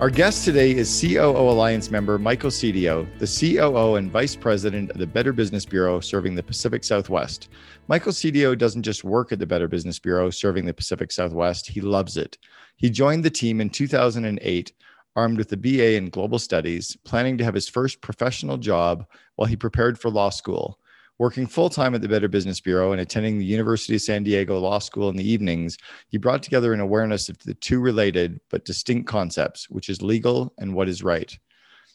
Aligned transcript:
Our 0.00 0.10
guest 0.10 0.44
today 0.44 0.76
is 0.76 1.00
COO 1.00 1.50
Alliance 1.50 1.90
member 1.90 2.20
Michael 2.20 2.50
Cedio, 2.50 3.08
the 3.18 3.26
COO 3.26 3.96
and 3.96 4.12
Vice 4.12 4.36
President 4.36 4.92
of 4.92 4.98
the 4.98 5.08
Better 5.08 5.32
Business 5.32 5.64
Bureau 5.66 5.98
serving 5.98 6.36
the 6.36 6.42
Pacific 6.42 6.84
Southwest. 6.84 7.48
Michael 7.88 8.12
Cedio 8.12 8.56
doesn't 8.56 8.84
just 8.84 9.02
work 9.02 9.32
at 9.32 9.40
the 9.40 9.46
Better 9.46 9.66
Business 9.66 9.98
Bureau 9.98 10.30
serving 10.30 10.66
the 10.66 10.72
Pacific 10.72 11.10
Southwest, 11.10 11.66
he 11.66 11.80
loves 11.80 12.16
it. 12.16 12.38
He 12.76 12.90
joined 12.90 13.24
the 13.24 13.30
team 13.30 13.60
in 13.60 13.70
2008, 13.70 14.72
armed 15.16 15.36
with 15.36 15.52
a 15.52 15.56
BA 15.56 15.96
in 15.96 16.10
Global 16.10 16.38
Studies, 16.38 16.96
planning 17.04 17.36
to 17.36 17.44
have 17.44 17.54
his 17.54 17.68
first 17.68 18.00
professional 18.00 18.56
job 18.56 19.04
while 19.34 19.48
he 19.48 19.56
prepared 19.56 19.98
for 19.98 20.10
law 20.10 20.30
school. 20.30 20.78
Working 21.18 21.48
full 21.48 21.68
time 21.68 21.96
at 21.96 22.00
the 22.00 22.08
Better 22.08 22.28
Business 22.28 22.60
Bureau 22.60 22.92
and 22.92 23.00
attending 23.00 23.38
the 23.38 23.44
University 23.44 23.96
of 23.96 24.02
San 24.02 24.22
Diego 24.22 24.56
Law 24.60 24.78
School 24.78 25.08
in 25.08 25.16
the 25.16 25.28
evenings, 25.28 25.76
he 26.10 26.16
brought 26.16 26.44
together 26.44 26.72
an 26.72 26.78
awareness 26.78 27.28
of 27.28 27.36
the 27.40 27.54
two 27.54 27.80
related 27.80 28.40
but 28.50 28.64
distinct 28.64 29.08
concepts, 29.08 29.68
which 29.68 29.88
is 29.88 30.00
legal 30.00 30.54
and 30.58 30.72
what 30.72 30.88
is 30.88 31.02
right. 31.02 31.36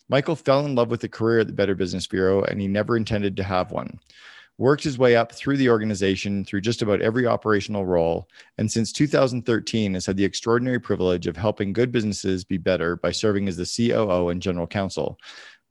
Michael 0.09 0.36
fell 0.36 0.66
in 0.66 0.76
love 0.76 0.90
with 0.90 1.05
a 1.05 1.08
career 1.08 1.40
at 1.40 1.48
the 1.48 1.54
Better 1.54 1.73
Business 1.73 2.05
Bureau 2.05 2.44
and 2.44 2.59
he 2.59 2.67
never 2.67 2.97
intended 2.97 3.38
to 3.38 3.44
have 3.44 3.72
one. 3.72 3.97
Worked 4.58 4.84
his 4.84 5.00
way 5.00 5.16
up 5.16 5.31
through 5.31 5.58
the 5.58 5.69
organization 5.69 6.44
through 6.45 6.62
just 6.62 6.81
about 6.81 7.02
every 7.02 7.25
operational 7.25 7.88
role, 7.88 8.30
and 8.59 8.72
since 8.72 8.92
2013 8.92 9.95
has 9.95 10.06
had 10.06 10.16
the 10.16 10.25
extraordinary 10.25 10.80
privilege 10.80 11.25
of 11.25 11.36
helping 11.36 11.73
good 11.73 11.92
businesses 11.92 12.44
be 12.44 12.58
better 12.58 12.97
by 12.97 13.12
serving 13.12 13.47
as 13.47 13.58
the 13.58 13.90
COO 13.90 14.30
and 14.30 14.44
general 14.44 14.67
counsel. 14.67 15.17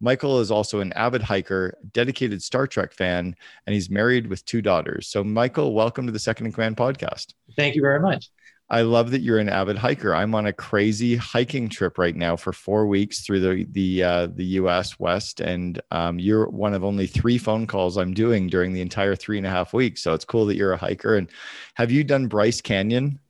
Michael 0.04 0.40
is 0.40 0.50
also 0.50 0.80
an 0.80 0.92
avid 0.94 1.22
hiker, 1.22 1.78
dedicated 1.92 2.42
Star 2.42 2.66
Trek 2.66 2.92
fan, 2.92 3.36
and 3.66 3.72
he's 3.72 3.88
married 3.88 4.26
with 4.26 4.44
two 4.44 4.60
daughters. 4.60 5.06
So, 5.06 5.22
Michael, 5.22 5.74
welcome 5.74 6.06
to 6.06 6.12
the 6.12 6.18
Second 6.18 6.46
in 6.46 6.52
Command 6.52 6.76
podcast. 6.76 7.34
Thank 7.56 7.76
you 7.76 7.82
very 7.82 8.00
much. 8.00 8.28
I 8.68 8.82
love 8.82 9.12
that 9.12 9.20
you're 9.20 9.38
an 9.38 9.48
avid 9.48 9.78
hiker. 9.78 10.12
I'm 10.12 10.34
on 10.34 10.46
a 10.46 10.52
crazy 10.52 11.14
hiking 11.14 11.68
trip 11.68 11.98
right 11.98 12.16
now 12.16 12.34
for 12.34 12.52
four 12.52 12.88
weeks 12.88 13.20
through 13.20 13.40
the 13.40 13.64
the 13.70 14.02
uh, 14.02 14.26
the 14.34 14.44
U.S. 14.44 14.98
West, 14.98 15.40
and 15.40 15.80
um, 15.92 16.18
you're 16.18 16.48
one 16.48 16.74
of 16.74 16.82
only 16.82 17.06
three 17.06 17.38
phone 17.38 17.68
calls 17.68 17.96
I'm 17.96 18.12
doing 18.12 18.48
during 18.48 18.72
the 18.72 18.80
entire 18.80 19.14
three 19.14 19.38
and 19.38 19.46
a 19.46 19.50
half 19.50 19.72
weeks. 19.72 20.02
So 20.02 20.14
it's 20.14 20.24
cool 20.24 20.46
that 20.46 20.56
you're 20.56 20.72
a 20.72 20.76
hiker. 20.76 21.14
And 21.14 21.30
have 21.74 21.92
you 21.92 22.02
done 22.02 22.26
Bryce 22.26 22.60
Canyon? 22.60 23.20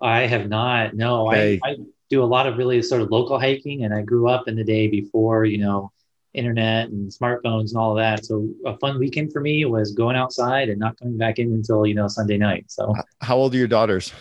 I 0.00 0.28
have 0.28 0.48
not. 0.48 0.94
No, 0.94 1.28
okay. 1.30 1.58
I, 1.64 1.70
I 1.70 1.76
do 2.10 2.22
a 2.22 2.26
lot 2.26 2.46
of 2.46 2.58
really 2.58 2.80
sort 2.80 3.02
of 3.02 3.10
local 3.10 3.40
hiking, 3.40 3.84
and 3.84 3.92
I 3.92 4.02
grew 4.02 4.28
up 4.28 4.46
in 4.46 4.54
the 4.54 4.64
day 4.64 4.86
before 4.86 5.44
you 5.46 5.58
know 5.58 5.90
internet 6.34 6.88
and 6.88 7.10
smartphones 7.10 7.70
and 7.70 7.76
all 7.76 7.92
of 7.92 7.98
that. 7.98 8.24
So 8.24 8.48
a 8.66 8.76
fun 8.78 8.98
weekend 8.98 9.32
for 9.32 9.40
me 9.40 9.64
was 9.64 9.92
going 9.92 10.16
outside 10.16 10.68
and 10.68 10.78
not 10.78 10.98
coming 10.98 11.18
back 11.18 11.38
in 11.38 11.52
until, 11.52 11.86
you 11.86 11.94
know, 11.94 12.08
Sunday 12.08 12.38
night. 12.38 12.66
So 12.68 12.94
how 13.20 13.36
old 13.36 13.54
are 13.54 13.58
your 13.58 13.66
daughters? 13.66 14.12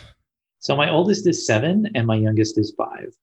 So 0.60 0.76
my 0.76 0.90
oldest 0.90 1.26
is 1.28 1.46
seven 1.46 1.90
and 1.96 2.06
my 2.06 2.16
youngest 2.16 2.58
is 2.58 2.74
five. 2.78 3.14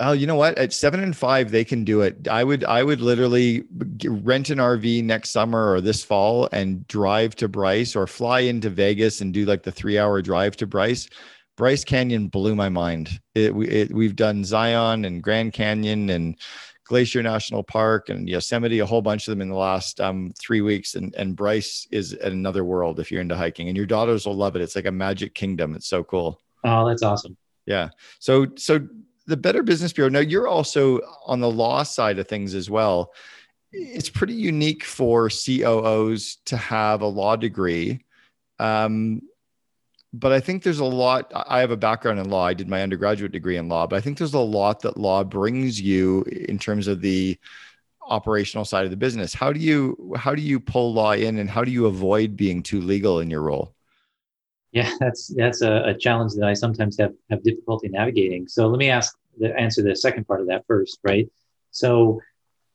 Oh, 0.00 0.12
you 0.12 0.26
know 0.26 0.34
what? 0.34 0.58
At 0.58 0.72
seven 0.72 1.00
and 1.00 1.16
five, 1.16 1.50
they 1.50 1.64
can 1.64 1.84
do 1.84 2.00
it. 2.00 2.26
I 2.26 2.42
would, 2.42 2.64
I 2.64 2.82
would 2.82 3.00
literally 3.00 3.64
rent 4.04 4.50
an 4.50 4.58
RV 4.58 5.04
next 5.04 5.30
summer 5.30 5.70
or 5.70 5.80
this 5.80 6.02
fall 6.02 6.48
and 6.50 6.86
drive 6.88 7.36
to 7.36 7.48
Bryce 7.48 7.94
or 7.94 8.06
fly 8.06 8.40
into 8.40 8.70
Vegas 8.70 9.20
and 9.20 9.32
do 9.32 9.44
like 9.44 9.62
the 9.62 9.70
three 9.70 9.98
hour 9.98 10.20
drive 10.22 10.56
to 10.56 10.66
Bryce. 10.66 11.08
Bryce 11.56 11.84
Canyon 11.84 12.28
blew 12.28 12.56
my 12.56 12.68
mind. 12.68 13.20
It, 13.34 13.52
it, 13.54 13.92
we've 13.92 14.16
done 14.16 14.44
Zion 14.44 15.04
and 15.04 15.22
Grand 15.22 15.52
Canyon 15.52 16.10
and 16.10 16.36
Glacier 16.92 17.22
National 17.22 17.62
Park 17.62 18.10
and 18.10 18.28
Yosemite, 18.28 18.80
a 18.80 18.84
whole 18.84 19.00
bunch 19.00 19.26
of 19.26 19.32
them 19.32 19.40
in 19.40 19.48
the 19.48 19.54
last 19.54 19.98
um, 19.98 20.30
three 20.38 20.60
weeks. 20.60 20.94
And, 20.94 21.14
and 21.14 21.34
Bryce 21.34 21.88
is 21.90 22.12
another 22.12 22.66
world 22.66 23.00
if 23.00 23.10
you're 23.10 23.22
into 23.22 23.34
hiking, 23.34 23.68
and 23.68 23.76
your 23.78 23.86
daughters 23.86 24.26
will 24.26 24.34
love 24.36 24.56
it. 24.56 24.60
It's 24.60 24.76
like 24.76 24.84
a 24.84 24.92
magic 24.92 25.34
kingdom. 25.34 25.74
It's 25.74 25.86
so 25.86 26.04
cool. 26.04 26.42
Oh, 26.64 26.86
that's 26.86 27.02
awesome. 27.02 27.38
Yeah. 27.64 27.88
So, 28.18 28.48
so 28.56 28.86
the 29.26 29.38
Better 29.38 29.62
Business 29.62 29.94
Bureau. 29.94 30.10
Now 30.10 30.18
you're 30.18 30.46
also 30.46 31.00
on 31.24 31.40
the 31.40 31.50
law 31.50 31.82
side 31.82 32.18
of 32.18 32.28
things 32.28 32.54
as 32.54 32.68
well. 32.68 33.14
It's 33.72 34.10
pretty 34.10 34.34
unique 34.34 34.84
for 34.84 35.30
COOs 35.30 36.40
to 36.44 36.58
have 36.58 37.00
a 37.00 37.06
law 37.06 37.36
degree. 37.36 38.04
Um, 38.58 39.22
but 40.12 40.32
I 40.32 40.40
think 40.40 40.62
there's 40.62 40.78
a 40.78 40.84
lot. 40.84 41.30
I 41.34 41.60
have 41.60 41.70
a 41.70 41.76
background 41.76 42.18
in 42.18 42.28
law. 42.28 42.46
I 42.46 42.54
did 42.54 42.68
my 42.68 42.82
undergraduate 42.82 43.32
degree 43.32 43.56
in 43.56 43.68
law, 43.68 43.86
but 43.86 43.96
I 43.96 44.00
think 44.00 44.18
there's 44.18 44.34
a 44.34 44.38
lot 44.38 44.80
that 44.80 44.96
law 44.96 45.24
brings 45.24 45.80
you 45.80 46.22
in 46.24 46.58
terms 46.58 46.86
of 46.86 47.00
the 47.00 47.38
operational 48.08 48.64
side 48.64 48.84
of 48.84 48.90
the 48.90 48.96
business. 48.96 49.32
How 49.32 49.52
do 49.52 49.60
you 49.60 50.14
how 50.16 50.34
do 50.34 50.42
you 50.42 50.60
pull 50.60 50.92
law 50.92 51.12
in, 51.12 51.38
and 51.38 51.48
how 51.48 51.64
do 51.64 51.70
you 51.70 51.86
avoid 51.86 52.36
being 52.36 52.62
too 52.62 52.80
legal 52.80 53.20
in 53.20 53.30
your 53.30 53.42
role? 53.42 53.74
Yeah, 54.72 54.92
that's 55.00 55.32
that's 55.34 55.62
a, 55.62 55.82
a 55.86 55.94
challenge 55.94 56.32
that 56.34 56.46
I 56.46 56.54
sometimes 56.54 56.98
have 56.98 57.14
have 57.30 57.42
difficulty 57.42 57.88
navigating. 57.88 58.48
So 58.48 58.68
let 58.68 58.78
me 58.78 58.90
ask 58.90 59.16
the 59.38 59.58
answer 59.58 59.82
the 59.82 59.96
second 59.96 60.26
part 60.26 60.40
of 60.40 60.46
that 60.48 60.66
first, 60.66 60.98
right? 61.02 61.30
So 61.70 62.20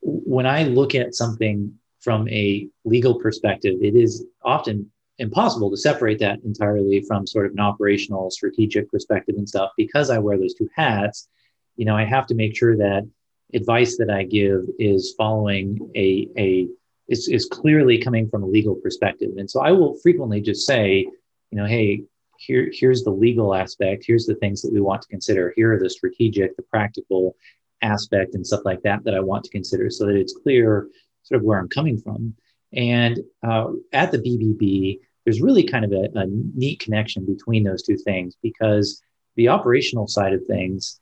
when 0.00 0.46
I 0.46 0.64
look 0.64 0.94
at 0.94 1.14
something 1.14 1.72
from 2.00 2.28
a 2.28 2.68
legal 2.84 3.18
perspective, 3.20 3.76
it 3.80 3.94
is 3.94 4.24
often 4.44 4.90
impossible 5.18 5.70
to 5.70 5.76
separate 5.76 6.18
that 6.20 6.38
entirely 6.44 7.02
from 7.06 7.26
sort 7.26 7.46
of 7.46 7.52
an 7.52 7.60
operational 7.60 8.30
strategic 8.30 8.90
perspective 8.90 9.34
and 9.36 9.48
stuff. 9.48 9.70
Because 9.76 10.10
i 10.10 10.18
wear 10.18 10.38
those 10.38 10.54
two 10.54 10.68
hats 10.74 11.28
you 11.76 11.84
know 11.84 11.96
i 11.96 12.04
have 12.04 12.26
to 12.26 12.34
make 12.34 12.56
sure 12.56 12.76
that 12.76 13.08
advice 13.54 13.96
that 13.96 14.10
i 14.10 14.22
give 14.22 14.64
is 14.78 15.14
following 15.16 15.90
a 15.96 16.28
a 16.36 16.68
is, 17.08 17.26
is 17.28 17.46
clearly 17.46 17.96
coming 17.98 18.28
from 18.28 18.42
a 18.42 18.46
legal 18.46 18.74
perspective. 18.74 19.30
And 19.38 19.50
so 19.50 19.60
i 19.60 19.72
will 19.72 19.96
frequently 20.02 20.40
just 20.40 20.66
say 20.66 21.06
you 21.50 21.58
know 21.58 21.64
hey 21.64 22.02
here 22.38 22.70
here's 22.72 23.02
the 23.02 23.10
legal 23.10 23.54
aspect. 23.54 24.04
Here's 24.06 24.26
the 24.26 24.36
things 24.36 24.62
that 24.62 24.72
we 24.72 24.80
want 24.80 25.02
to 25.02 25.08
consider. 25.08 25.52
Here 25.56 25.72
are 25.72 25.78
the 25.78 25.90
strategic 25.90 26.56
the 26.56 26.62
practical 26.62 27.34
aspect 27.82 28.34
and 28.34 28.46
stuff 28.46 28.62
like 28.64 28.82
that 28.82 29.04
that 29.04 29.14
i 29.14 29.20
want 29.20 29.44
to 29.44 29.50
consider 29.50 29.88
so 29.88 30.04
that 30.04 30.16
it's 30.16 30.36
clear 30.42 30.88
sort 31.22 31.40
of 31.40 31.44
where 31.44 31.58
i'm 31.58 31.68
coming 31.68 31.98
from. 31.98 32.34
And 32.72 33.20
uh, 33.42 33.68
at 33.92 34.12
the 34.12 34.18
bbb 34.18 35.00
there's 35.28 35.42
really 35.42 35.62
kind 35.62 35.84
of 35.84 35.92
a, 35.92 36.08
a 36.14 36.26
neat 36.54 36.80
connection 36.80 37.26
between 37.26 37.62
those 37.62 37.82
two 37.82 37.98
things 37.98 38.34
because 38.42 39.02
the 39.36 39.46
operational 39.46 40.06
side 40.06 40.32
of 40.32 40.42
things, 40.46 41.00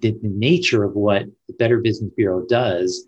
the, 0.00 0.12
the 0.12 0.30
nature 0.30 0.82
of 0.82 0.94
what 0.94 1.26
the 1.46 1.52
Better 1.58 1.76
Business 1.80 2.10
Bureau 2.16 2.46
does 2.46 3.04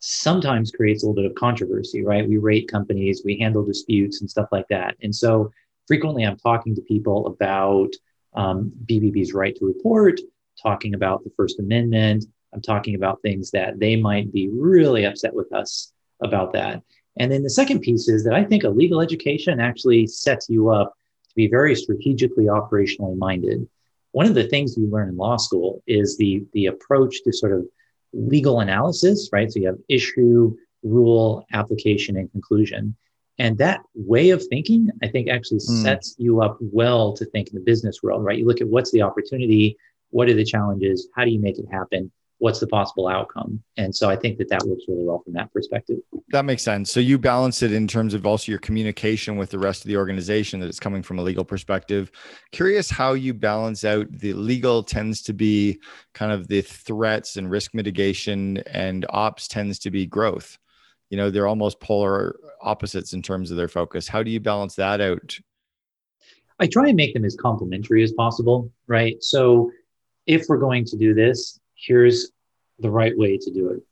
sometimes 0.00 0.72
creates 0.72 1.04
a 1.04 1.06
little 1.06 1.22
bit 1.22 1.30
of 1.30 1.36
controversy, 1.36 2.02
right? 2.02 2.28
We 2.28 2.36
rate 2.36 2.68
companies, 2.68 3.22
we 3.24 3.38
handle 3.38 3.64
disputes 3.64 4.20
and 4.20 4.28
stuff 4.28 4.48
like 4.50 4.66
that. 4.70 4.96
And 5.02 5.14
so 5.14 5.52
frequently 5.86 6.24
I'm 6.24 6.36
talking 6.36 6.74
to 6.74 6.82
people 6.82 7.28
about 7.28 7.90
um, 8.34 8.72
BBB's 8.86 9.32
right 9.32 9.54
to 9.54 9.66
report, 9.66 10.20
talking 10.60 10.94
about 10.94 11.22
the 11.22 11.30
First 11.36 11.60
Amendment. 11.60 12.24
I'm 12.52 12.60
talking 12.60 12.96
about 12.96 13.22
things 13.22 13.52
that 13.52 13.78
they 13.78 13.94
might 13.94 14.32
be 14.32 14.48
really 14.48 15.04
upset 15.04 15.32
with 15.32 15.52
us 15.52 15.92
about 16.20 16.54
that. 16.54 16.82
And 17.18 17.30
then 17.30 17.42
the 17.42 17.50
second 17.50 17.80
piece 17.80 18.08
is 18.08 18.24
that 18.24 18.34
I 18.34 18.44
think 18.44 18.64
a 18.64 18.68
legal 18.68 19.00
education 19.00 19.60
actually 19.60 20.06
sets 20.06 20.48
you 20.48 20.70
up 20.70 20.94
to 21.28 21.34
be 21.34 21.48
very 21.48 21.74
strategically 21.74 22.44
operationally 22.44 23.16
minded. 23.16 23.68
One 24.12 24.26
of 24.26 24.34
the 24.34 24.48
things 24.48 24.76
you 24.76 24.88
learn 24.88 25.08
in 25.08 25.16
law 25.16 25.36
school 25.36 25.82
is 25.86 26.16
the, 26.16 26.44
the 26.52 26.66
approach 26.66 27.22
to 27.24 27.32
sort 27.32 27.52
of 27.52 27.66
legal 28.12 28.60
analysis, 28.60 29.28
right? 29.32 29.52
So 29.52 29.60
you 29.60 29.66
have 29.66 29.78
issue, 29.88 30.56
rule, 30.82 31.44
application, 31.52 32.16
and 32.16 32.30
conclusion. 32.30 32.96
And 33.38 33.58
that 33.58 33.80
way 33.94 34.30
of 34.30 34.44
thinking, 34.46 34.90
I 35.02 35.08
think, 35.08 35.28
actually 35.28 35.58
mm. 35.58 35.82
sets 35.82 36.16
you 36.18 36.40
up 36.40 36.56
well 36.60 37.12
to 37.14 37.24
think 37.26 37.48
in 37.48 37.54
the 37.54 37.60
business 37.60 38.02
world, 38.02 38.24
right? 38.24 38.38
You 38.38 38.46
look 38.46 38.60
at 38.60 38.68
what's 38.68 38.90
the 38.90 39.02
opportunity, 39.02 39.76
what 40.10 40.28
are 40.28 40.34
the 40.34 40.44
challenges, 40.44 41.08
how 41.14 41.24
do 41.24 41.30
you 41.30 41.38
make 41.38 41.58
it 41.58 41.66
happen? 41.70 42.10
What's 42.38 42.60
the 42.60 42.66
possible 42.66 43.08
outcome? 43.08 43.62
And 43.76 43.94
so 43.94 44.08
i 44.08 44.16
think 44.16 44.38
that 44.38 44.48
that 44.48 44.62
works 44.64 44.84
really 44.88 45.04
well 45.04 45.20
from 45.24 45.32
that 45.34 45.52
perspective. 45.52 45.98
That 46.30 46.44
makes 46.44 46.62
sense. 46.62 46.90
So 46.90 47.00
you 47.00 47.18
balance 47.18 47.62
it 47.62 47.72
in 47.72 47.86
terms 47.86 48.14
of 48.14 48.26
also 48.26 48.50
your 48.52 48.58
communication 48.60 49.36
with 49.36 49.50
the 49.50 49.58
rest 49.58 49.84
of 49.84 49.88
the 49.88 49.96
organization 49.96 50.60
that 50.60 50.66
it's 50.66 50.80
coming 50.80 51.02
from 51.02 51.18
a 51.18 51.22
legal 51.22 51.44
perspective. 51.44 52.10
Curious 52.52 52.90
how 52.90 53.14
you 53.14 53.34
balance 53.34 53.84
out 53.84 54.06
the 54.10 54.32
legal 54.32 54.82
tends 54.82 55.22
to 55.22 55.32
be 55.32 55.80
kind 56.14 56.32
of 56.32 56.48
the 56.48 56.62
threats 56.62 57.36
and 57.36 57.50
risk 57.50 57.74
mitigation 57.74 58.58
and 58.68 59.06
ops 59.10 59.48
tends 59.48 59.78
to 59.80 59.90
be 59.90 60.06
growth. 60.06 60.58
You 61.10 61.16
know 61.16 61.30
they're 61.30 61.46
almost 61.46 61.80
polar 61.80 62.38
opposites 62.60 63.12
in 63.12 63.22
terms 63.22 63.50
of 63.50 63.56
their 63.56 63.68
focus. 63.68 64.08
How 64.08 64.22
do 64.22 64.30
you 64.30 64.40
balance 64.40 64.74
that 64.76 65.00
out? 65.00 65.38
I 66.60 66.66
try 66.66 66.88
and 66.88 66.96
make 66.96 67.14
them 67.14 67.24
as 67.24 67.36
complementary 67.36 68.02
as 68.02 68.12
possible 68.12 68.70
right? 68.88 69.22
So 69.22 69.70
if 70.26 70.46
we're 70.48 70.58
going 70.58 70.84
to 70.86 70.96
do 70.96 71.14
this 71.14 71.57
here's 71.78 72.32
the 72.80 72.90
right 72.90 73.16
way 73.16 73.38
to 73.38 73.50
do 73.50 73.70
it. 73.70 73.82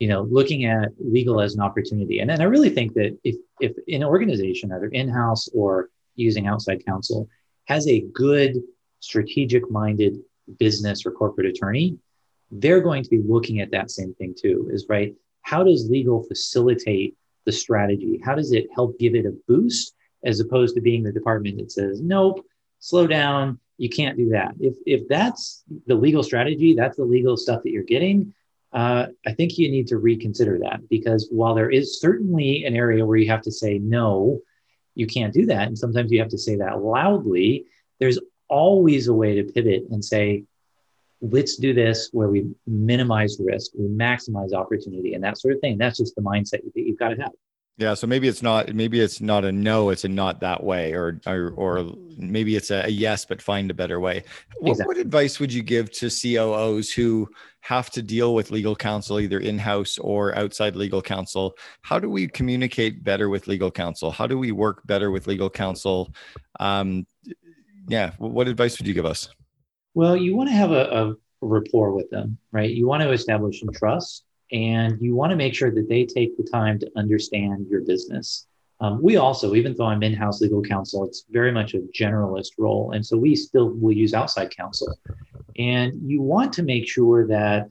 you 0.00 0.08
know, 0.08 0.22
looking 0.22 0.64
at 0.64 0.88
legal 0.98 1.40
as 1.40 1.54
an 1.54 1.60
opportunity. 1.60 2.18
And 2.20 2.30
then 2.30 2.40
I 2.40 2.44
really 2.44 2.70
think 2.70 2.94
that 2.94 3.16
if 3.22 3.36
if 3.60 3.72
an 3.86 4.02
organization, 4.02 4.72
either 4.72 4.86
in-house 4.86 5.48
or 5.54 5.90
using 6.16 6.46
outside 6.46 6.84
counsel, 6.84 7.28
has 7.66 7.86
a 7.86 8.00
good 8.00 8.56
strategic-minded 9.00 10.18
business 10.58 11.04
or 11.04 11.12
corporate 11.12 11.46
attorney, 11.46 11.98
they're 12.50 12.80
going 12.80 13.04
to 13.04 13.10
be 13.10 13.20
looking 13.24 13.60
at 13.60 13.70
that 13.70 13.90
same 13.90 14.14
thing 14.14 14.34
too. 14.36 14.68
Is 14.72 14.86
right. 14.88 15.14
How 15.42 15.62
does 15.62 15.88
legal 15.90 16.22
facilitate 16.22 17.14
the 17.44 17.52
strategy? 17.52 18.20
How 18.24 18.34
does 18.34 18.52
it 18.52 18.68
help 18.74 18.98
give 18.98 19.14
it 19.14 19.26
a 19.26 19.36
boost 19.46 19.94
as 20.24 20.40
opposed 20.40 20.74
to 20.74 20.80
being 20.80 21.02
the 21.02 21.12
department 21.12 21.58
that 21.58 21.72
says, 21.72 22.00
nope, 22.00 22.44
slow 22.78 23.06
down, 23.06 23.58
you 23.80 23.88
can't 23.88 24.18
do 24.18 24.28
that. 24.28 24.52
If 24.60 24.74
if 24.84 25.08
that's 25.08 25.64
the 25.86 25.94
legal 25.94 26.22
strategy, 26.22 26.74
that's 26.74 26.98
the 26.98 27.04
legal 27.04 27.38
stuff 27.38 27.62
that 27.62 27.70
you're 27.70 27.82
getting. 27.82 28.34
Uh, 28.74 29.06
I 29.26 29.32
think 29.32 29.56
you 29.56 29.70
need 29.70 29.86
to 29.86 29.96
reconsider 29.96 30.58
that 30.64 30.86
because 30.90 31.28
while 31.32 31.54
there 31.54 31.70
is 31.70 31.98
certainly 31.98 32.64
an 32.66 32.76
area 32.76 33.06
where 33.06 33.16
you 33.16 33.30
have 33.30 33.40
to 33.42 33.50
say 33.50 33.78
no, 33.78 34.40
you 34.94 35.06
can't 35.06 35.32
do 35.32 35.46
that, 35.46 35.66
and 35.68 35.78
sometimes 35.78 36.12
you 36.12 36.20
have 36.20 36.28
to 36.28 36.38
say 36.38 36.56
that 36.56 36.82
loudly. 36.82 37.64
There's 37.98 38.18
always 38.48 39.08
a 39.08 39.14
way 39.14 39.36
to 39.36 39.50
pivot 39.50 39.84
and 39.90 40.04
say, 40.04 40.44
let's 41.22 41.56
do 41.56 41.72
this 41.72 42.10
where 42.12 42.28
we 42.28 42.50
minimize 42.66 43.38
risk, 43.40 43.70
we 43.78 43.86
maximize 43.86 44.52
opportunity, 44.52 45.14
and 45.14 45.24
that 45.24 45.38
sort 45.38 45.54
of 45.54 45.60
thing. 45.60 45.78
That's 45.78 45.96
just 45.96 46.14
the 46.16 46.22
mindset 46.22 46.62
that 46.62 46.72
you've 46.74 46.98
got 46.98 47.08
to 47.08 47.22
have. 47.22 47.32
Yeah, 47.80 47.94
so 47.94 48.06
maybe 48.06 48.28
it's 48.28 48.42
not 48.42 48.74
maybe 48.74 49.00
it's 49.00 49.22
not 49.22 49.46
a 49.46 49.50
no, 49.50 49.88
it's 49.88 50.04
a 50.04 50.08
not 50.08 50.40
that 50.40 50.62
way, 50.62 50.92
or 50.92 51.18
or, 51.26 51.54
or 51.56 51.90
maybe 52.18 52.54
it's 52.54 52.70
a, 52.70 52.84
a, 52.84 52.88
yes, 52.88 53.24
but 53.24 53.40
find 53.40 53.70
a 53.70 53.74
better 53.74 53.98
way. 53.98 54.22
What, 54.58 54.72
exactly. 54.72 54.96
what 54.96 55.00
advice 55.00 55.40
would 55.40 55.50
you 55.50 55.62
give 55.62 55.90
to 55.92 56.10
COOs 56.10 56.92
who 56.92 57.26
have 57.60 57.88
to 57.92 58.02
deal 58.02 58.34
with 58.34 58.50
legal 58.50 58.76
counsel, 58.76 59.18
either 59.18 59.40
in 59.40 59.58
house 59.58 59.96
or 59.96 60.36
outside 60.36 60.76
legal 60.76 61.00
counsel? 61.00 61.56
How 61.80 61.98
do 61.98 62.10
we 62.10 62.28
communicate 62.28 63.02
better 63.02 63.30
with 63.30 63.48
legal 63.48 63.70
counsel? 63.70 64.10
How 64.10 64.26
do 64.26 64.38
we 64.38 64.52
work 64.52 64.86
better 64.86 65.10
with 65.10 65.26
legal 65.26 65.48
counsel? 65.48 66.12
Um, 66.60 67.06
yeah, 67.88 68.10
what 68.18 68.46
advice 68.46 68.78
would 68.78 68.86
you 68.86 68.94
give 68.94 69.06
us? 69.06 69.30
Well, 69.94 70.18
you 70.18 70.36
want 70.36 70.50
to 70.50 70.54
have 70.54 70.72
a, 70.72 70.84
a 70.90 71.14
rapport 71.40 71.92
with 71.92 72.10
them, 72.10 72.36
right? 72.52 72.68
You 72.68 72.86
want 72.86 73.02
to 73.04 73.10
establish 73.10 73.58
some 73.58 73.72
trust 73.72 74.24
and 74.52 75.00
you 75.00 75.14
want 75.14 75.30
to 75.30 75.36
make 75.36 75.54
sure 75.54 75.70
that 75.70 75.88
they 75.88 76.04
take 76.04 76.36
the 76.36 76.42
time 76.42 76.78
to 76.80 76.90
understand 76.96 77.66
your 77.68 77.82
business. 77.82 78.46
Um, 78.80 79.02
we 79.02 79.16
also, 79.16 79.54
even 79.54 79.74
though 79.76 79.86
I'm 79.86 80.02
in 80.02 80.14
house 80.14 80.40
legal 80.40 80.62
counsel, 80.62 81.04
it's 81.04 81.24
very 81.30 81.52
much 81.52 81.74
a 81.74 81.80
generalist 81.94 82.52
role. 82.58 82.92
And 82.92 83.04
so 83.04 83.16
we 83.16 83.36
still 83.36 83.68
will 83.70 83.92
use 83.92 84.14
outside 84.14 84.54
counsel. 84.56 84.96
And 85.58 86.00
you 86.10 86.22
want 86.22 86.52
to 86.54 86.62
make 86.62 86.88
sure 86.88 87.26
that, 87.26 87.68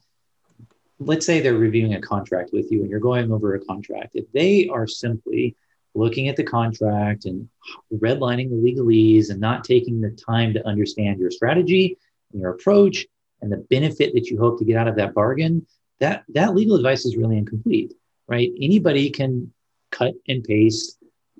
let's 0.99 1.25
say 1.25 1.39
they're 1.39 1.55
reviewing 1.55 1.95
a 1.95 2.01
contract 2.01 2.51
with 2.53 2.71
you 2.71 2.81
and 2.81 2.89
you're 2.89 2.99
going 2.99 3.31
over 3.31 3.55
a 3.55 3.65
contract. 3.65 4.11
If 4.15 4.31
they 4.33 4.67
are 4.69 4.85
simply 4.85 5.55
looking 5.95 6.27
at 6.27 6.35
the 6.35 6.43
contract 6.43 7.25
and 7.25 7.49
redlining 7.91 8.49
the 8.49 8.55
legalese 8.55 9.31
and 9.31 9.39
not 9.39 9.63
taking 9.63 10.01
the 10.01 10.11
time 10.11 10.53
to 10.53 10.67
understand 10.67 11.19
your 11.19 11.31
strategy 11.31 11.97
and 12.31 12.41
your 12.41 12.51
approach 12.51 13.07
and 13.41 13.51
the 13.51 13.65
benefit 13.69 14.13
that 14.13 14.27
you 14.27 14.37
hope 14.37 14.59
to 14.59 14.65
get 14.65 14.77
out 14.77 14.87
of 14.87 14.95
that 14.97 15.15
bargain, 15.15 15.65
that 15.99 16.23
that 16.29 16.55
legal 16.55 16.75
advice 16.75 17.05
is 17.05 17.17
really 17.17 17.37
incomplete, 17.37 17.93
right? 18.27 18.51
Anybody 18.59 19.09
can 19.09 19.53
cut 19.91 20.13
and 20.27 20.43
paste 20.43 20.97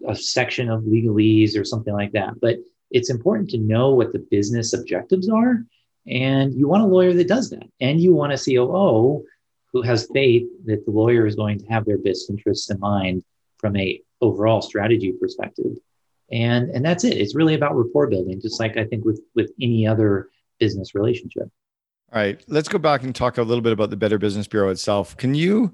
a 0.07 0.15
section 0.15 0.69
of 0.69 0.83
legalese 0.83 1.57
or 1.57 1.65
something 1.65 1.93
like 1.93 2.11
that, 2.13 2.39
but 2.39 2.57
it's 2.91 3.09
important 3.09 3.49
to 3.51 3.57
know 3.57 3.93
what 3.93 4.13
the 4.13 4.19
business 4.19 4.73
objectives 4.73 5.29
are, 5.29 5.63
and 6.07 6.53
you 6.53 6.67
want 6.67 6.83
a 6.83 6.87
lawyer 6.87 7.13
that 7.13 7.27
does 7.27 7.49
that, 7.51 7.67
and 7.79 8.01
you 8.01 8.13
want 8.13 8.33
a 8.33 8.37
COO 8.37 9.23
who 9.71 9.81
has 9.83 10.09
faith 10.13 10.47
that 10.65 10.83
the 10.85 10.91
lawyer 10.91 11.27
is 11.27 11.35
going 11.35 11.59
to 11.59 11.65
have 11.67 11.85
their 11.85 11.99
best 11.99 12.29
interests 12.29 12.69
in 12.69 12.79
mind 12.79 13.23
from 13.57 13.75
a 13.77 14.01
overall 14.21 14.61
strategy 14.61 15.13
perspective. 15.13 15.77
And 16.31 16.69
and 16.69 16.83
that's 16.83 17.03
it. 17.03 17.17
It's 17.17 17.35
really 17.35 17.55
about 17.55 17.75
rapport 17.75 18.07
building 18.07 18.39
just 18.39 18.59
like 18.59 18.77
i 18.77 18.85
think 18.85 19.03
with 19.03 19.21
with 19.35 19.51
any 19.61 19.87
other 19.87 20.29
business 20.59 20.93
relationship 20.93 21.49
all 22.11 22.19
right, 22.19 22.43
let's 22.47 22.67
go 22.67 22.79
back 22.79 23.03
and 23.03 23.13
talk 23.13 23.37
a 23.37 23.43
little 23.43 23.61
bit 23.61 23.71
about 23.71 23.91
the 23.91 23.97
Better 23.97 24.17
Business 24.17 24.47
Bureau 24.47 24.69
itself. 24.69 25.15
Can 25.17 25.35
you 25.35 25.73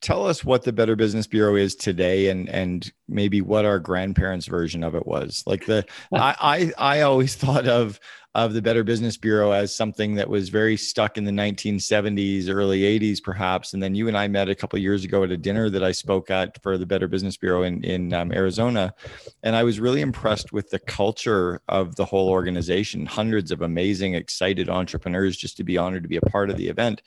tell 0.00 0.26
us 0.26 0.44
what 0.44 0.62
the 0.62 0.72
Better 0.72 0.96
Business 0.96 1.26
Bureau 1.26 1.56
is 1.56 1.74
today 1.74 2.28
and 2.28 2.48
and 2.48 2.92
maybe 3.08 3.40
what 3.40 3.64
our 3.64 3.78
grandparents' 3.78 4.46
version 4.46 4.84
of 4.84 4.94
it 4.94 5.06
was? 5.06 5.42
Like 5.46 5.66
the 5.66 5.84
I 6.12 6.72
I, 6.78 6.98
I 6.98 7.00
always 7.02 7.34
thought 7.34 7.66
of 7.66 8.00
of 8.34 8.52
the 8.52 8.62
Better 8.62 8.84
Business 8.84 9.16
Bureau 9.16 9.50
as 9.50 9.74
something 9.74 10.14
that 10.14 10.28
was 10.28 10.48
very 10.48 10.76
stuck 10.76 11.18
in 11.18 11.24
the 11.24 11.32
1970s, 11.32 12.48
early 12.48 12.82
80s, 12.82 13.20
perhaps. 13.20 13.72
And 13.72 13.82
then 13.82 13.96
you 13.96 14.06
and 14.06 14.16
I 14.16 14.28
met 14.28 14.48
a 14.48 14.54
couple 14.54 14.78
years 14.78 15.02
ago 15.02 15.24
at 15.24 15.32
a 15.32 15.36
dinner 15.36 15.68
that 15.70 15.82
I 15.82 15.90
spoke 15.90 16.30
at 16.30 16.62
for 16.62 16.78
the 16.78 16.86
Better 16.86 17.08
Business 17.08 17.36
Bureau 17.36 17.62
in 17.62 17.82
in 17.82 18.12
um, 18.12 18.32
Arizona, 18.32 18.94
and 19.42 19.56
I 19.56 19.64
was 19.64 19.80
really 19.80 20.00
impressed 20.00 20.52
with 20.52 20.70
the 20.70 20.78
culture 20.78 21.60
of 21.68 21.96
the 21.96 22.04
whole 22.04 22.28
organization. 22.28 23.06
Hundreds 23.06 23.50
of 23.50 23.62
amazing, 23.62 24.14
excited 24.14 24.68
entrepreneurs 24.68 25.36
just 25.36 25.56
to 25.56 25.64
be 25.64 25.76
honored 25.76 26.04
to 26.04 26.08
be 26.08 26.16
a 26.16 26.22
part 26.22 26.50
of 26.50 26.56
the 26.56 26.68
event. 26.68 27.02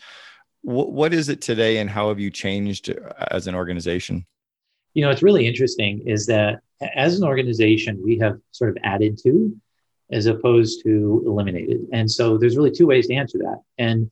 W- 0.65 0.89
what 0.89 1.13
is 1.13 1.29
it 1.29 1.41
today, 1.41 1.77
and 1.77 1.89
how 1.89 2.09
have 2.09 2.19
you 2.19 2.29
changed 2.29 2.89
uh, 2.89 3.13
as 3.31 3.47
an 3.47 3.55
organization? 3.55 4.25
You 4.93 5.03
know, 5.03 5.09
it's 5.09 5.23
really 5.23 5.47
interesting 5.47 6.03
is 6.05 6.25
that 6.27 6.61
as 6.95 7.17
an 7.17 7.23
organization, 7.25 8.01
we 8.03 8.17
have 8.19 8.39
sort 8.51 8.71
of 8.71 8.77
added 8.83 9.17
to 9.23 9.55
as 10.11 10.25
opposed 10.25 10.83
to 10.83 11.23
eliminated. 11.25 11.87
And 11.93 12.09
so 12.09 12.37
there's 12.37 12.57
really 12.57 12.71
two 12.71 12.87
ways 12.87 13.07
to 13.07 13.13
answer 13.13 13.37
that. 13.39 13.61
And 13.77 14.11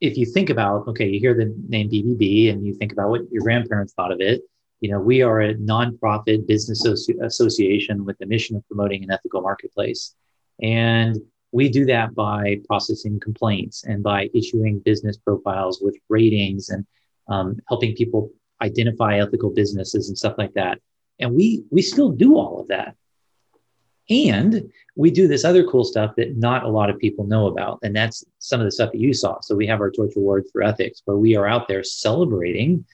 if 0.00 0.16
you 0.16 0.24
think 0.24 0.50
about, 0.50 0.88
okay, 0.88 1.08
you 1.08 1.20
hear 1.20 1.34
the 1.34 1.54
name 1.68 1.90
BBB 1.90 2.50
and 2.50 2.66
you 2.66 2.74
think 2.74 2.92
about 2.92 3.10
what 3.10 3.30
your 3.30 3.42
grandparents 3.42 3.92
thought 3.92 4.12
of 4.12 4.20
it, 4.20 4.42
you 4.80 4.90
know, 4.90 4.98
we 4.98 5.20
are 5.20 5.42
a 5.42 5.54
nonprofit 5.54 6.46
business 6.46 6.86
association 7.20 8.04
with 8.06 8.16
the 8.18 8.26
mission 8.26 8.56
of 8.56 8.66
promoting 8.66 9.04
an 9.04 9.10
ethical 9.10 9.42
marketplace. 9.42 10.14
And 10.62 11.18
we 11.52 11.68
do 11.68 11.84
that 11.86 12.14
by 12.14 12.60
processing 12.66 13.18
complaints 13.20 13.84
and 13.84 14.02
by 14.02 14.30
issuing 14.34 14.78
business 14.80 15.16
profiles 15.16 15.80
with 15.80 15.96
ratings 16.08 16.68
and 16.68 16.86
um, 17.28 17.58
helping 17.68 17.94
people 17.94 18.30
identify 18.62 19.18
ethical 19.18 19.50
businesses 19.50 20.08
and 20.08 20.16
stuff 20.16 20.34
like 20.38 20.54
that. 20.54 20.78
And 21.18 21.34
we 21.34 21.64
we 21.70 21.82
still 21.82 22.10
do 22.10 22.36
all 22.36 22.60
of 22.60 22.68
that. 22.68 22.94
And 24.08 24.72
we 24.96 25.10
do 25.10 25.28
this 25.28 25.44
other 25.44 25.64
cool 25.64 25.84
stuff 25.84 26.14
that 26.16 26.36
not 26.36 26.64
a 26.64 26.68
lot 26.68 26.90
of 26.90 26.98
people 26.98 27.26
know 27.26 27.46
about. 27.46 27.78
And 27.82 27.94
that's 27.94 28.24
some 28.38 28.60
of 28.60 28.64
the 28.64 28.72
stuff 28.72 28.90
that 28.90 29.00
you 29.00 29.14
saw. 29.14 29.38
So 29.40 29.54
we 29.54 29.68
have 29.68 29.80
our 29.80 29.90
Torch 29.90 30.16
Award 30.16 30.46
for 30.52 30.62
Ethics, 30.62 31.02
where 31.04 31.16
we 31.16 31.36
are 31.36 31.46
out 31.46 31.68
there 31.68 31.84
celebrating 31.84 32.84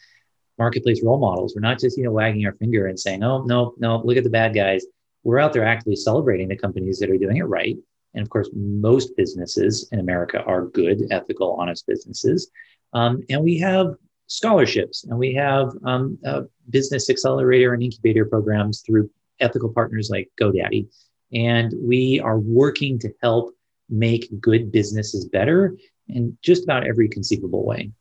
marketplace 0.59 1.02
role 1.02 1.19
models. 1.19 1.54
We're 1.54 1.62
not 1.62 1.78
just, 1.78 1.97
you 1.97 2.04
know, 2.04 2.12
wagging 2.12 2.45
our 2.47 2.52
finger 2.52 2.87
and 2.87 3.00
saying, 3.00 3.23
oh, 3.23 3.42
no, 3.45 3.75
no, 3.78 4.02
look 4.04 4.19
at 4.19 4.25
the 4.25 4.31
bad 4.31 4.54
guys. 4.54 4.85
We're 5.23 5.38
out 5.38 5.54
there 5.54 5.64
actively 5.64 5.97
celebrating 5.97 6.49
the 6.49 6.57
companies 6.57 6.99
that 6.99 7.11
are 7.11 7.19
doing 7.19 7.38
it 7.38 7.45
right. 7.45 7.76
And 8.16 8.23
of 8.23 8.30
course, 8.30 8.49
most 8.54 9.16
businesses 9.16 9.88
in 9.92 10.00
America 10.00 10.42
are 10.42 10.66
good, 10.66 11.02
ethical, 11.11 11.52
honest 11.61 11.87
businesses. 11.87 12.50
Um, 12.92 13.23
and 13.28 13.44
we 13.44 13.58
have 13.58 13.94
scholarships 14.26 15.04
and 15.04 15.18
we 15.18 15.35
have 15.35 15.70
um, 15.85 16.18
uh, 16.26 16.42
business 16.70 17.08
accelerator 17.11 17.75
and 17.75 17.82
incubator 17.82 18.25
programs 18.25 18.80
through 18.80 19.11
ethical 19.38 19.73
partners 19.73 20.08
like 20.11 20.30
GoDaddy. 20.40 20.88
And 21.32 21.73
we 21.80 22.20
are 22.20 22.38
working 22.38 22.99
to 23.00 23.12
help 23.23 23.54
make 23.88 24.28
good 24.40 24.73
businesses 24.73 25.26
better 25.26 25.76
in 26.08 26.37
just 26.42 26.64
about 26.64 26.87
every 26.87 27.08
conceivable 27.08 27.64
way. 27.64 27.92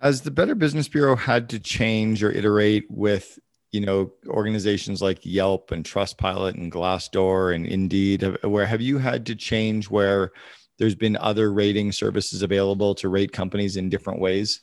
Has 0.00 0.22
the 0.22 0.30
Better 0.30 0.54
Business 0.54 0.88
Bureau 0.88 1.16
had 1.16 1.48
to 1.50 1.60
change 1.60 2.22
or 2.22 2.30
iterate 2.30 2.84
with 2.90 3.38
you 3.74 3.80
know 3.80 4.12
organizations 4.28 5.02
like 5.02 5.18
Yelp 5.26 5.72
and 5.72 5.84
Trustpilot 5.84 6.54
and 6.54 6.70
Glassdoor 6.70 7.54
and 7.54 7.66
Indeed? 7.66 8.22
Where 8.44 8.66
have 8.66 8.80
you 8.80 8.98
had 8.98 9.26
to 9.26 9.34
change 9.34 9.90
where 9.90 10.30
there's 10.78 10.94
been 10.94 11.16
other 11.16 11.52
rating 11.52 11.90
services 11.90 12.42
available 12.42 12.94
to 12.94 13.08
rate 13.08 13.32
companies 13.32 13.76
in 13.76 13.90
different 13.90 14.20
ways? 14.20 14.60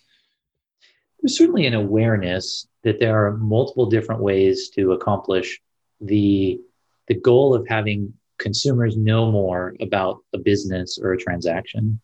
There's 1.21 1.37
certainly 1.37 1.67
an 1.67 1.73
awareness 1.73 2.67
that 2.83 3.01
there 3.01 3.27
are 3.27 3.37
multiple 3.37 3.85
different 3.85 4.21
ways 4.21 4.69
to 4.75 4.93
accomplish 4.93 5.59
the 5.99 6.61
the 7.07 7.15
goal 7.15 7.53
of 7.53 7.67
having 7.67 8.13
consumers 8.39 8.95
know 8.95 9.29
more 9.29 9.75
about 9.81 10.19
a 10.33 10.37
business 10.37 10.97
or 11.01 11.11
a 11.11 11.17
transaction. 11.17 11.99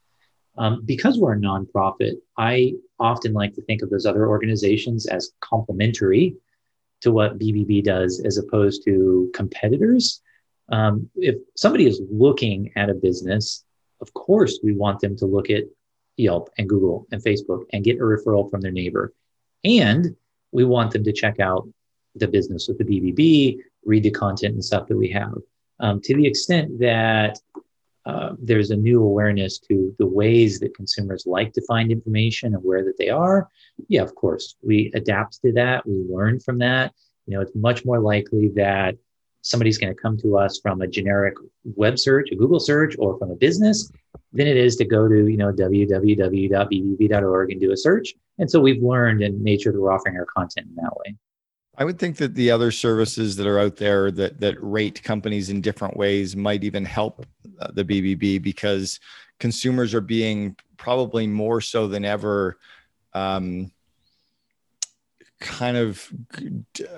Um, 0.57 0.81
because 0.85 1.19
we're 1.19 1.33
a 1.33 1.37
nonprofit, 1.37 2.15
I 2.37 2.73
often 2.99 3.31
like 3.31 3.53
to 3.53 3.61
think 3.61 3.81
of 3.81 3.91
those 3.91 4.07
other 4.07 4.27
organizations 4.27 5.05
as 5.05 5.31
complementary 5.39 6.35
to 7.07 7.13
what 7.13 7.39
BBB 7.39 7.83
does 7.83 8.19
as 8.19 8.37
opposed 8.37 8.83
to 8.83 9.31
competitors. 9.33 10.21
Um, 10.69 11.09
if 11.15 11.35
somebody 11.55 11.87
is 11.87 12.01
looking 12.11 12.71
at 12.75 12.89
a 12.89 12.93
business, 12.93 13.63
of 14.01 14.13
course, 14.13 14.59
we 14.61 14.73
want 14.73 14.99
them 14.99 15.15
to 15.17 15.25
look 15.25 15.49
at 15.49 15.63
Yelp 16.17 16.49
and 16.57 16.67
Google 16.67 17.07
and 17.11 17.23
Facebook 17.23 17.63
and 17.71 17.83
get 17.83 17.97
a 17.97 18.01
referral 18.01 18.51
from 18.51 18.59
their 18.59 18.73
neighbor. 18.73 19.13
And 19.63 20.17
we 20.51 20.65
want 20.65 20.91
them 20.91 21.05
to 21.05 21.13
check 21.13 21.39
out 21.39 21.67
the 22.15 22.27
business 22.27 22.67
with 22.67 22.77
the 22.77 22.83
BBB, 22.83 23.59
read 23.85 24.03
the 24.03 24.11
content 24.11 24.55
and 24.55 24.65
stuff 24.65 24.87
that 24.87 24.97
we 24.97 25.09
have. 25.09 25.35
Um, 25.79 26.01
to 26.01 26.13
the 26.13 26.27
extent 26.27 26.79
that 26.79 27.39
uh, 28.07 28.33
there's 28.39 28.71
a 28.71 28.75
new 28.75 29.03
awareness 29.03 29.59
to 29.59 29.93
the 29.99 30.05
ways 30.05 30.59
that 30.59 30.73
consumers 30.73 31.25
like 31.27 31.51
to 31.51 31.61
find 31.67 31.91
information 31.91 32.53
and 32.53 32.63
where 32.63 32.85
that 32.85 32.97
they 32.97 33.09
are. 33.09 33.49
Yeah, 33.89 34.01
of 34.01 34.15
course, 34.15 34.55
we 34.63 34.91
adapt 34.95 35.41
to 35.41 35.51
that. 35.53 35.85
We 35.85 36.05
learn 36.09 36.39
from 36.39 36.57
that. 36.59 36.93
You 37.25 37.35
know, 37.35 37.41
it's 37.41 37.53
much 37.53 37.83
more 37.83 37.99
likely 37.99 38.47
that 38.55 38.95
somebody's 39.41 39.77
going 39.77 39.93
to 39.93 40.01
come 40.01 40.17
to 40.19 40.37
us 40.37 40.57
from 40.63 40.81
a 40.81 40.87
generic 40.87 41.33
web 41.65 41.99
search, 41.99 42.29
a 42.31 42.35
Google 42.35 42.61
search, 42.61 42.95
or 42.97 43.19
from 43.19 43.31
a 43.31 43.35
business 43.35 43.91
than 44.31 44.47
it 44.47 44.55
is 44.55 44.77
to 44.77 44.85
go 44.85 45.09
to 45.09 45.27
you 45.27 45.37
know 45.37 45.51
www.bbb.org 45.51 47.51
and 47.51 47.61
do 47.61 47.71
a 47.73 47.77
search. 47.77 48.13
And 48.39 48.49
so 48.49 48.61
we've 48.61 48.81
learned 48.81 49.21
and 49.21 49.41
made 49.41 49.61
sure 49.61 49.73
that 49.73 49.81
we're 49.81 49.91
offering 49.91 50.15
our 50.15 50.25
content 50.25 50.67
in 50.69 50.75
that 50.75 50.95
way. 50.95 51.17
I 51.77 51.85
would 51.85 51.99
think 51.99 52.17
that 52.17 52.33
the 52.33 52.49
other 52.49 52.71
services 52.71 53.35
that 53.35 53.45
are 53.45 53.59
out 53.59 53.75
there 53.75 54.09
that 54.11 54.39
that 54.39 54.55
rate 54.61 55.03
companies 55.03 55.49
in 55.49 55.61
different 55.61 55.95
ways 55.95 56.35
might 56.35 56.63
even 56.63 56.83
help 56.83 57.25
uh, 57.59 57.71
the 57.71 57.83
BBB 57.83 58.41
because 58.41 58.99
consumers 59.39 59.93
are 59.93 60.01
being 60.01 60.55
probably 60.77 61.27
more 61.27 61.61
so 61.61 61.87
than 61.87 62.03
ever 62.03 62.57
um, 63.13 63.71
kind 65.39 65.77
of 65.77 66.11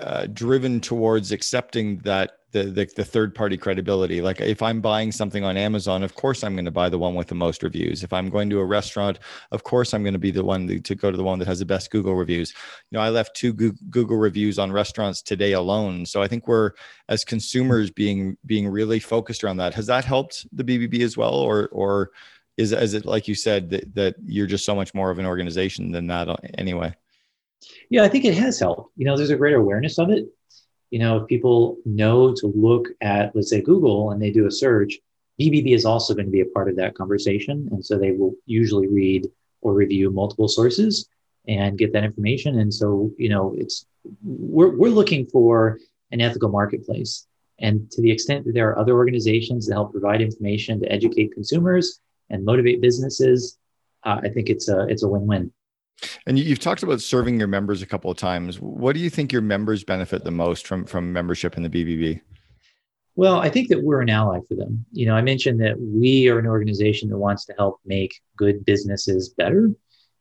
uh, 0.00 0.26
driven 0.32 0.80
towards 0.80 1.32
accepting 1.32 1.98
that 1.98 2.39
the, 2.52 2.64
the, 2.64 2.90
the 2.96 3.04
third 3.04 3.34
party 3.34 3.56
credibility. 3.56 4.20
Like 4.20 4.40
if 4.40 4.62
I'm 4.62 4.80
buying 4.80 5.12
something 5.12 5.44
on 5.44 5.56
Amazon, 5.56 6.02
of 6.02 6.14
course 6.14 6.42
I'm 6.42 6.54
going 6.54 6.64
to 6.64 6.70
buy 6.70 6.88
the 6.88 6.98
one 6.98 7.14
with 7.14 7.28
the 7.28 7.34
most 7.34 7.62
reviews. 7.62 8.02
If 8.02 8.12
I'm 8.12 8.28
going 8.28 8.50
to 8.50 8.58
a 8.58 8.64
restaurant, 8.64 9.18
of 9.52 9.62
course 9.62 9.94
I'm 9.94 10.02
going 10.02 10.14
to 10.14 10.18
be 10.18 10.30
the 10.30 10.44
one 10.44 10.66
to, 10.66 10.80
to 10.80 10.94
go 10.94 11.10
to 11.10 11.16
the 11.16 11.22
one 11.22 11.38
that 11.38 11.48
has 11.48 11.60
the 11.60 11.64
best 11.64 11.90
Google 11.90 12.14
reviews. 12.14 12.52
You 12.90 12.98
know, 12.98 13.02
I 13.02 13.10
left 13.10 13.36
two 13.36 13.52
Google 13.52 14.16
reviews 14.16 14.58
on 14.58 14.72
restaurants 14.72 15.22
today 15.22 15.52
alone. 15.52 16.06
So 16.06 16.22
I 16.22 16.28
think 16.28 16.48
we're 16.48 16.72
as 17.08 17.24
consumers 17.24 17.90
being 17.90 18.36
being 18.46 18.68
really 18.68 19.00
focused 19.00 19.44
around 19.44 19.58
that. 19.58 19.74
Has 19.74 19.86
that 19.86 20.04
helped 20.04 20.46
the 20.52 20.64
BBB 20.64 21.02
as 21.02 21.16
well, 21.16 21.34
or 21.34 21.68
or 21.72 22.10
is 22.56 22.72
is 22.72 22.94
it 22.94 23.04
like 23.04 23.28
you 23.28 23.34
said 23.34 23.70
that 23.70 23.94
that 23.94 24.14
you're 24.24 24.46
just 24.46 24.64
so 24.64 24.74
much 24.74 24.94
more 24.94 25.10
of 25.10 25.18
an 25.18 25.26
organization 25.26 25.92
than 25.92 26.06
that 26.08 26.28
uh, 26.28 26.36
anyway? 26.58 26.94
Yeah, 27.90 28.04
I 28.04 28.08
think 28.08 28.24
it 28.24 28.34
has 28.34 28.58
helped. 28.58 28.92
You 28.96 29.04
know, 29.04 29.16
there's 29.16 29.30
a 29.30 29.36
greater 29.36 29.58
awareness 29.58 29.98
of 29.98 30.10
it 30.10 30.26
you 30.90 30.98
know, 30.98 31.18
if 31.18 31.28
people 31.28 31.78
know 31.84 32.34
to 32.34 32.52
look 32.54 32.88
at, 33.00 33.34
let's 33.34 33.50
say, 33.50 33.60
Google 33.60 34.10
and 34.10 34.20
they 34.20 34.30
do 34.30 34.46
a 34.46 34.50
search, 34.50 34.98
BBB 35.40 35.74
is 35.74 35.84
also 35.84 36.14
going 36.14 36.26
to 36.26 36.32
be 36.32 36.40
a 36.40 36.46
part 36.46 36.68
of 36.68 36.76
that 36.76 36.94
conversation. 36.94 37.68
And 37.70 37.84
so 37.84 37.98
they 37.98 38.12
will 38.12 38.34
usually 38.46 38.88
read 38.88 39.28
or 39.62 39.72
review 39.72 40.10
multiple 40.10 40.48
sources 40.48 41.08
and 41.48 41.78
get 41.78 41.92
that 41.92 42.04
information. 42.04 42.58
And 42.58 42.72
so, 42.72 43.12
you 43.16 43.28
know, 43.28 43.54
it's 43.56 43.86
we're, 44.22 44.76
we're 44.76 44.90
looking 44.90 45.26
for 45.26 45.78
an 46.10 46.20
ethical 46.20 46.50
marketplace. 46.50 47.26
And 47.58 47.90
to 47.92 48.02
the 48.02 48.10
extent 48.10 48.44
that 48.46 48.54
there 48.54 48.68
are 48.70 48.78
other 48.78 48.94
organizations 48.94 49.66
that 49.66 49.74
help 49.74 49.92
provide 49.92 50.20
information 50.20 50.80
to 50.80 50.90
educate 50.90 51.34
consumers 51.34 52.00
and 52.30 52.44
motivate 52.44 52.80
businesses, 52.80 53.58
uh, 54.04 54.20
I 54.22 54.28
think 54.28 54.48
it's 54.48 54.68
a 54.68 54.86
it's 54.88 55.02
a 55.02 55.08
win-win. 55.08 55.52
And 56.26 56.38
you've 56.38 56.58
talked 56.58 56.82
about 56.82 57.00
serving 57.00 57.38
your 57.38 57.48
members 57.48 57.82
a 57.82 57.86
couple 57.86 58.10
of 58.10 58.16
times. 58.16 58.60
What 58.60 58.94
do 58.94 59.00
you 59.00 59.10
think 59.10 59.32
your 59.32 59.42
members 59.42 59.84
benefit 59.84 60.24
the 60.24 60.30
most 60.30 60.66
from 60.66 60.84
from 60.84 61.12
membership 61.12 61.56
in 61.56 61.62
the 61.62 61.70
BBB? 61.70 62.20
Well, 63.16 63.40
I 63.40 63.50
think 63.50 63.68
that 63.68 63.82
we're 63.82 64.00
an 64.00 64.08
ally 64.08 64.38
for 64.48 64.54
them. 64.54 64.84
You 64.92 65.06
know, 65.06 65.14
I 65.14 65.20
mentioned 65.20 65.60
that 65.60 65.78
we 65.78 66.28
are 66.28 66.38
an 66.38 66.46
organization 66.46 67.08
that 67.10 67.18
wants 67.18 67.44
to 67.46 67.54
help 67.58 67.80
make 67.84 68.14
good 68.36 68.64
businesses 68.64 69.30
better. 69.30 69.70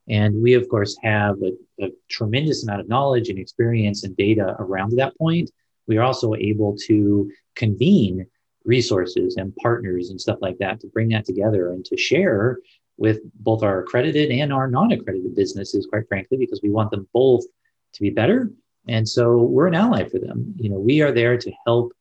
And 0.09 0.41
we, 0.41 0.55
of 0.55 0.67
course, 0.67 0.97
have 1.03 1.37
a, 1.43 1.85
a 1.85 1.89
tremendous 2.09 2.63
amount 2.63 2.81
of 2.81 2.89
knowledge 2.89 3.29
and 3.29 3.37
experience 3.37 4.03
and 4.03 4.17
data 4.17 4.55
around 4.59 4.97
that 4.97 5.15
point. 5.17 5.51
We 5.87 5.97
are 5.97 6.03
also 6.03 6.33
able 6.33 6.75
to 6.87 7.31
convene 7.55 8.25
resources 8.65 9.37
and 9.37 9.55
partners 9.57 10.09
and 10.09 10.19
stuff 10.19 10.39
like 10.41 10.57
that 10.57 10.79
to 10.81 10.87
bring 10.87 11.09
that 11.09 11.25
together 11.25 11.71
and 11.71 11.85
to 11.85 11.95
share 11.95 12.57
with 12.99 13.19
both 13.35 13.63
our 13.63 13.79
accredited 13.79 14.29
and 14.29 14.51
our 14.51 14.69
non-accredited 14.69 15.33
businesses, 15.33 15.87
quite 15.89 16.07
frankly, 16.09 16.37
because 16.37 16.59
we 16.61 16.69
want 16.69 16.91
them 16.91 17.07
both 17.13 17.45
to 17.93 18.01
be 18.01 18.09
better. 18.09 18.51
And 18.87 19.07
so 19.07 19.37
we're 19.37 19.67
an 19.67 19.75
ally 19.75 20.03
for 20.07 20.19
them. 20.19 20.53
You 20.57 20.69
know, 20.69 20.79
we 20.79 21.01
are 21.01 21.13
there 21.13 21.37
to 21.37 21.51
help 21.65 21.93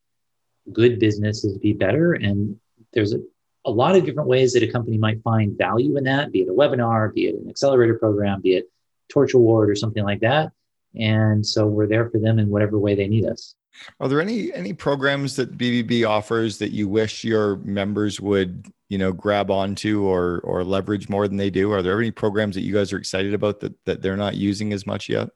good 0.73 0.99
businesses 0.99 1.57
be 1.59 1.73
better. 1.73 2.14
And 2.14 2.57
there's 2.93 3.14
a, 3.14 3.21
a 3.64 3.71
lot 3.71 3.95
of 3.95 4.05
different 4.05 4.28
ways 4.28 4.52
that 4.52 4.62
a 4.64 4.73
company 4.73 4.99
might 4.99 5.23
find 5.23 5.57
value 5.57 5.97
in 5.97 6.05
that, 6.05 6.33
be 6.33 6.43
it 6.43 6.49
a 6.49 6.52
webinar, 6.52 7.14
be 7.14 7.26
it 7.28 7.37
an 7.37 7.49
accelerator 7.49 7.99
program, 7.99 8.40
be 8.40 8.57
it 8.57 8.71
Torch 9.09 9.35
Award 9.35 9.71
or 9.71 9.76
something 9.76 10.05
like 10.05 10.21
that. 10.21 10.50
And 10.99 11.47
so 11.47 11.67
we're 11.67 11.87
there 11.87 12.11
for 12.11 12.19
them 12.19 12.38
in 12.40 12.49
whatever 12.49 12.78
way 12.78 12.97
they 12.97 13.09
need 13.09 13.26
us. 13.26 13.55
Are 14.00 14.08
there 14.08 14.20
any 14.20 14.52
any 14.52 14.73
programs 14.73 15.37
that 15.37 15.56
BBB 15.56 16.08
offers 16.08 16.58
that 16.58 16.70
you 16.70 16.88
wish 16.88 17.25
your 17.25 17.56
members 17.56 18.20
would 18.20 18.73
you 18.88 18.99
know 18.99 19.12
grab 19.12 19.50
onto 19.50 20.04
or 20.04 20.40
or 20.40 20.64
leverage 20.64 21.08
more 21.08 21.28
than 21.28 21.37
they 21.37 21.50
do? 21.50 21.73
Are 21.73 21.82
there 21.82 21.99
any 21.99 22.11
programs 22.11 22.54
that 22.54 22.62
you 22.62 22.73
guys 22.73 22.92
are 22.92 22.99
excited 22.99 23.35
about 23.35 23.61
that 23.61 23.75
that 23.85 24.02
they're 24.02 24.16
not 24.16 24.37
using 24.37 24.73
as 24.73 24.87
much 24.87 25.08
yet? 25.08 25.30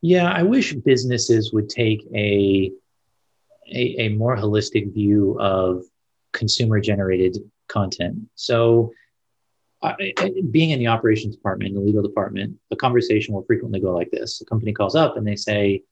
Yeah, 0.00 0.30
I 0.30 0.42
wish 0.42 0.72
businesses 0.74 1.52
would 1.52 1.68
take 1.68 2.06
a 2.14 2.72
a, 3.68 3.96
a 3.98 4.08
more 4.10 4.36
holistic 4.36 4.92
view 4.92 5.38
of 5.40 5.84
consumer 6.32 6.80
generated 6.80 7.38
content. 7.68 8.18
So 8.34 8.92
I, 9.82 10.14
being 10.50 10.70
in 10.70 10.78
the 10.78 10.86
operations 10.86 11.36
department, 11.36 11.74
the 11.74 11.80
legal 11.80 12.02
department, 12.02 12.56
the 12.70 12.76
conversation 12.76 13.34
will 13.34 13.42
frequently 13.44 13.80
go 13.80 13.94
like 13.94 14.10
this. 14.10 14.40
A 14.40 14.44
company 14.44 14.72
calls 14.72 14.94
up 14.94 15.16
and 15.16 15.26
they 15.26 15.36
say, 15.36 15.82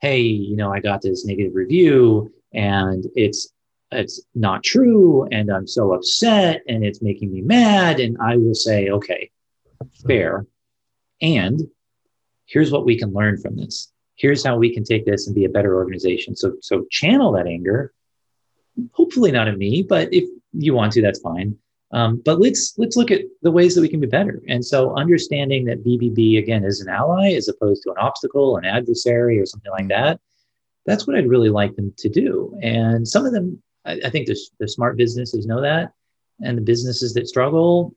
hey, 0.00 0.20
you 0.20 0.56
know, 0.56 0.72
I 0.72 0.80
got 0.80 1.02
this 1.02 1.24
negative 1.24 1.54
review 1.54 2.32
and 2.52 3.04
it's 3.14 3.48
it's 3.90 4.22
not 4.34 4.64
true 4.64 5.26
and 5.30 5.50
I'm 5.50 5.66
so 5.66 5.92
upset 5.92 6.62
and 6.68 6.84
it's 6.84 7.00
making 7.00 7.32
me 7.32 7.42
mad 7.42 8.00
and 8.00 8.16
I 8.20 8.36
will 8.36 8.54
say, 8.54 8.90
okay, 8.90 9.30
fair. 10.06 10.46
And 11.20 11.68
here's 12.46 12.72
what 12.72 12.84
we 12.84 12.98
can 12.98 13.12
learn 13.12 13.38
from 13.38 13.56
this. 13.56 13.92
Here's 14.16 14.44
how 14.44 14.56
we 14.56 14.74
can 14.74 14.84
take 14.84 15.06
this 15.06 15.26
and 15.26 15.34
be 15.34 15.44
a 15.44 15.50
better 15.50 15.76
organization. 15.76 16.36
So 16.36 16.54
so 16.60 16.86
channel 16.90 17.32
that 17.32 17.46
anger. 17.46 17.92
Hopefully 18.92 19.30
not 19.30 19.48
at 19.48 19.56
me, 19.56 19.84
but 19.88 20.12
if 20.12 20.28
you 20.52 20.74
want 20.74 20.92
to, 20.94 21.02
that's 21.02 21.20
fine. 21.20 21.56
Um, 21.94 22.20
but 22.24 22.40
let's 22.40 22.74
let's 22.76 22.96
look 22.96 23.12
at 23.12 23.20
the 23.42 23.52
ways 23.52 23.74
that 23.74 23.80
we 23.80 23.88
can 23.88 24.00
be 24.00 24.08
better. 24.08 24.42
And 24.48 24.64
so 24.64 24.96
understanding 24.96 25.64
that 25.66 25.84
BBB 25.84 26.38
again 26.38 26.64
is 26.64 26.80
an 26.80 26.88
ally 26.88 27.34
as 27.34 27.46
opposed 27.46 27.84
to 27.84 27.90
an 27.90 27.98
obstacle, 27.98 28.56
an 28.56 28.64
adversary, 28.64 29.38
or 29.38 29.46
something 29.46 29.70
like 29.70 29.88
that. 29.88 30.18
That's 30.86 31.06
what 31.06 31.16
I'd 31.16 31.28
really 31.28 31.50
like 31.50 31.76
them 31.76 31.94
to 31.98 32.08
do. 32.08 32.58
And 32.60 33.06
some 33.06 33.24
of 33.24 33.32
them, 33.32 33.62
I, 33.84 34.00
I 34.04 34.10
think 34.10 34.26
the, 34.26 34.36
the 34.58 34.66
smart 34.66 34.96
businesses 34.96 35.46
know 35.46 35.60
that, 35.60 35.92
and 36.42 36.58
the 36.58 36.62
businesses 36.62 37.14
that 37.14 37.28
struggle, 37.28 37.94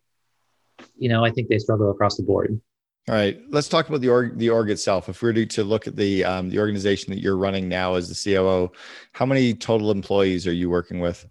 you 0.96 1.10
know, 1.10 1.26
I 1.26 1.32
think 1.32 1.50
they 1.50 1.58
struggle 1.58 1.90
across 1.90 2.18
the 2.18 2.24
board. 2.24 2.62
All 3.10 3.16
right, 3.16 3.42
let's 3.50 3.68
talk 3.68 3.90
about 3.90 4.02
the 4.02 4.10
org, 4.10 4.38
the 4.38 4.52
org 4.52 4.70
itself. 4.70 5.10
If 5.10 5.24
we 5.24 5.32
were 5.32 5.46
to 5.46 5.64
look 5.64 5.88
at 5.88 5.96
the 5.96 6.24
um, 6.24 6.50
the 6.50 6.60
organization 6.60 7.12
that 7.14 7.20
you're 7.20 7.38
running 7.38 7.68
now 7.68 7.96
as 7.96 8.10
the 8.10 8.36
COO, 8.36 8.72
how 9.14 9.26
many 9.26 9.56
total 9.56 9.90
employees 9.90 10.46
are 10.46 10.54
you 10.54 10.70
working 10.70 11.00
with? 11.00 11.26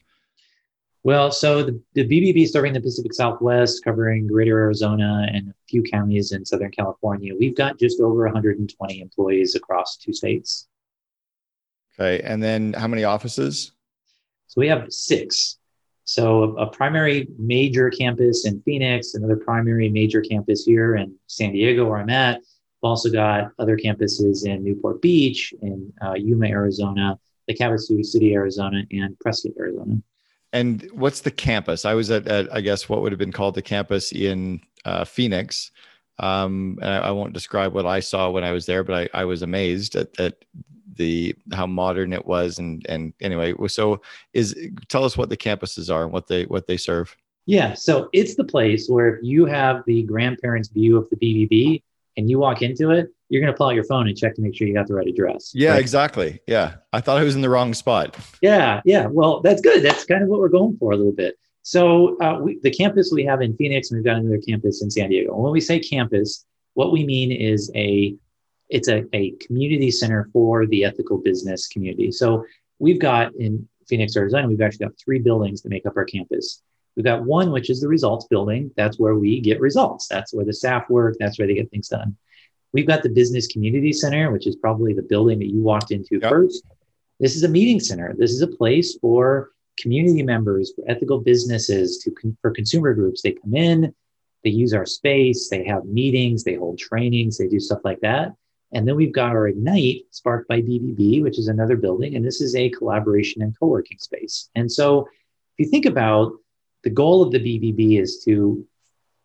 Well, 1.06 1.30
so 1.30 1.62
the, 1.62 1.80
the 1.94 2.02
BBB 2.04 2.48
serving 2.48 2.72
the 2.72 2.80
Pacific 2.80 3.14
Southwest, 3.14 3.84
covering 3.84 4.26
greater 4.26 4.58
Arizona 4.58 5.28
and 5.32 5.50
a 5.50 5.54
few 5.68 5.84
counties 5.84 6.32
in 6.32 6.44
Southern 6.44 6.72
California. 6.72 7.32
We've 7.32 7.54
got 7.54 7.78
just 7.78 8.00
over 8.00 8.24
120 8.24 9.00
employees 9.00 9.54
across 9.54 9.98
two 9.98 10.12
states. 10.12 10.66
Okay. 11.94 12.20
And 12.24 12.42
then 12.42 12.72
how 12.72 12.88
many 12.88 13.04
offices? 13.04 13.70
So 14.48 14.60
we 14.60 14.66
have 14.66 14.92
six. 14.92 15.58
So 16.02 16.42
a, 16.42 16.64
a 16.64 16.66
primary 16.66 17.28
major 17.38 17.88
campus 17.88 18.44
in 18.44 18.60
Phoenix, 18.62 19.14
another 19.14 19.36
primary 19.36 19.88
major 19.88 20.22
campus 20.22 20.64
here 20.64 20.96
in 20.96 21.14
San 21.28 21.52
Diego, 21.52 21.84
where 21.88 21.98
I'm 21.98 22.10
at. 22.10 22.38
We've 22.38 22.90
also 22.90 23.12
got 23.12 23.52
other 23.60 23.76
campuses 23.76 24.44
in 24.44 24.64
Newport 24.64 25.00
Beach, 25.00 25.54
in 25.62 25.92
uh, 26.04 26.14
Yuma, 26.14 26.48
Arizona, 26.48 27.16
the 27.46 27.54
Havasu 27.54 28.04
City, 28.04 28.34
Arizona, 28.34 28.82
and 28.90 29.16
Prescott, 29.20 29.52
Arizona. 29.56 30.02
And 30.52 30.88
what's 30.92 31.20
the 31.20 31.30
campus? 31.30 31.84
I 31.84 31.94
was 31.94 32.10
at, 32.10 32.26
at 32.28 32.52
I 32.54 32.60
guess 32.60 32.88
what 32.88 33.02
would 33.02 33.12
have 33.12 33.18
been 33.18 33.32
called 33.32 33.54
the 33.54 33.62
campus 33.62 34.12
in 34.12 34.60
uh, 34.84 35.04
Phoenix. 35.04 35.70
Um, 36.18 36.78
and 36.80 36.90
I, 36.90 36.98
I, 36.98 37.10
won't 37.10 37.34
describe 37.34 37.74
what 37.74 37.84
I 37.84 38.00
saw 38.00 38.30
when 38.30 38.42
I 38.42 38.52
was 38.52 38.64
there, 38.64 38.82
but 38.82 39.10
I, 39.14 39.20
I 39.20 39.24
was 39.26 39.42
amazed 39.42 39.96
at, 39.96 40.18
at 40.18 40.36
the 40.94 41.34
how 41.52 41.66
modern 41.66 42.14
it 42.14 42.24
was. 42.24 42.58
And 42.58 42.86
and 42.88 43.12
anyway, 43.20 43.54
so 43.68 44.00
is 44.32 44.56
tell 44.88 45.04
us 45.04 45.18
what 45.18 45.28
the 45.28 45.36
campuses 45.36 45.92
are 45.92 46.04
and 46.04 46.12
what 46.12 46.26
they 46.26 46.44
what 46.44 46.66
they 46.66 46.78
serve. 46.78 47.14
Yeah, 47.44 47.74
so 47.74 48.08
it's 48.12 48.34
the 48.34 48.44
place 48.44 48.88
where 48.88 49.16
if 49.16 49.20
you 49.22 49.46
have 49.46 49.82
the 49.86 50.02
grandparents' 50.02 50.68
view 50.68 50.96
of 50.96 51.08
the 51.10 51.16
BBB 51.16 51.82
and 52.16 52.28
you 52.28 52.38
walk 52.38 52.62
into 52.62 52.90
it, 52.90 53.08
you're 53.28 53.40
going 53.40 53.52
to 53.52 53.56
pull 53.56 53.66
out 53.66 53.74
your 53.74 53.84
phone 53.84 54.08
and 54.08 54.16
check 54.16 54.34
to 54.36 54.42
make 54.42 54.54
sure 54.54 54.66
you 54.66 54.74
got 54.74 54.86
the 54.86 54.94
right 54.94 55.06
address. 55.06 55.50
Yeah, 55.54 55.70
right? 55.70 55.80
exactly. 55.80 56.40
Yeah. 56.46 56.76
I 56.92 57.00
thought 57.00 57.18
I 57.18 57.24
was 57.24 57.34
in 57.34 57.40
the 57.40 57.50
wrong 57.50 57.74
spot. 57.74 58.16
Yeah. 58.40 58.80
Yeah. 58.84 59.06
Well, 59.06 59.40
that's 59.40 59.60
good. 59.60 59.82
That's 59.82 60.04
kind 60.04 60.22
of 60.22 60.28
what 60.28 60.40
we're 60.40 60.48
going 60.48 60.76
for 60.78 60.92
a 60.92 60.96
little 60.96 61.12
bit. 61.12 61.36
So, 61.62 62.16
uh, 62.20 62.38
we, 62.40 62.60
the 62.62 62.70
campus 62.70 63.10
we 63.12 63.24
have 63.24 63.42
in 63.42 63.56
Phoenix, 63.56 63.90
and 63.90 63.98
we've 63.98 64.04
got 64.04 64.18
another 64.18 64.38
campus 64.38 64.82
in 64.82 64.90
San 64.90 65.10
Diego. 65.10 65.34
And 65.34 65.42
when 65.42 65.52
we 65.52 65.60
say 65.60 65.80
campus, 65.80 66.44
what 66.74 66.92
we 66.92 67.04
mean 67.04 67.32
is 67.32 67.72
a 67.74 68.14
it's 68.68 68.88
a, 68.88 69.04
a 69.12 69.32
community 69.40 69.90
center 69.90 70.28
for 70.32 70.66
the 70.66 70.84
ethical 70.84 71.18
business 71.18 71.68
community. 71.68 72.10
So 72.12 72.44
we've 72.78 73.00
got 73.00 73.34
in 73.34 73.68
Phoenix, 73.88 74.16
Arizona, 74.16 74.48
we've 74.48 74.60
actually 74.60 74.86
got 74.86 74.98
three 74.98 75.18
buildings 75.18 75.62
that 75.62 75.70
make 75.70 75.86
up 75.86 75.96
our 75.96 76.04
campus. 76.04 76.62
We've 76.96 77.04
got 77.04 77.24
one, 77.24 77.52
which 77.52 77.70
is 77.70 77.80
the 77.80 77.88
results 77.88 78.26
building. 78.26 78.70
That's 78.76 78.98
where 78.98 79.14
we 79.14 79.40
get 79.40 79.60
results. 79.60 80.08
That's 80.08 80.32
where 80.32 80.44
the 80.44 80.52
staff 80.52 80.88
work. 80.88 81.16
That's 81.20 81.38
where 81.38 81.46
they 81.46 81.54
get 81.54 81.70
things 81.70 81.88
done. 81.88 82.16
We've 82.72 82.86
got 82.86 83.02
the 83.02 83.08
business 83.08 83.46
community 83.46 83.92
center, 83.92 84.30
which 84.30 84.46
is 84.46 84.56
probably 84.56 84.92
the 84.92 85.02
building 85.02 85.38
that 85.38 85.50
you 85.50 85.60
walked 85.60 85.90
into 85.90 86.18
yep. 86.20 86.30
first. 86.30 86.64
This 87.20 87.36
is 87.36 87.44
a 87.44 87.48
meeting 87.48 87.80
center. 87.80 88.14
This 88.18 88.32
is 88.32 88.42
a 88.42 88.46
place 88.46 88.98
for 88.98 89.52
community 89.78 90.22
members, 90.22 90.72
for 90.74 90.84
ethical 90.88 91.20
businesses, 91.20 91.98
to 91.98 92.36
for 92.42 92.50
consumer 92.50 92.94
groups. 92.94 93.22
They 93.22 93.32
come 93.32 93.54
in, 93.54 93.94
they 94.44 94.50
use 94.50 94.74
our 94.74 94.86
space, 94.86 95.48
they 95.48 95.64
have 95.64 95.84
meetings, 95.84 96.44
they 96.44 96.54
hold 96.54 96.78
trainings, 96.78 97.38
they 97.38 97.48
do 97.48 97.60
stuff 97.60 97.80
like 97.84 98.00
that. 98.00 98.32
And 98.72 98.86
then 98.86 98.96
we've 98.96 99.12
got 99.12 99.30
our 99.30 99.48
Ignite, 99.48 100.04
sparked 100.10 100.48
by 100.48 100.60
BBB, 100.60 101.22
which 101.22 101.38
is 101.38 101.48
another 101.48 101.76
building. 101.76 102.16
And 102.16 102.24
this 102.24 102.40
is 102.40 102.54
a 102.54 102.68
collaboration 102.70 103.42
and 103.42 103.58
co 103.58 103.66
working 103.66 103.98
space. 103.98 104.50
And 104.54 104.70
so 104.70 105.08
if 105.56 105.64
you 105.64 105.70
think 105.70 105.86
about 105.86 106.32
the 106.82 106.90
goal 106.90 107.22
of 107.22 107.32
the 107.32 107.38
BBB 107.38 108.00
is 108.00 108.22
to 108.24 108.66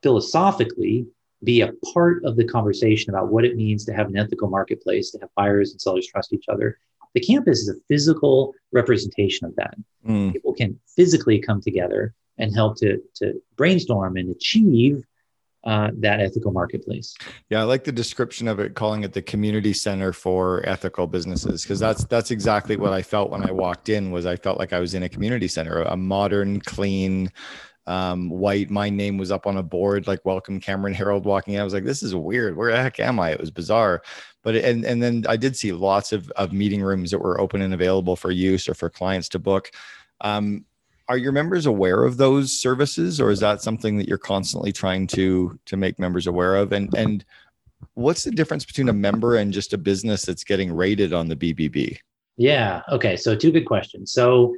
philosophically 0.04 1.08
be 1.44 1.62
a 1.62 1.74
part 1.94 2.24
of 2.24 2.36
the 2.36 2.46
conversation 2.46 3.10
about 3.10 3.32
what 3.32 3.46
it 3.46 3.56
means 3.56 3.86
to 3.86 3.94
have 3.94 4.08
an 4.08 4.18
ethical 4.18 4.50
marketplace, 4.50 5.12
to 5.12 5.20
have 5.20 5.30
buyers 5.36 5.72
and 5.72 5.82
sellers 5.82 6.08
trust 6.08 6.34
each 6.34 6.46
other. 6.50 6.78
The 7.14 7.22
campus 7.22 7.60
is 7.60 7.70
a 7.70 7.80
physical 7.88 8.54
representation 8.72 9.48
of 9.48 9.56
that. 9.56 9.76
Mm. 10.08 10.34
People 10.34 10.54
can 10.54 10.80
physically 10.96 11.40
come 11.40 11.62
together 11.62 12.14
and 12.38 12.54
help 12.54 12.78
to, 12.78 13.00
to 13.16 13.42
brainstorm 13.58 14.18
and 14.18 14.30
achieve 14.30 15.04
uh, 15.64 15.92
that 16.00 16.20
ethical 16.20 16.52
marketplace. 16.52 17.16
Yeah, 17.50 17.62
I 17.62 17.64
like 17.64 17.84
the 17.84 17.92
description 17.92 18.48
of 18.48 18.60
it, 18.60 18.74
calling 18.74 19.04
it 19.04 19.14
the 19.14 19.22
community 19.22 19.74
center 19.74 20.12
for 20.12 20.68
ethical 20.68 21.06
businesses, 21.06 21.62
because 21.62 21.80
that's 21.80 22.04
that's 22.06 22.32
exactly 22.32 22.78
what 22.78 22.94
I 22.94 23.04
felt 23.04 23.30
when 23.30 23.48
I 23.48 23.52
walked 23.52 23.90
in. 23.90 24.10
Was 24.10 24.26
I 24.26 24.38
felt 24.38 24.58
like 24.58 24.74
I 24.74 24.80
was 24.80 24.96
in 24.96 25.04
a 25.04 25.10
community 25.10 25.48
center, 25.48 25.84
a 25.84 25.96
modern, 25.96 26.62
clean, 26.62 27.32
um, 27.88 28.30
white. 28.30 28.70
My 28.70 28.90
name 28.90 29.18
was 29.18 29.32
up 29.32 29.48
on 29.48 29.58
a 29.58 29.64
board, 29.64 30.08
like 30.08 30.24
"Welcome 30.26 30.60
Cameron 30.60 30.94
Herold" 30.94 31.24
walking 31.24 31.56
in. 31.56 31.62
I 31.62 31.64
was 31.64 31.74
like, 31.74 31.84
"This 31.84 32.04
is 32.04 32.16
weird. 32.16 32.56
Where 32.56 32.72
the 32.72 32.82
heck 32.82 33.00
am 33.00 33.20
I?" 33.20 33.32
It 33.32 33.40
was 33.40 33.52
bizarre, 33.52 34.02
but 34.44 34.56
and 34.56 34.86
and 34.86 35.02
then 35.02 35.26
I 35.28 35.38
did 35.38 35.56
see 35.56 35.72
lots 35.72 36.12
of 36.12 36.30
of 36.32 36.54
meeting 36.54 36.82
rooms 36.82 37.12
that 37.12 37.20
were 37.20 37.40
open 37.40 37.62
and 37.62 37.74
available 37.74 38.16
for 38.16 38.32
use 38.32 38.70
or 38.70 38.74
for 38.74 38.90
clients 38.90 39.30
to 39.30 39.40
book. 39.40 39.72
Um, 40.22 40.66
are 41.12 41.18
your 41.18 41.34
members 41.34 41.66
aware 41.66 42.06
of 42.06 42.16
those 42.16 42.54
services 42.54 43.20
or 43.20 43.32
is 43.32 43.42
that 43.42 43.62
something 43.62 43.98
that 43.98 44.08
you're 44.08 44.18
constantly 44.18 44.72
trying 44.72 45.06
to 45.08 45.60
to 45.66 45.76
make 45.76 46.00
members 46.00 46.26
aware 46.26 46.56
of 46.56 46.72
and 46.72 46.94
and 46.96 47.26
what's 47.96 48.24
the 48.24 48.32
difference 48.32 48.64
between 48.64 48.88
a 48.88 48.94
member 48.94 49.36
and 49.36 49.52
just 49.52 49.74
a 49.74 49.78
business 49.78 50.24
that's 50.24 50.46
getting 50.46 50.72
rated 50.72 51.12
on 51.12 51.28
the 51.28 51.36
bbb 51.36 51.98
yeah 52.38 52.82
okay 52.90 53.18
so 53.18 53.36
two 53.36 53.52
good 53.52 53.66
questions 53.66 54.14
so 54.14 54.56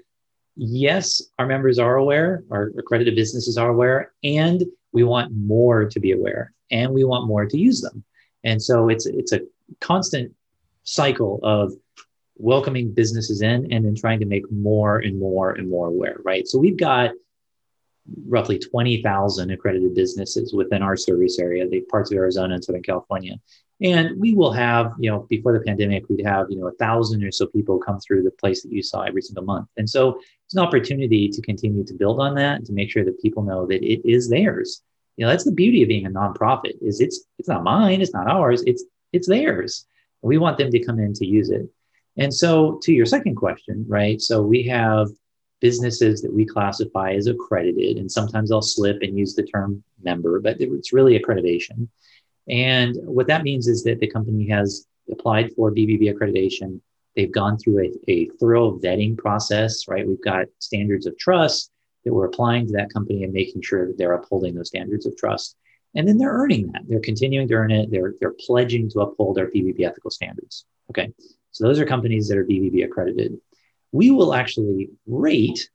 yes 0.56 1.22
our 1.40 1.48
members 1.48 1.80
are 1.80 1.96
aware 1.96 2.44
our 2.52 2.72
accredited 2.78 3.16
businesses 3.16 3.58
are 3.58 3.70
aware 3.70 4.14
and 4.24 4.64
we 4.92 5.04
want 5.04 5.32
more 5.34 5.86
to 5.86 6.00
be 6.00 6.12
aware 6.12 6.54
and 6.72 6.94
we 6.94 7.04
want 7.04 7.28
more 7.28 7.46
to 7.46 7.58
use 7.58 7.82
them 7.82 8.04
and 8.44 8.62
so 8.62 8.90
it's 8.90 9.06
it's 9.06 9.32
a 9.32 9.42
constant 9.80 10.32
cycle 10.84 11.40
of 11.44 11.74
welcoming 12.38 12.94
businesses 12.94 13.42
in 13.42 13.72
and 13.72 13.86
then 13.86 13.96
trying 13.96 14.20
to 14.20 14.26
make 14.26 14.50
more 14.52 15.00
and 15.00 15.20
more 15.20 15.52
and 15.52 15.70
more 15.70 15.88
aware, 15.88 16.18
right? 16.24 16.48
So 16.48 16.60
we've 16.60 16.78
got 16.78 17.12
roughly 18.28 18.60
20,000 18.60 19.50
accredited 19.52 19.96
businesses 19.96 20.54
within 20.54 20.82
our 20.82 20.98
service 20.98 21.40
area, 21.40 21.68
the 21.68 21.82
parts 21.82 22.12
of 22.12 22.18
Arizona 22.18 22.56
and 22.56 22.64
Southern 22.64 22.84
California. 22.84 23.36
And 23.82 24.20
we 24.20 24.34
will 24.34 24.52
have, 24.52 24.94
you 25.00 25.10
know, 25.10 25.26
before 25.30 25.54
the 25.54 25.64
pandemic, 25.64 26.08
we'd 26.10 26.26
have, 26.26 26.48
you 26.50 26.58
know, 26.58 26.68
a 26.68 26.74
thousand 26.74 27.24
or 27.24 27.32
so 27.32 27.48
people 27.48 27.80
come 27.80 28.00
through 28.00 28.24
the 28.24 28.32
place 28.32 28.62
that 28.64 28.72
you 28.72 28.84
saw 28.84 29.02
every 29.02 29.22
single 29.22 29.46
month. 29.46 29.68
And 29.78 29.90
so 29.90 30.20
it's 30.54 30.60
an 30.60 30.68
opportunity 30.68 31.30
to 31.30 31.42
continue 31.42 31.84
to 31.84 31.96
build 31.96 32.20
on 32.20 32.36
that 32.36 32.58
and 32.58 32.66
to 32.68 32.74
make 32.74 32.92
sure 32.92 33.04
that 33.04 33.20
people 33.20 33.42
know 33.42 33.66
that 33.66 33.82
it 33.84 34.08
is 34.08 34.30
theirs. 34.30 34.84
You 35.18 35.26
know, 35.26 35.32
that's 35.32 35.46
the 35.46 35.52
beauty 35.52 35.82
of 35.82 35.88
being 35.90 36.06
a 36.06 36.12
nonprofit 36.12 36.74
is 36.80 37.02
it's 37.02 37.26
it's 37.40 37.50
not 37.50 37.64
mine, 37.64 38.02
it's 38.02 38.14
not 38.14 38.28
ours, 38.28 38.64
it's 38.68 38.84
it's 39.14 39.28
theirs. 39.28 39.88
We 40.22 40.38
want 40.38 40.60
them 40.60 40.70
to 40.70 40.86
come 40.86 41.00
in 41.00 41.14
to 41.14 41.26
use 41.26 41.50
it. 41.50 41.68
And 42.18 42.32
so, 42.32 42.80
to 42.84 42.94
your 42.94 43.08
second 43.08 43.36
question, 43.36 43.84
right? 43.88 44.22
So, 44.22 44.44
we 44.44 44.62
have 44.68 45.10
businesses 45.60 46.22
that 46.22 46.34
we 46.34 46.46
classify 46.46 47.14
as 47.14 47.26
accredited, 47.26 47.98
and 47.98 48.12
sometimes 48.12 48.52
I'll 48.52 48.62
slip 48.62 49.02
and 49.02 49.18
use 49.18 49.34
the 49.34 49.44
term 49.44 49.84
member, 50.04 50.40
but 50.40 50.58
it's 50.60 50.94
really 50.94 51.18
accreditation. 51.18 51.88
And 52.48 52.96
what 53.02 53.26
that 53.28 53.44
means 53.44 53.68
is 53.68 53.84
that 53.86 54.00
the 54.00 54.08
company 54.08 54.48
has 54.50 54.86
applied 55.12 55.52
for 55.54 55.72
BBB 55.72 56.14
accreditation. 56.14 56.80
They've 57.16 57.32
gone 57.32 57.58
through 57.58 57.86
a, 57.86 58.12
a 58.12 58.30
thorough 58.40 58.80
vetting 58.80 59.18
process, 59.18 59.88
right? 59.88 60.08
We've 60.08 60.24
got 60.24 60.48
standards 60.60 61.06
of 61.06 61.18
trust 61.18 61.72
that 62.04 62.14
we're 62.14 62.26
applying 62.26 62.68
to 62.68 62.74
that 62.74 62.92
company 62.92 63.24
and 63.24 63.34
making 63.34 63.62
sure 63.62 63.88
that 63.88 63.98
they're 63.98 64.14
upholding 64.14 64.56
those 64.56 64.68
standards 64.68 65.06
of 65.06 65.16
trust. 65.16 65.56
And 65.96 66.08
then 66.08 66.18
they're 66.18 66.34
earning 66.34 66.72
that. 66.72 66.82
They're 66.88 67.00
continuing 67.00 67.48
to 67.48 67.54
earn 67.54 67.72
it. 67.72 67.92
They're, 67.92 68.16
they're 68.20 68.36
pledging 68.40 68.90
to 68.92 69.02
uphold 69.02 69.38
our 69.38 69.46
BBB 69.46 69.82
ethical 69.82 70.10
standards. 70.10 70.66
Okay. 70.90 71.14
So 71.52 71.66
those 71.66 71.80
are 71.80 71.86
companies 71.86 72.28
that 72.28 72.38
are 72.38 72.46
BBB 72.46 72.84
accredited. 72.84 73.38
We 73.92 74.10
will 74.10 74.34
actually 74.34 74.90
rate 75.06 75.70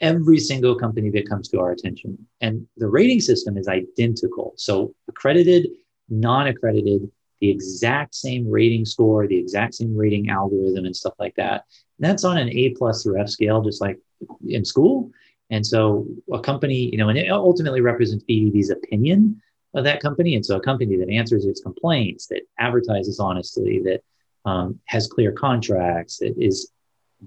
every 0.00 0.38
single 0.38 0.74
company 0.74 1.10
that 1.10 1.28
comes 1.28 1.48
to 1.48 1.60
our 1.60 1.72
attention. 1.72 2.26
And 2.42 2.66
the 2.76 2.88
rating 2.88 3.20
system 3.20 3.56
is 3.56 3.68
identical. 3.68 4.52
So 4.56 4.94
accredited, 5.08 5.68
non 6.10 6.48
accredited, 6.48 7.10
the 7.40 7.50
exact 7.50 8.14
same 8.14 8.48
rating 8.48 8.84
score, 8.84 9.26
the 9.26 9.38
exact 9.38 9.74
same 9.74 9.96
rating 9.96 10.28
algorithm, 10.30 10.84
and 10.84 10.96
stuff 10.96 11.14
like 11.18 11.34
that. 11.36 11.64
And 11.98 12.08
that's 12.08 12.24
on 12.24 12.38
an 12.38 12.50
A 12.50 12.70
plus 12.70 13.02
through 13.02 13.20
F 13.20 13.28
scale, 13.28 13.62
just 13.62 13.80
like 13.80 13.98
in 14.46 14.64
school. 14.64 15.10
And 15.50 15.64
so 15.64 16.06
a 16.32 16.40
company, 16.40 16.90
you 16.90 16.98
know, 16.98 17.08
and 17.08 17.18
it 17.18 17.30
ultimately 17.30 17.80
represents 17.80 18.24
BBB's 18.24 18.70
opinion 18.70 19.40
of 19.74 19.84
that 19.84 20.00
company. 20.00 20.34
And 20.34 20.44
so 20.44 20.56
a 20.56 20.60
company 20.60 20.96
that 20.96 21.10
answers 21.10 21.44
its 21.44 21.60
complaints, 21.60 22.26
that 22.28 22.42
advertises 22.58 23.20
honestly, 23.20 23.80
that 23.84 24.00
um, 24.44 24.80
has 24.86 25.06
clear 25.06 25.32
contracts, 25.32 26.18
that 26.18 26.34
is 26.38 26.70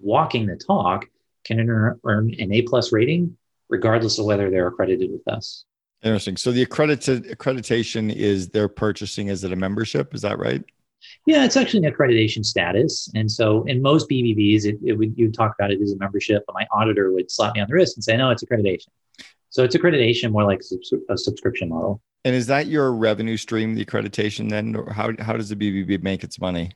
walking 0.01 0.47
the 0.47 0.55
talk, 0.55 1.05
can 1.45 1.69
earn 1.69 2.33
an 2.39 2.53
A 2.53 2.61
plus 2.63 2.91
rating, 2.91 3.37
regardless 3.69 4.19
of 4.19 4.25
whether 4.25 4.49
they're 4.49 4.67
accredited 4.67 5.11
with 5.11 5.27
us. 5.27 5.65
Interesting. 6.03 6.37
So 6.37 6.51
the 6.51 6.61
accredited 6.61 7.25
accreditation 7.25 8.13
is 8.13 8.49
they're 8.49 8.69
purchasing. 8.69 9.27
Is 9.27 9.43
it 9.43 9.51
a 9.51 9.55
membership? 9.55 10.13
Is 10.13 10.21
that 10.21 10.39
right? 10.39 10.63
Yeah, 11.25 11.45
it's 11.45 11.57
actually 11.57 11.85
an 11.85 11.93
accreditation 11.93 12.45
status. 12.45 13.09
And 13.15 13.29
so 13.29 13.63
in 13.65 13.81
most 13.81 14.09
BBBs, 14.09 14.65
it, 14.65 14.77
it 14.83 14.93
would 14.93 15.17
you 15.17 15.31
talk 15.31 15.53
about 15.57 15.71
it 15.71 15.81
as 15.81 15.91
a 15.91 15.97
membership, 15.97 16.43
but 16.47 16.53
my 16.53 16.65
auditor 16.71 17.11
would 17.11 17.29
slap 17.29 17.55
me 17.55 17.61
on 17.61 17.67
the 17.67 17.73
wrist 17.73 17.97
and 17.97 18.03
say, 18.03 18.15
no, 18.17 18.29
it's 18.29 18.43
accreditation. 18.43 18.87
So 19.49 19.63
it's 19.63 19.75
accreditation 19.75 20.31
more 20.31 20.45
like 20.45 20.61
a 21.09 21.17
subscription 21.17 21.69
model. 21.69 22.01
And 22.25 22.35
is 22.35 22.47
that 22.47 22.67
your 22.67 22.93
revenue 22.93 23.37
stream, 23.37 23.75
the 23.75 23.85
accreditation 23.85 24.49
then? 24.49 24.75
Or 24.75 24.91
how, 24.91 25.11
how 25.19 25.33
does 25.33 25.49
the 25.49 25.55
BBB 25.55 26.03
make 26.03 26.23
its 26.23 26.39
money? 26.39 26.71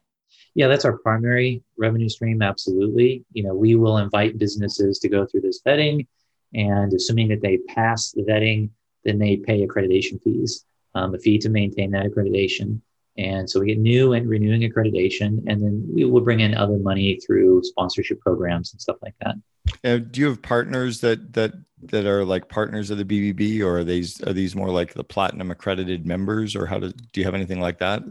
Yeah, 0.55 0.67
that's 0.67 0.85
our 0.85 0.97
primary 0.99 1.63
revenue 1.77 2.09
stream. 2.09 2.41
Absolutely. 2.41 3.25
You 3.33 3.43
know, 3.43 3.53
we 3.53 3.75
will 3.75 3.97
invite 3.97 4.37
businesses 4.37 4.99
to 4.99 5.09
go 5.09 5.25
through 5.25 5.41
this 5.41 5.61
vetting, 5.65 6.07
and 6.53 6.93
assuming 6.93 7.27
that 7.29 7.41
they 7.41 7.57
pass 7.67 8.11
the 8.11 8.23
vetting, 8.23 8.69
then 9.03 9.19
they 9.19 9.37
pay 9.37 9.65
accreditation 9.65 10.21
fees, 10.21 10.65
um, 10.95 11.13
a 11.15 11.17
fee 11.17 11.37
to 11.39 11.49
maintain 11.49 11.91
that 11.91 12.05
accreditation. 12.05 12.81
And 13.17 13.47
so 13.49 13.59
we 13.59 13.67
get 13.67 13.77
new 13.77 14.13
and 14.13 14.27
renewing 14.27 14.61
accreditation, 14.61 15.43
and 15.47 15.61
then 15.61 15.87
we 15.93 16.03
will 16.05 16.21
bring 16.21 16.39
in 16.39 16.55
other 16.55 16.77
money 16.79 17.19
through 17.25 17.63
sponsorship 17.63 18.19
programs 18.21 18.73
and 18.73 18.81
stuff 18.81 18.97
like 19.03 19.13
that. 19.21 19.35
Uh, 19.83 19.97
do 19.97 20.21
you 20.21 20.27
have 20.27 20.41
partners 20.41 20.99
that 21.01 21.33
that 21.33 21.53
that 21.83 22.05
are 22.05 22.25
like 22.25 22.49
partners 22.49 22.89
of 22.89 22.97
the 22.97 23.05
BBB, 23.05 23.61
or 23.61 23.79
are 23.79 23.83
these 23.83 24.21
are 24.23 24.33
these 24.33 24.55
more 24.55 24.69
like 24.69 24.93
the 24.93 25.03
platinum 25.03 25.51
accredited 25.51 26.07
members, 26.07 26.55
or 26.55 26.65
how 26.65 26.79
do 26.79 26.91
do 26.91 27.21
you 27.21 27.25
have 27.25 27.35
anything 27.35 27.59
like 27.59 27.77
that? 27.79 28.03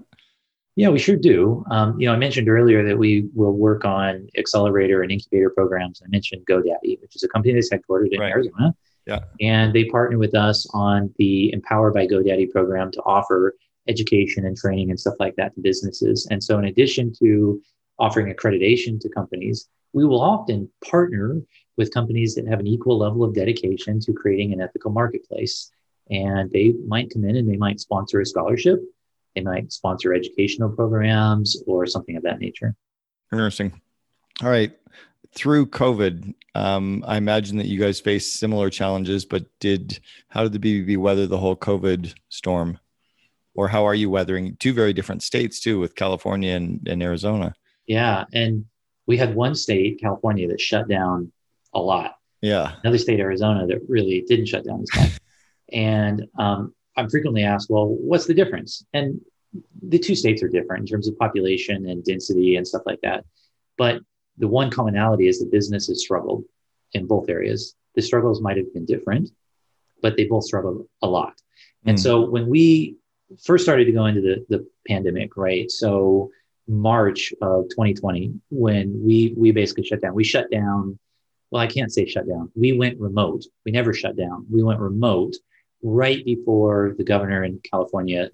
Yeah, 0.75 0.89
we 0.89 0.99
sure 0.99 1.17
do. 1.17 1.65
Um, 1.71 2.01
you 2.01 2.07
know, 2.07 2.15
I 2.15 2.17
mentioned 2.17 2.49
earlier 2.49 2.83
that 2.87 2.97
we 2.97 3.29
will 3.35 3.53
work 3.53 3.85
on 3.85 4.27
accelerator 4.39 5.03
and 5.03 5.13
incubator 5.13 5.51
programs. 5.51 6.01
I 6.03 6.09
mentioned 6.09 6.47
GoDaddy, 6.49 7.01
which 7.03 7.15
is 7.15 7.23
a 7.23 7.29
company 7.29 7.53
that's 7.53 7.71
headquartered 7.71 8.13
in 8.13 8.21
right. 8.21 8.31
Arizona. 8.31 8.75
Yeah. 9.07 9.21
And 9.41 9.73
they 9.73 9.85
partner 9.87 10.19
with 10.19 10.35
us 10.35 10.67
on 10.73 11.13
the 11.19 11.53
Empower 11.53 11.93
by 11.93 12.07
GoDaddy 12.07 12.51
program 12.51 12.91
to 12.93 13.03
offer 13.03 13.55
education 13.89 14.47
and 14.47 14.57
training 14.57 14.91
and 14.91 15.01
stuff 15.01 15.15
like 15.19 15.35
that 15.37 15.55
to 15.55 15.61
businesses. 15.61 16.27
And 16.31 16.43
so, 16.43 16.59
in 16.59 16.67
addition 16.67 17.13
to 17.21 17.61
offering 17.99 18.33
accreditation 18.33 19.01
to 19.01 19.09
companies, 19.09 19.69
we 19.93 20.05
will 20.05 20.21
often 20.21 20.71
partner 20.89 21.41
with 21.77 21.93
companies 21.93 22.35
that 22.35 22.47
have 22.47 22.61
an 22.61 22.67
equal 22.67 22.99
level 22.99 23.25
of 23.25 23.35
dedication 23.35 23.99
to 24.01 24.13
creating 24.13 24.53
an 24.53 24.61
ethical 24.61 24.93
marketplace. 24.93 25.71
And 26.11 26.51
they 26.53 26.75
might 26.87 27.13
come 27.13 27.25
in 27.25 27.37
and 27.37 27.49
they 27.49 27.57
might 27.57 27.81
sponsor 27.81 28.21
a 28.21 28.27
scholarship 28.27 28.81
they 29.35 29.41
might 29.41 29.73
sponsor 29.73 30.13
educational 30.13 30.71
programs 30.71 31.63
or 31.67 31.87
something 31.87 32.17
of 32.17 32.23
that 32.25 32.39
nature. 32.39 32.75
Interesting. 33.33 33.81
All 34.43 34.51
right. 34.51 34.77
Through 35.35 35.67
COVID, 35.67 36.35
um, 36.55 37.05
I 37.07 37.17
imagine 37.17 37.57
that 37.57 37.67
you 37.67 37.81
guys 37.81 38.01
faced 38.01 38.37
similar 38.37 38.69
challenges, 38.71 39.25
but 39.25 39.47
did 39.61 39.99
how 40.29 40.47
did 40.47 40.53
the 40.53 40.59
BBB 40.59 40.99
weather 40.99 41.27
the 41.27 41.39
whole 41.39 41.57
COVID 41.57 42.15
storm? 42.29 42.79
Or 43.55 43.69
how 43.69 43.87
are 43.87 43.95
you 43.95 44.09
weathering 44.09 44.57
two 44.57 44.73
very 44.73 44.93
different 44.93 45.23
states 45.23 45.61
too, 45.61 45.79
with 45.79 45.95
California 45.95 46.55
and, 46.55 46.87
and 46.89 47.03
Arizona? 47.03 47.55
Yeah. 47.87 48.25
And 48.33 48.65
we 49.07 49.17
had 49.17 49.35
one 49.35 49.55
state, 49.55 50.01
California, 50.01 50.49
that 50.49 50.61
shut 50.61 50.89
down 50.89 51.33
a 51.75 51.81
lot. 51.81 52.17
Yeah. 52.41 52.73
Another 52.83 52.99
state, 52.99 53.21
Arizona, 53.21 53.67
that 53.67 53.81
really 53.89 54.25
didn't 54.27 54.47
shut 54.47 54.65
down 54.65 54.83
as 54.83 55.01
much. 55.01 55.19
and 55.73 56.27
um, 56.39 56.75
I'm 56.97 57.09
frequently 57.09 57.45
asked, 57.45 57.71
well, 57.71 57.89
what's 57.89 58.27
the 58.27 58.35
difference? 58.35 58.85
And 58.93 59.21
the 59.87 59.99
two 59.99 60.15
states 60.15 60.43
are 60.43 60.49
different 60.49 60.81
in 60.81 60.87
terms 60.87 61.09
of 61.09 61.19
population 61.19 61.89
and 61.89 62.05
density 62.05 62.57
and 62.57 62.67
stuff 62.67 62.83
like 62.87 63.01
that. 63.03 63.25
But 63.77 64.01
the 64.39 64.49
one 64.49 64.71
commonality 64.71 65.29
is 65.29 65.39
that 65.41 65.51
businesses 65.51 66.03
struggled 66.03 66.45
in 66.93 67.07
both 67.07 67.29
areas. 67.29 67.75
The 67.95 68.03
struggles 68.03 68.41
might 68.41 68.57
have 68.57 68.73
been 68.73 68.87
different, 68.87 69.31
but 70.01 70.17
they 70.17 70.25
both 70.27 70.45
struggled 70.45 70.87
a 71.03 71.09
lot. 71.09 71.35
And 71.85 71.97
Mm. 71.99 72.03
so 72.03 72.29
when 72.31 72.47
we 72.49 72.97
first 73.45 73.65
started 73.65 73.87
to 73.87 73.93
go 73.93 74.07
into 74.07 74.21
the, 74.21 74.45
the 74.49 74.67
pandemic, 74.87 75.37
right? 75.37 75.71
So 75.71 76.31
March 76.69 77.33
of 77.43 77.69
2020, 77.71 78.33
when 78.51 79.03
we 79.05 79.35
we 79.37 79.51
basically 79.51 79.85
shut 79.85 80.01
down, 80.01 80.15
we 80.15 80.25
shut 80.25 80.51
down. 80.51 80.99
Well, 81.51 81.61
I 81.61 81.67
can't 81.67 81.93
say 81.93 82.07
shut 82.07 82.27
down. 82.29 82.51
We 82.55 82.73
went 82.73 82.99
remote. 83.01 83.45
We 83.65 83.73
never 83.73 83.93
shut 83.93 84.17
down. 84.17 84.47
We 84.51 84.63
went 84.63 84.81
remote 84.81 85.35
right 85.83 86.25
before 86.25 86.95
the 86.97 87.05
governor 87.05 87.45
in 87.45 87.61
California 87.71 88.31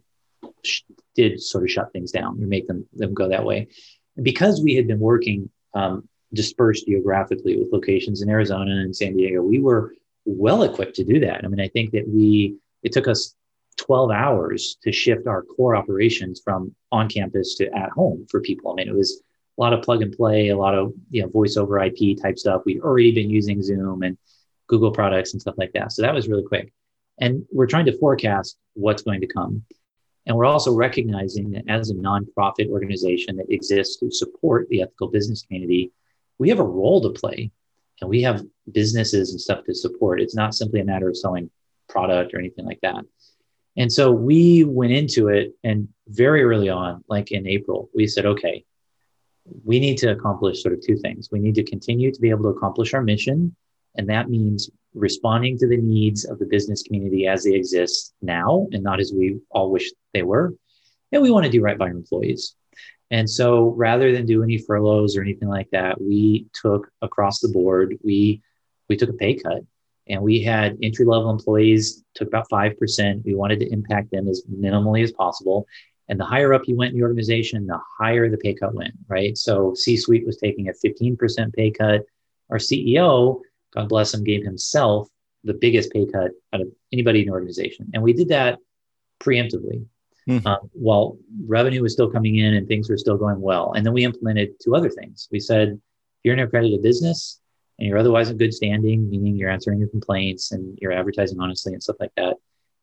sh- 0.65 0.83
did 1.17 1.41
sort 1.41 1.65
of 1.65 1.71
shut 1.71 1.93
things 1.93 2.13
down 2.13 2.41
or 2.43 2.47
make 2.47 2.69
them 2.69 2.87
them 2.93 3.15
go 3.15 3.29
that 3.29 3.45
way. 3.45 3.69
And 4.17 4.25
because 4.25 4.61
we 4.63 4.75
had 4.75 4.87
been 4.87 5.01
working 5.01 5.51
um, 5.79 6.09
dispersed 6.35 6.87
geographically 6.87 7.57
with 7.57 7.73
locations 7.73 8.23
in 8.23 8.29
Arizona 8.29 8.73
and 8.73 8.95
San 8.95 9.17
Diego, 9.17 9.43
we 9.43 9.61
were 9.61 9.95
well 10.25 10.63
equipped 10.63 10.97
to 10.97 11.05
do 11.05 11.21
that. 11.21 11.45
I 11.45 11.49
mean, 11.49 11.61
I 11.61 11.69
think 11.69 11.93
that 11.93 12.07
we 12.07 12.57
it 12.83 12.93
took 12.93 13.09
us 13.09 13.35
12 13.79 14.11
hours 14.11 14.77
to 14.83 14.93
shift 14.93 15.27
our 15.27 15.43
core 15.43 15.77
operations 15.77 16.41
from 16.45 16.75
on 16.93 17.09
campus 17.09 17.55
to 17.57 17.71
at 17.75 17.91
home 17.91 18.27
for 18.31 18.41
people. 18.41 18.73
I 18.73 18.75
mean, 18.75 18.89
it 18.89 18.95
was 18.95 19.23
a 19.57 19.61
lot 19.61 19.73
of 19.73 19.83
plug 19.83 20.03
and 20.03 20.13
play, 20.13 20.49
a 20.49 20.57
lot 20.57 20.75
of 20.75 20.93
you 21.11 21.23
know 21.23 21.29
voice 21.29 21.57
over 21.57 21.83
IP 21.83 22.21
type 22.21 22.39
stuff. 22.39 22.63
We'd 22.65 22.81
already 22.81 23.13
been 23.13 23.31
using 23.31 23.63
Zoom 23.63 24.03
and 24.03 24.19
Google 24.67 24.93
products 24.93 25.33
and 25.33 25.41
stuff 25.41 25.55
like 25.57 25.73
that. 25.73 25.93
So 25.93 26.03
that 26.03 26.15
was 26.15 26.29
really 26.29 26.45
quick. 26.45 26.73
And 27.21 27.45
we're 27.53 27.67
trying 27.67 27.87
to 27.87 27.99
forecast 27.99 28.57
what's 28.75 29.03
going 29.03 29.21
to 29.23 29.27
come. 29.27 29.65
And 30.29 30.37
we're 30.37 30.45
also 30.45 30.75
recognizing 30.75 31.51
that 31.53 31.65
as 31.69 31.91
a 31.91 31.95
nonprofit 31.95 32.69
organization 32.69 33.37
that 33.39 33.51
exists 33.51 33.97
to 33.97 34.11
support 34.11 34.69
the 34.69 34.83
ethical 34.83 35.09
business 35.09 35.43
community, 35.43 35.91
we 36.37 36.51
have 36.51 36.61
a 36.61 36.65
role 36.65 37.01
to 37.01 37.11
play 37.19 37.51
and 38.01 38.11
we 38.11 38.23
have 38.23 38.45
businesses 38.71 39.31
and 39.31 39.41
stuff 39.41 39.65
to 39.65 39.75
support. 39.75 40.21
It's 40.21 40.35
not 40.35 40.55
simply 40.55 40.81
a 40.81 40.85
matter 40.85 41.09
of 41.09 41.17
selling 41.17 41.51
product 41.89 42.35
or 42.35 42.39
anything 42.39 42.67
like 42.67 42.81
that. 42.83 43.05
And 43.79 43.91
so 43.91 44.13
we 44.13 44.65
went 44.65 44.93
into 44.93 45.29
it 45.29 45.55
and 45.65 45.89
very 46.09 46.43
early 46.43 46.69
on, 46.69 47.03
like 47.09 47.33
in 47.33 47.47
April, 47.47 47.89
we 47.95 48.07
said, 48.07 48.27
okay, 48.27 48.65
we 49.65 49.81
need 49.81 49.97
to 49.99 50.11
accomplish 50.11 50.63
sort 50.63 50.75
of 50.75 50.83
two 50.85 50.97
things. 50.97 51.31
We 51.33 51.39
need 51.39 51.55
to 51.55 51.65
continue 51.65 52.13
to 52.13 52.21
be 52.21 52.29
able 52.29 52.43
to 52.43 52.57
accomplish 52.57 52.93
our 52.93 53.03
mission. 53.03 53.57
And 53.97 54.09
that 54.09 54.29
means 54.29 54.71
responding 54.95 55.59
to 55.59 55.69
the 55.69 55.77
needs 55.77 56.25
of 56.25 56.39
the 56.39 56.47
business 56.47 56.83
community 56.83 57.27
as 57.27 57.45
they 57.45 57.55
exist 57.55 58.15
now 58.23 58.67
and 58.73 58.83
not 58.83 59.01
as 59.01 59.13
we 59.15 59.39
all 59.51 59.71
wish 59.71 59.91
they 60.15 60.23
were. 60.23 60.55
And 61.13 61.23
we 61.23 61.31
want 61.31 61.47
to 61.47 61.53
do 61.53 61.63
right 61.63 61.79
by 61.79 61.87
our 61.87 61.91
employees. 61.93 62.55
And 63.11 63.29
so 63.29 63.69
rather 63.71 64.13
than 64.13 64.27
do 64.27 64.43
any 64.43 64.59
furloughs 64.59 65.17
or 65.17 65.23
anything 65.23 65.49
like 65.49 65.71
that, 65.71 66.01
we 66.01 66.47
took 66.53 66.91
across 67.01 67.41
the 67.41 67.49
board, 67.49 67.99
we 68.03 68.43
we 68.89 68.97
took 68.97 69.11
a 69.11 69.15
pay 69.15 69.35
cut 69.35 69.63
and 70.09 70.23
we 70.23 70.43
had 70.43 70.79
entry 70.83 71.05
level 71.05 71.31
employees 71.31 72.03
took 72.15 72.29
about 72.29 72.49
5%. 72.51 73.25
We 73.25 73.35
wanted 73.35 73.61
to 73.61 73.71
impact 73.71 74.11
them 74.11 74.29
as 74.29 74.43
minimally 74.51 75.03
as 75.03 75.13
possible. 75.13 75.67
And 76.09 76.19
the 76.19 76.25
higher 76.25 76.55
up 76.55 76.63
you 76.67 76.77
went 76.77 76.93
in 76.93 76.99
the 76.99 77.05
organization, 77.05 77.67
the 77.67 77.79
higher 77.99 78.31
the 78.31 78.39
pay 78.39 78.55
cut 78.55 78.75
went, 78.75 78.95
right? 79.09 79.37
So 79.37 79.75
C 79.75 79.97
suite 79.97 80.27
was 80.27 80.39
taking 80.39 80.69
a 80.69 80.73
15% 80.73 81.53
pay 81.55 81.71
cut. 81.71 82.07
Our 82.51 82.57
CEO, 82.57 83.41
God 83.73 83.89
bless 83.89 84.15
him, 84.15 84.25
gave 84.25 84.45
himself 84.45 85.09
the 85.45 85.55
biggest 85.55 85.93
pay 85.93 86.07
cut 86.07 86.31
out 86.53 86.61
of 86.61 86.69
anybody 86.93 87.21
in 87.21 87.27
the 87.27 87.33
organization. 87.33 87.91
And 87.95 88.03
we 88.03 88.13
did 88.13 88.29
that 88.29 88.59
preemptively 89.21 89.87
Hmm. 90.29 90.47
um, 90.47 90.71
while 90.75 91.17
revenue 91.47 91.81
was 91.81 91.95
still 91.95 92.11
coming 92.11 92.37
in 92.37 92.53
and 92.53 92.69
things 92.69 92.91
were 92.91 92.99
still 92.99 93.17
going 93.17 93.41
well. 93.41 93.73
And 93.73 93.85
then 93.85 93.95
we 93.95 94.05
implemented 94.05 94.61
two 94.63 94.77
other 94.77 94.91
things. 94.91 95.27
We 95.33 95.41
said, 95.41 95.69
if 95.71 95.79
you're 96.23 96.35
an 96.35 96.41
accredited 96.41 96.83
business 96.83 97.41
and 97.79 97.89
you're 97.89 97.97
otherwise 97.97 98.29
in 98.29 98.37
good 98.37 98.53
standing, 98.53 99.09
meaning 99.09 99.37
you're 99.37 99.49
answering 99.49 99.79
your 99.79 99.89
complaints 99.89 100.53
and 100.53 100.79
you're 100.83 100.93
advertising 100.93 101.41
honestly 101.41 101.73
and 101.73 101.83
stuff 101.83 101.97
like 101.99 102.13
that, 102.19 102.37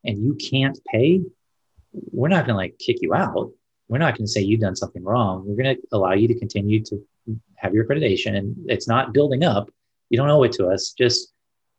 and 0.04 0.18
you 0.18 0.34
can't 0.34 0.76
pay, 0.86 1.20
we're 1.92 2.26
not 2.26 2.46
going 2.46 2.54
to 2.54 2.58
like 2.58 2.78
kick 2.80 2.96
you 3.00 3.14
out. 3.14 3.52
We're 3.86 3.98
not 3.98 4.16
going 4.16 4.26
to 4.26 4.32
say 4.32 4.40
you've 4.40 4.60
done 4.60 4.74
something 4.74 5.04
wrong. 5.04 5.44
We're 5.46 5.62
going 5.62 5.76
to 5.76 5.82
allow 5.92 6.14
you 6.14 6.26
to 6.26 6.38
continue 6.40 6.82
to 6.86 7.06
have 7.54 7.74
your 7.74 7.84
accreditation. 7.84 8.36
And 8.36 8.56
it's 8.68 8.88
not 8.88 9.14
building 9.14 9.44
up. 9.44 9.70
You 10.10 10.18
don't 10.18 10.30
owe 10.30 10.42
it 10.44 10.52
to 10.52 10.68
us. 10.68 10.92
Just 10.92 11.32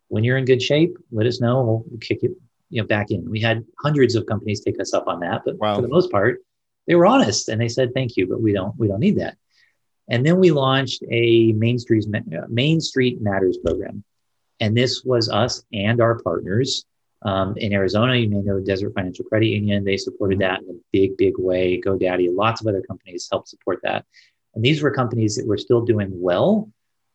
when 0.08 0.24
you're 0.24 0.36
in 0.38 0.44
good 0.44 0.62
shape, 0.62 0.96
let 1.12 1.26
us 1.26 1.40
know. 1.40 1.84
We'll 1.88 1.98
kick 2.00 2.22
you, 2.22 2.36
you 2.70 2.82
know, 2.82 2.86
back 2.86 3.10
in. 3.10 3.28
We 3.30 3.40
had 3.40 3.64
hundreds 3.80 4.14
of 4.14 4.26
companies 4.26 4.60
take 4.60 4.80
us 4.80 4.92
up 4.94 5.06
on 5.06 5.20
that, 5.20 5.42
but 5.44 5.56
Wow. 5.58 5.76
for 5.76 5.82
the 5.82 5.88
most 5.88 6.10
part, 6.10 6.40
they 6.86 6.94
were 6.94 7.06
honest 7.06 7.48
and 7.48 7.60
they 7.60 7.68
said 7.68 7.92
thank 7.94 8.16
you, 8.16 8.26
but 8.26 8.40
we 8.40 8.52
don't 8.52 8.74
we 8.78 8.88
don't 8.88 9.00
need 9.00 9.18
that. 9.18 9.36
And 10.08 10.24
then 10.24 10.38
we 10.38 10.50
launched 10.50 11.02
a 11.10 11.52
Main 11.52 11.78
Street 11.78 12.06
Main 12.48 12.80
Street 12.80 13.20
Matters 13.20 13.58
program, 13.58 14.04
and 14.60 14.74
this 14.76 15.04
was 15.04 15.28
us 15.28 15.62
and 15.72 16.00
our 16.00 16.18
partners 16.20 16.86
um, 17.22 17.56
in 17.58 17.74
Arizona. 17.74 18.16
You 18.16 18.30
may 18.30 18.38
know 18.38 18.58
Desert 18.60 18.94
Financial 18.94 19.26
Credit 19.26 19.48
Union; 19.48 19.84
they 19.84 19.98
supported 19.98 20.38
that 20.38 20.62
in 20.62 20.70
a 20.70 20.78
big, 20.92 21.18
big 21.18 21.38
way. 21.38 21.78
GoDaddy, 21.84 22.34
lots 22.34 22.62
of 22.62 22.66
other 22.66 22.80
companies 22.80 23.28
helped 23.30 23.48
support 23.48 23.80
that. 23.82 24.06
And 24.54 24.64
these 24.64 24.80
were 24.82 24.90
companies 24.90 25.36
that 25.36 25.46
were 25.46 25.58
still 25.58 25.82
doing 25.82 26.08
well, 26.10 26.70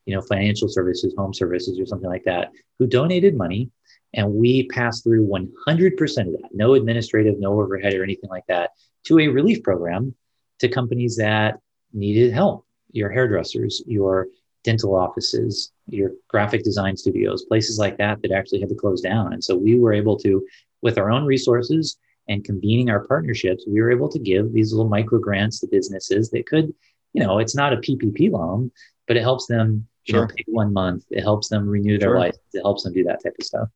you 0.06 0.16
know, 0.16 0.22
financial 0.22 0.68
services, 0.68 1.14
home 1.18 1.34
services, 1.34 1.80
or 1.80 1.86
something 1.86 2.10
like 2.10 2.24
that, 2.26 2.52
who 2.80 2.88
donated 2.88 3.36
money. 3.36 3.70
And 4.14 4.34
we 4.34 4.68
passed 4.68 5.04
through 5.04 5.28
100% 5.28 6.02
of 6.02 6.34
that, 6.34 6.50
no 6.54 6.76
administrative, 6.76 7.40
no 7.40 7.60
overhead 7.60 7.94
or 7.94 8.04
anything 8.04 8.30
like 8.30 8.46
that, 8.48 8.72
to 9.06 9.20
a 9.20 9.28
relief 9.28 9.64
program 9.64 10.14
to 10.60 10.68
companies 10.68 11.16
that 11.18 11.60
needed 11.94 12.34
help 12.34 12.66
your 12.92 13.10
hairdressers, 13.10 13.82
your 13.88 14.28
dental 14.64 14.96
offices, 14.96 15.72
your 15.88 16.12
graphic 16.30 16.64
design 16.64 16.96
studios, 16.96 17.46
places 17.46 17.78
like 17.78 17.98
that 17.98 18.22
that 18.22 18.32
actually 18.32 18.60
had 18.60 18.70
to 18.70 18.76
close 18.76 19.02
down. 19.02 19.34
And 19.34 19.44
so 19.44 19.58
we 19.58 19.78
were 19.78 19.94
able 19.94 20.18
to, 20.20 20.46
with 20.82 20.98
our 20.98 21.12
own 21.12 21.26
resources 21.26 21.98
and 22.30 22.46
convening 22.46 22.90
our 22.90 23.06
partnerships, 23.06 23.66
we 23.68 23.82
were 23.82 23.92
able 23.92 24.10
to 24.10 24.20
give 24.20 24.54
these 24.54 24.72
little 24.72 24.90
micro 24.90 25.20
grants 25.20 25.60
to 25.60 25.68
businesses 25.68 26.30
that 26.30 26.48
could, 26.48 26.74
you 27.14 27.24
know, 27.24 27.40
it's 27.40 27.56
not 27.56 27.74
a 27.74 27.78
PPP 27.78 28.32
loan, 28.32 28.72
but 29.08 29.18
it 29.18 29.22
helps 29.22 29.48
them, 29.48 29.88
Sure. 30.06 30.30
one 30.48 30.74
month. 30.74 31.06
It 31.12 31.22
helps 31.22 31.48
them 31.50 31.68
renew 31.68 31.98
their 31.98 32.10
Sure. 32.10 32.20
license. 32.20 32.44
It 32.54 32.62
helps 32.62 32.84
them 32.84 32.94
do 32.94 33.04
that 33.06 33.24
type 33.24 33.36
of 33.40 33.46
stuff. 33.46 33.70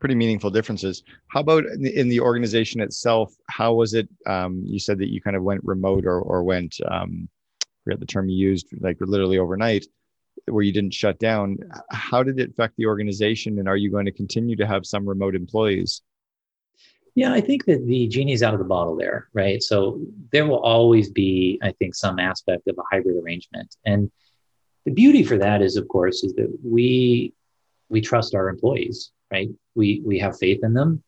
pretty 0.00 0.14
meaningful 0.16 0.50
differences. 0.50 1.04
How 1.28 1.40
about 1.40 1.64
in 1.66 1.82
the, 1.82 1.96
in 1.96 2.08
the 2.08 2.18
organization 2.20 2.80
itself? 2.80 3.32
How 3.48 3.74
was 3.74 3.94
it? 3.94 4.08
Um, 4.26 4.62
you 4.64 4.78
said 4.80 4.98
that 4.98 5.08
you 5.08 5.20
kind 5.20 5.36
of 5.36 5.42
went 5.44 5.60
remote 5.64 6.04
or 6.04 6.20
or 6.20 6.42
went 6.42 6.76
um, 6.88 7.28
I 7.62 7.66
forget 7.84 8.00
the 8.00 8.06
term 8.06 8.28
you 8.28 8.36
used, 8.36 8.66
like 8.80 8.96
literally 9.00 9.38
overnight, 9.38 9.86
where 10.46 10.64
you 10.64 10.72
didn't 10.72 10.94
shut 10.94 11.18
down. 11.20 11.58
How 11.90 12.22
did 12.24 12.40
it 12.40 12.50
affect 12.50 12.74
the 12.76 12.86
organization, 12.86 13.58
and 13.60 13.68
are 13.68 13.76
you 13.76 13.88
going 13.90 14.06
to 14.06 14.12
continue 14.12 14.56
to 14.56 14.66
have 14.66 14.84
some 14.84 15.08
remote 15.08 15.34
employees? 15.36 16.02
Yeah, 17.14 17.32
I 17.32 17.40
think 17.40 17.64
that 17.66 17.84
the 17.86 18.06
genie's 18.08 18.42
out 18.42 18.54
of 18.54 18.60
the 18.60 18.64
bottle 18.66 18.96
there, 18.96 19.28
right? 19.32 19.60
So 19.62 20.00
there 20.32 20.46
will 20.46 20.60
always 20.60 21.10
be, 21.10 21.58
I 21.62 21.72
think, 21.72 21.94
some 21.94 22.18
aspect 22.18 22.68
of 22.68 22.78
a 22.78 22.82
hybrid 22.92 23.16
arrangement. 23.16 23.74
And 23.84 24.10
the 24.88 24.94
beauty 24.94 25.22
for 25.22 25.36
that 25.36 25.60
is, 25.60 25.76
of 25.76 25.86
course, 25.86 26.24
is 26.24 26.32
that 26.34 26.50
we 26.64 27.34
we 27.90 28.00
trust 28.00 28.34
our 28.34 28.48
employees, 28.48 29.10
right? 29.30 29.50
We 29.74 30.00
we 30.02 30.18
have 30.18 30.38
faith 30.38 30.60
in 30.62 30.72
them. 30.72 31.02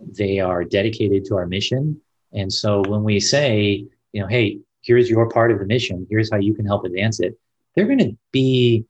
They 0.00 0.40
are 0.40 0.64
dedicated 0.64 1.24
to 1.26 1.36
our 1.36 1.46
mission. 1.46 2.00
And 2.32 2.52
so 2.52 2.82
when 2.88 3.04
we 3.04 3.20
say, 3.20 3.86
you 4.12 4.20
know, 4.20 4.26
hey, 4.26 4.58
here's 4.80 5.08
your 5.08 5.28
part 5.28 5.52
of 5.52 5.60
the 5.60 5.66
mission, 5.66 6.04
here's 6.10 6.32
how 6.32 6.38
you 6.38 6.52
can 6.52 6.66
help 6.66 6.84
advance 6.84 7.20
it, 7.20 7.38
they're 7.76 7.86
going 7.86 8.06
to 8.10 8.16
be 8.32 8.86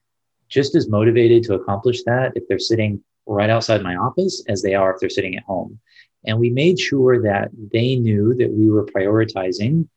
just 0.49 0.75
as 0.75 0.89
motivated 0.89 1.43
to 1.43 1.55
accomplish 1.55 2.03
that 2.05 2.33
if 2.35 2.45
they're 2.49 2.59
sitting 2.59 3.05
right 3.27 3.51
outside 3.51 3.83
my 3.83 3.97
office 3.97 4.43
as 4.49 4.63
they 4.63 4.75
are 4.75 4.95
if 4.95 5.01
they're 5.01 5.11
sitting 5.11 5.37
at 5.37 5.45
home. 5.45 5.79
And 6.25 6.39
we 6.39 6.49
made 6.49 6.81
sure 6.81 7.21
that 7.23 7.51
they 7.71 7.97
knew 7.97 8.33
that 8.37 8.51
we 8.51 8.71
were 8.71 8.87
prioritizing 8.87 9.89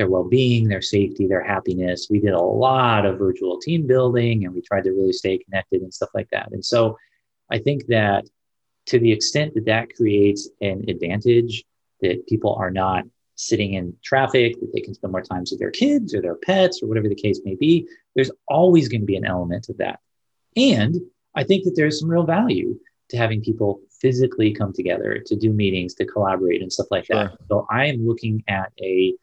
their 0.00 0.08
well 0.08 0.24
being, 0.24 0.66
their 0.66 0.80
safety, 0.80 1.26
their 1.26 1.44
happiness. 1.44 2.08
We 2.08 2.20
did 2.20 2.32
a 2.32 2.40
lot 2.40 3.04
of 3.04 3.18
virtual 3.18 3.60
team 3.60 3.86
building 3.86 4.46
and 4.46 4.54
we 4.54 4.62
tried 4.62 4.84
to 4.84 4.92
really 4.92 5.12
stay 5.12 5.36
connected 5.36 5.82
and 5.82 5.92
stuff 5.92 6.08
like 6.14 6.30
that. 6.30 6.50
And 6.52 6.64
so 6.64 6.96
I 7.52 7.58
think 7.58 7.84
that 7.88 8.24
to 8.86 8.98
the 8.98 9.12
extent 9.12 9.52
that 9.54 9.66
that 9.66 9.94
creates 9.94 10.48
an 10.62 10.86
advantage, 10.88 11.64
that 12.00 12.26
people 12.26 12.54
are 12.54 12.70
not 12.70 13.04
sitting 13.34 13.74
in 13.74 13.94
traffic, 14.02 14.58
that 14.60 14.72
they 14.72 14.80
can 14.80 14.94
spend 14.94 15.12
more 15.12 15.20
time 15.20 15.44
with 15.50 15.58
their 15.58 15.70
kids 15.70 16.14
or 16.14 16.22
their 16.22 16.36
pets 16.36 16.82
or 16.82 16.86
whatever 16.86 17.10
the 17.10 17.14
case 17.14 17.42
may 17.44 17.54
be, 17.54 17.86
there's 18.14 18.30
always 18.48 18.88
going 18.88 19.02
to 19.02 19.06
be 19.06 19.16
an 19.16 19.26
element 19.26 19.68
of 19.68 19.76
that. 19.76 20.00
And 20.56 20.96
I 21.34 21.44
think 21.44 21.64
that 21.64 21.74
there's 21.76 22.00
some 22.00 22.10
real 22.10 22.24
value 22.24 22.80
to 23.10 23.18
having 23.18 23.42
people 23.42 23.82
physically 24.00 24.54
come 24.54 24.72
together 24.72 25.22
to 25.26 25.36
do 25.36 25.52
meetings, 25.52 25.92
to 25.96 26.06
collaborate 26.06 26.62
and 26.62 26.72
stuff 26.72 26.86
like 26.90 27.06
that. 27.08 27.36
So 27.50 27.66
I 27.70 27.84
am 27.84 28.06
looking 28.06 28.42
at 28.48 28.72
a 28.82 29.14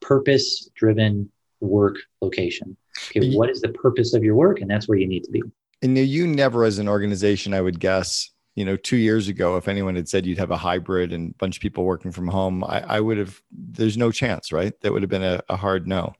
purpose 0.00 0.68
driven 0.74 1.30
work 1.60 1.96
location. 2.20 2.76
Okay, 3.16 3.34
what 3.34 3.50
is 3.50 3.60
the 3.60 3.68
purpose 3.70 4.14
of 4.14 4.24
your 4.24 4.34
work? 4.34 4.60
And 4.60 4.70
that's 4.70 4.88
where 4.88 4.98
you 4.98 5.06
need 5.06 5.24
to 5.24 5.30
be. 5.30 5.42
And 5.82 5.96
you 5.96 6.26
never, 6.26 6.64
as 6.64 6.78
an 6.78 6.88
organization, 6.88 7.54
I 7.54 7.60
would 7.60 7.80
guess, 7.80 8.30
you 8.54 8.64
know, 8.64 8.76
two 8.76 8.96
years 8.96 9.28
ago, 9.28 9.56
if 9.56 9.68
anyone 9.68 9.96
had 9.96 10.08
said 10.08 10.26
you'd 10.26 10.38
have 10.38 10.50
a 10.50 10.56
hybrid 10.56 11.12
and 11.12 11.30
a 11.30 11.34
bunch 11.38 11.56
of 11.56 11.62
people 11.62 11.84
working 11.84 12.12
from 12.12 12.28
home, 12.28 12.62
I, 12.64 12.80
I 12.80 13.00
would 13.00 13.16
have, 13.16 13.40
there's 13.50 13.96
no 13.96 14.10
chance, 14.10 14.52
right? 14.52 14.78
That 14.80 14.92
would 14.92 15.02
have 15.02 15.10
been 15.10 15.22
a, 15.22 15.40
a 15.48 15.56
hard 15.56 15.86
no. 15.86 16.12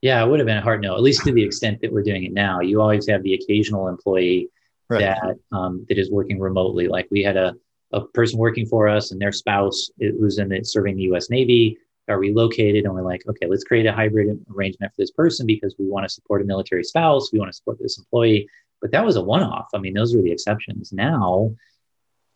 Yeah, 0.00 0.22
it 0.22 0.28
would 0.28 0.38
have 0.38 0.46
been 0.46 0.58
a 0.58 0.62
hard 0.62 0.82
no, 0.82 0.94
at 0.94 1.02
least 1.02 1.24
to 1.24 1.32
the 1.32 1.42
extent 1.42 1.80
that 1.80 1.90
we're 1.90 2.02
doing 2.02 2.24
it 2.24 2.32
now. 2.32 2.60
You 2.60 2.80
always 2.80 3.08
have 3.08 3.22
the 3.22 3.34
occasional 3.34 3.88
employee 3.88 4.50
right. 4.88 5.00
that 5.00 5.36
um, 5.50 5.86
that 5.88 5.98
is 5.98 6.10
working 6.10 6.38
remotely. 6.38 6.88
Like 6.88 7.08
we 7.10 7.22
had 7.22 7.38
a, 7.38 7.54
a 7.92 8.02
person 8.08 8.38
working 8.38 8.66
for 8.66 8.86
us 8.86 9.12
and 9.12 9.20
their 9.20 9.32
spouse 9.32 9.90
who's 9.98 10.38
in 10.38 10.52
it 10.52 10.66
serving 10.66 10.96
the 10.96 11.04
U.S. 11.04 11.30
Navy 11.30 11.78
are 12.08 12.18
relocated, 12.18 12.84
and 12.84 12.94
we're 12.94 13.02
like, 13.02 13.22
okay, 13.28 13.46
let's 13.46 13.64
create 13.64 13.86
a 13.86 13.92
hybrid 13.92 14.44
arrangement 14.54 14.92
for 14.92 15.02
this 15.02 15.10
person 15.10 15.46
because 15.46 15.74
we 15.78 15.86
want 15.86 16.04
to 16.06 16.12
support 16.12 16.42
a 16.42 16.44
military 16.44 16.84
spouse, 16.84 17.32
we 17.32 17.38
want 17.38 17.50
to 17.50 17.56
support 17.56 17.78
this 17.80 17.98
employee. 17.98 18.48
But 18.80 18.90
that 18.92 19.04
was 19.04 19.16
a 19.16 19.22
one-off. 19.22 19.68
I 19.74 19.78
mean, 19.78 19.94
those 19.94 20.14
were 20.14 20.20
the 20.20 20.30
exceptions. 20.30 20.92
Now, 20.92 21.54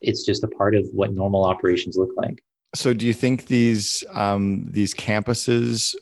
it's 0.01 0.25
just 0.25 0.45
a 0.45 0.49
part 0.49 0.75
of 0.75 0.87
what 0.93 1.13
normal 1.13 1.45
operations 1.45 1.97
look 1.97 2.11
like. 2.17 2.43
So, 2.75 2.95
do 2.95 3.07
you 3.07 3.15
think 3.15 3.47
these 3.47 4.05
um, 4.13 4.67
these 4.71 4.95
campuses 4.95 5.95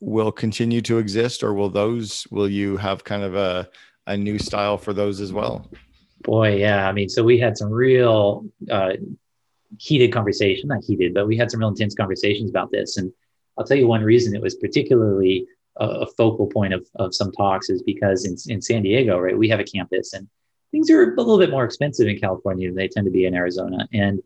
will 0.00 0.32
continue 0.32 0.80
to 0.82 0.98
exist, 0.98 1.42
or 1.42 1.54
will 1.54 1.70
those 1.70 2.26
will 2.30 2.48
you 2.48 2.76
have 2.76 3.04
kind 3.04 3.22
of 3.22 3.34
a 3.34 3.68
a 4.06 4.16
new 4.16 4.38
style 4.38 4.78
for 4.78 4.92
those 4.92 5.20
as 5.20 5.32
well? 5.32 5.70
Boy, 6.22 6.56
yeah. 6.56 6.88
I 6.88 6.92
mean, 6.92 7.08
so 7.08 7.22
we 7.22 7.38
had 7.38 7.56
some 7.56 7.70
real 7.70 8.46
uh, 8.70 8.92
heated 9.78 10.12
conversation, 10.12 10.68
not 10.68 10.84
heated, 10.84 11.14
but 11.14 11.26
we 11.26 11.36
had 11.36 11.50
some 11.50 11.60
real 11.60 11.68
intense 11.68 11.94
conversations 11.94 12.50
about 12.50 12.70
this. 12.70 12.96
And 12.96 13.12
I'll 13.56 13.64
tell 13.64 13.76
you 13.76 13.86
one 13.86 14.02
reason 14.02 14.34
it 14.34 14.42
was 14.42 14.56
particularly 14.56 15.46
a, 15.76 15.86
a 15.86 16.06
focal 16.06 16.46
point 16.46 16.74
of, 16.74 16.86
of 16.96 17.14
some 17.14 17.32
talks 17.32 17.70
is 17.70 17.82
because 17.82 18.24
in, 18.24 18.36
in 18.52 18.60
San 18.60 18.82
Diego, 18.82 19.18
right, 19.18 19.36
we 19.36 19.48
have 19.48 19.60
a 19.60 19.64
campus 19.64 20.12
and 20.12 20.28
things 20.70 20.90
are 20.90 21.14
a 21.14 21.16
little 21.16 21.38
bit 21.38 21.50
more 21.50 21.64
expensive 21.64 22.08
in 22.08 22.18
California 22.18 22.68
than 22.68 22.76
they 22.76 22.88
tend 22.88 23.04
to 23.04 23.10
be 23.10 23.26
in 23.26 23.34
Arizona. 23.34 23.88
And 23.92 24.20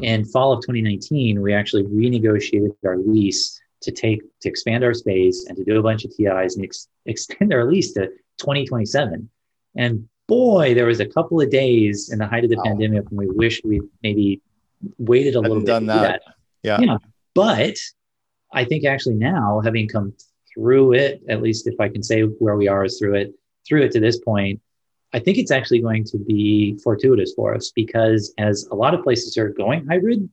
in 0.00 0.24
fall 0.24 0.52
of 0.52 0.60
2019, 0.60 1.40
we 1.40 1.52
actually 1.54 1.84
renegotiated 1.84 2.74
our 2.86 2.96
lease 2.96 3.60
to 3.80 3.92
take 3.92 4.20
to 4.40 4.48
expand 4.48 4.84
our 4.84 4.94
space 4.94 5.46
and 5.46 5.56
to 5.56 5.64
do 5.64 5.78
a 5.78 5.82
bunch 5.82 6.04
of 6.04 6.16
TIs 6.16 6.56
and 6.56 6.64
ex- 6.64 6.88
extend 7.06 7.52
our 7.52 7.64
lease 7.64 7.92
to 7.94 8.08
2027. 8.38 9.28
And 9.76 10.08
boy, 10.26 10.74
there 10.74 10.86
was 10.86 11.00
a 11.00 11.06
couple 11.06 11.40
of 11.40 11.50
days 11.50 12.10
in 12.12 12.18
the 12.18 12.26
height 12.26 12.44
of 12.44 12.50
the 12.50 12.56
wow. 12.56 12.64
pandemic 12.64 13.04
when 13.10 13.28
we 13.28 13.34
wished 13.34 13.64
we 13.64 13.80
maybe 14.02 14.40
waited 14.98 15.34
a 15.34 15.40
little 15.40 15.60
bit. 15.60 15.66
Done 15.66 15.86
that. 15.86 16.22
that. 16.24 16.34
Yeah. 16.62 16.80
Yeah. 16.80 16.98
But 17.34 17.76
I 18.52 18.64
think 18.64 18.84
actually 18.84 19.16
now, 19.16 19.60
having 19.62 19.88
come 19.88 20.14
through 20.54 20.94
it, 20.94 21.22
at 21.28 21.42
least 21.42 21.66
if 21.66 21.78
I 21.80 21.88
can 21.88 22.02
say 22.02 22.22
where 22.22 22.56
we 22.56 22.68
are 22.68 22.84
is 22.84 22.98
through 22.98 23.14
it, 23.14 23.34
through 23.66 23.82
it 23.82 23.92
to 23.92 24.00
this 24.00 24.18
point, 24.18 24.60
I 25.12 25.18
think 25.18 25.38
it's 25.38 25.50
actually 25.50 25.80
going 25.80 26.04
to 26.04 26.18
be 26.18 26.78
fortuitous 26.82 27.32
for 27.34 27.54
us 27.54 27.72
because 27.74 28.32
as 28.38 28.66
a 28.70 28.74
lot 28.74 28.94
of 28.94 29.02
places 29.02 29.38
are 29.38 29.48
going 29.48 29.86
hybrid, 29.86 30.28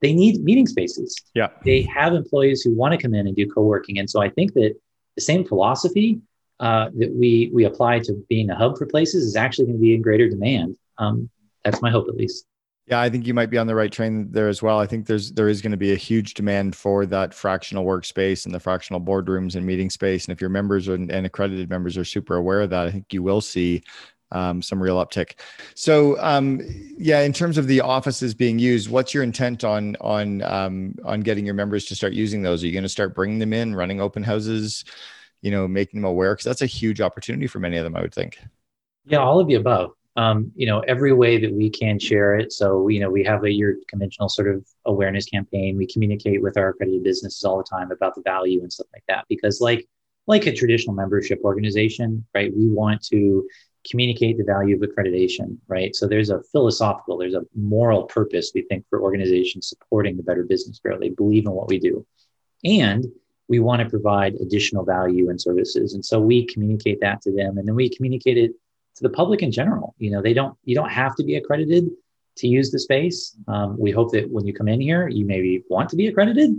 they 0.00 0.12
need 0.12 0.42
meeting 0.42 0.66
spaces. 0.66 1.14
Yeah. 1.34 1.48
They 1.64 1.82
have 1.82 2.14
employees 2.14 2.62
who 2.62 2.74
want 2.74 2.92
to 2.92 2.98
come 2.98 3.14
in 3.14 3.26
and 3.26 3.36
do 3.36 3.48
co-working. 3.48 3.98
And 3.98 4.08
so 4.08 4.22
I 4.22 4.30
think 4.30 4.54
that 4.54 4.74
the 5.16 5.22
same 5.22 5.44
philosophy 5.44 6.20
uh, 6.60 6.90
that 6.96 7.12
we 7.12 7.50
we 7.52 7.64
apply 7.64 8.00
to 8.00 8.24
being 8.28 8.50
a 8.50 8.54
hub 8.54 8.76
for 8.76 8.86
places 8.86 9.24
is 9.24 9.34
actually 9.34 9.66
going 9.66 9.78
to 9.78 9.82
be 9.82 9.94
in 9.94 10.02
greater 10.02 10.28
demand. 10.28 10.76
Um, 10.98 11.30
that's 11.64 11.82
my 11.82 11.90
hope, 11.90 12.08
at 12.08 12.16
least. 12.16 12.46
Yeah, 12.90 13.00
I 13.00 13.08
think 13.08 13.26
you 13.26 13.34
might 13.34 13.50
be 13.50 13.58
on 13.58 13.68
the 13.68 13.74
right 13.74 13.90
train 13.90 14.30
there 14.32 14.48
as 14.48 14.62
well. 14.62 14.80
I 14.80 14.86
think 14.86 15.06
there's 15.06 15.32
there 15.32 15.48
is 15.48 15.62
going 15.62 15.70
to 15.70 15.76
be 15.76 15.92
a 15.92 15.96
huge 15.96 16.34
demand 16.34 16.74
for 16.74 17.06
that 17.06 17.32
fractional 17.32 17.84
workspace 17.84 18.46
and 18.46 18.54
the 18.54 18.60
fractional 18.60 19.00
boardrooms 19.00 19.54
and 19.54 19.64
meeting 19.64 19.90
space. 19.90 20.26
And 20.26 20.32
if 20.32 20.40
your 20.40 20.50
members 20.50 20.88
and, 20.88 21.10
and 21.10 21.24
accredited 21.24 21.70
members 21.70 21.96
are 21.96 22.04
super 22.04 22.36
aware 22.36 22.62
of 22.62 22.70
that, 22.70 22.88
I 22.88 22.90
think 22.90 23.12
you 23.12 23.22
will 23.22 23.40
see 23.40 23.84
um, 24.32 24.60
some 24.60 24.82
real 24.82 24.96
uptick. 24.96 25.34
So, 25.74 26.20
um, 26.20 26.60
yeah, 26.98 27.20
in 27.20 27.32
terms 27.32 27.58
of 27.58 27.68
the 27.68 27.80
offices 27.80 28.34
being 28.34 28.58
used, 28.58 28.90
what's 28.90 29.14
your 29.14 29.22
intent 29.22 29.62
on 29.62 29.96
on 30.00 30.42
um, 30.42 30.96
on 31.04 31.20
getting 31.20 31.46
your 31.46 31.54
members 31.54 31.84
to 31.86 31.94
start 31.94 32.12
using 32.12 32.42
those? 32.42 32.62
Are 32.62 32.66
you 32.66 32.72
going 32.72 32.82
to 32.82 32.88
start 32.88 33.14
bringing 33.14 33.38
them 33.38 33.52
in, 33.52 33.74
running 33.74 34.00
open 34.00 34.24
houses? 34.24 34.84
you 35.42 35.50
know, 35.50 35.66
making 35.66 36.00
them 36.00 36.08
aware? 36.08 36.34
Because 36.34 36.44
that's 36.44 36.62
a 36.62 36.66
huge 36.66 37.00
opportunity 37.00 37.46
for 37.46 37.60
many 37.60 37.76
of 37.76 37.84
them, 37.84 37.96
I 37.96 38.02
would 38.02 38.14
think. 38.14 38.38
Yeah, 39.06 39.18
all 39.18 39.40
of 39.40 39.48
the 39.48 39.54
above. 39.54 39.92
Um, 40.20 40.52
you 40.54 40.66
know, 40.66 40.80
every 40.80 41.14
way 41.14 41.38
that 41.38 41.52
we 41.60 41.70
can 41.70 41.98
share 41.98 42.36
it. 42.36 42.52
So, 42.52 42.88
you 42.88 43.00
know, 43.00 43.10
we 43.10 43.24
have 43.24 43.42
a 43.44 43.50
your 43.50 43.76
conventional 43.88 44.28
sort 44.28 44.48
of 44.54 44.66
awareness 44.84 45.24
campaign. 45.24 45.78
We 45.78 45.86
communicate 45.86 46.42
with 46.42 46.58
our 46.58 46.68
accredited 46.70 47.04
businesses 47.04 47.42
all 47.42 47.56
the 47.56 47.64
time 47.64 47.90
about 47.90 48.14
the 48.14 48.22
value 48.22 48.60
and 48.60 48.70
stuff 48.70 48.88
like 48.92 49.04
that. 49.08 49.24
Because 49.30 49.62
like 49.62 49.88
like 50.26 50.46
a 50.46 50.54
traditional 50.54 50.94
membership 50.94 51.40
organization, 51.42 52.26
right? 52.34 52.52
We 52.54 52.68
want 52.68 53.02
to 53.06 53.48
communicate 53.90 54.36
the 54.36 54.44
value 54.44 54.76
of 54.76 54.82
accreditation, 54.82 55.56
right? 55.68 55.96
So 55.96 56.06
there's 56.06 56.28
a 56.28 56.42
philosophical, 56.52 57.16
there's 57.16 57.34
a 57.34 57.46
moral 57.56 58.02
purpose, 58.04 58.52
we 58.54 58.62
think, 58.62 58.84
for 58.90 59.00
organizations 59.00 59.70
supporting 59.70 60.18
the 60.18 60.22
Better 60.22 60.44
Business 60.44 60.80
Bureau. 60.80 60.98
They 61.00 61.08
believe 61.08 61.46
in 61.46 61.52
what 61.52 61.68
we 61.68 61.78
do. 61.78 62.06
And 62.62 63.06
we 63.48 63.58
want 63.58 63.80
to 63.82 63.88
provide 63.88 64.34
additional 64.34 64.84
value 64.84 65.30
and 65.30 65.40
services 65.40 65.94
and 65.94 66.04
so 66.04 66.20
we 66.20 66.46
communicate 66.46 67.00
that 67.00 67.20
to 67.22 67.32
them 67.32 67.58
and 67.58 67.66
then 67.66 67.74
we 67.74 67.88
communicate 67.88 68.38
it 68.38 68.52
to 69.00 69.08
the 69.08 69.14
public 69.14 69.42
in 69.42 69.50
general 69.50 69.94
you 69.98 70.10
know 70.10 70.20
they 70.20 70.34
don't 70.34 70.56
you 70.64 70.74
don't 70.74 70.90
have 70.90 71.16
to 71.16 71.24
be 71.24 71.36
accredited 71.36 71.88
to 72.36 72.46
use 72.46 72.70
the 72.70 72.78
space 72.78 73.36
um, 73.48 73.76
we 73.78 73.90
hope 73.90 74.12
that 74.12 74.30
when 74.30 74.46
you 74.46 74.52
come 74.52 74.68
in 74.68 74.80
here 74.80 75.08
you 75.08 75.24
maybe 75.24 75.64
want 75.68 75.88
to 75.88 75.96
be 75.96 76.06
accredited 76.06 76.50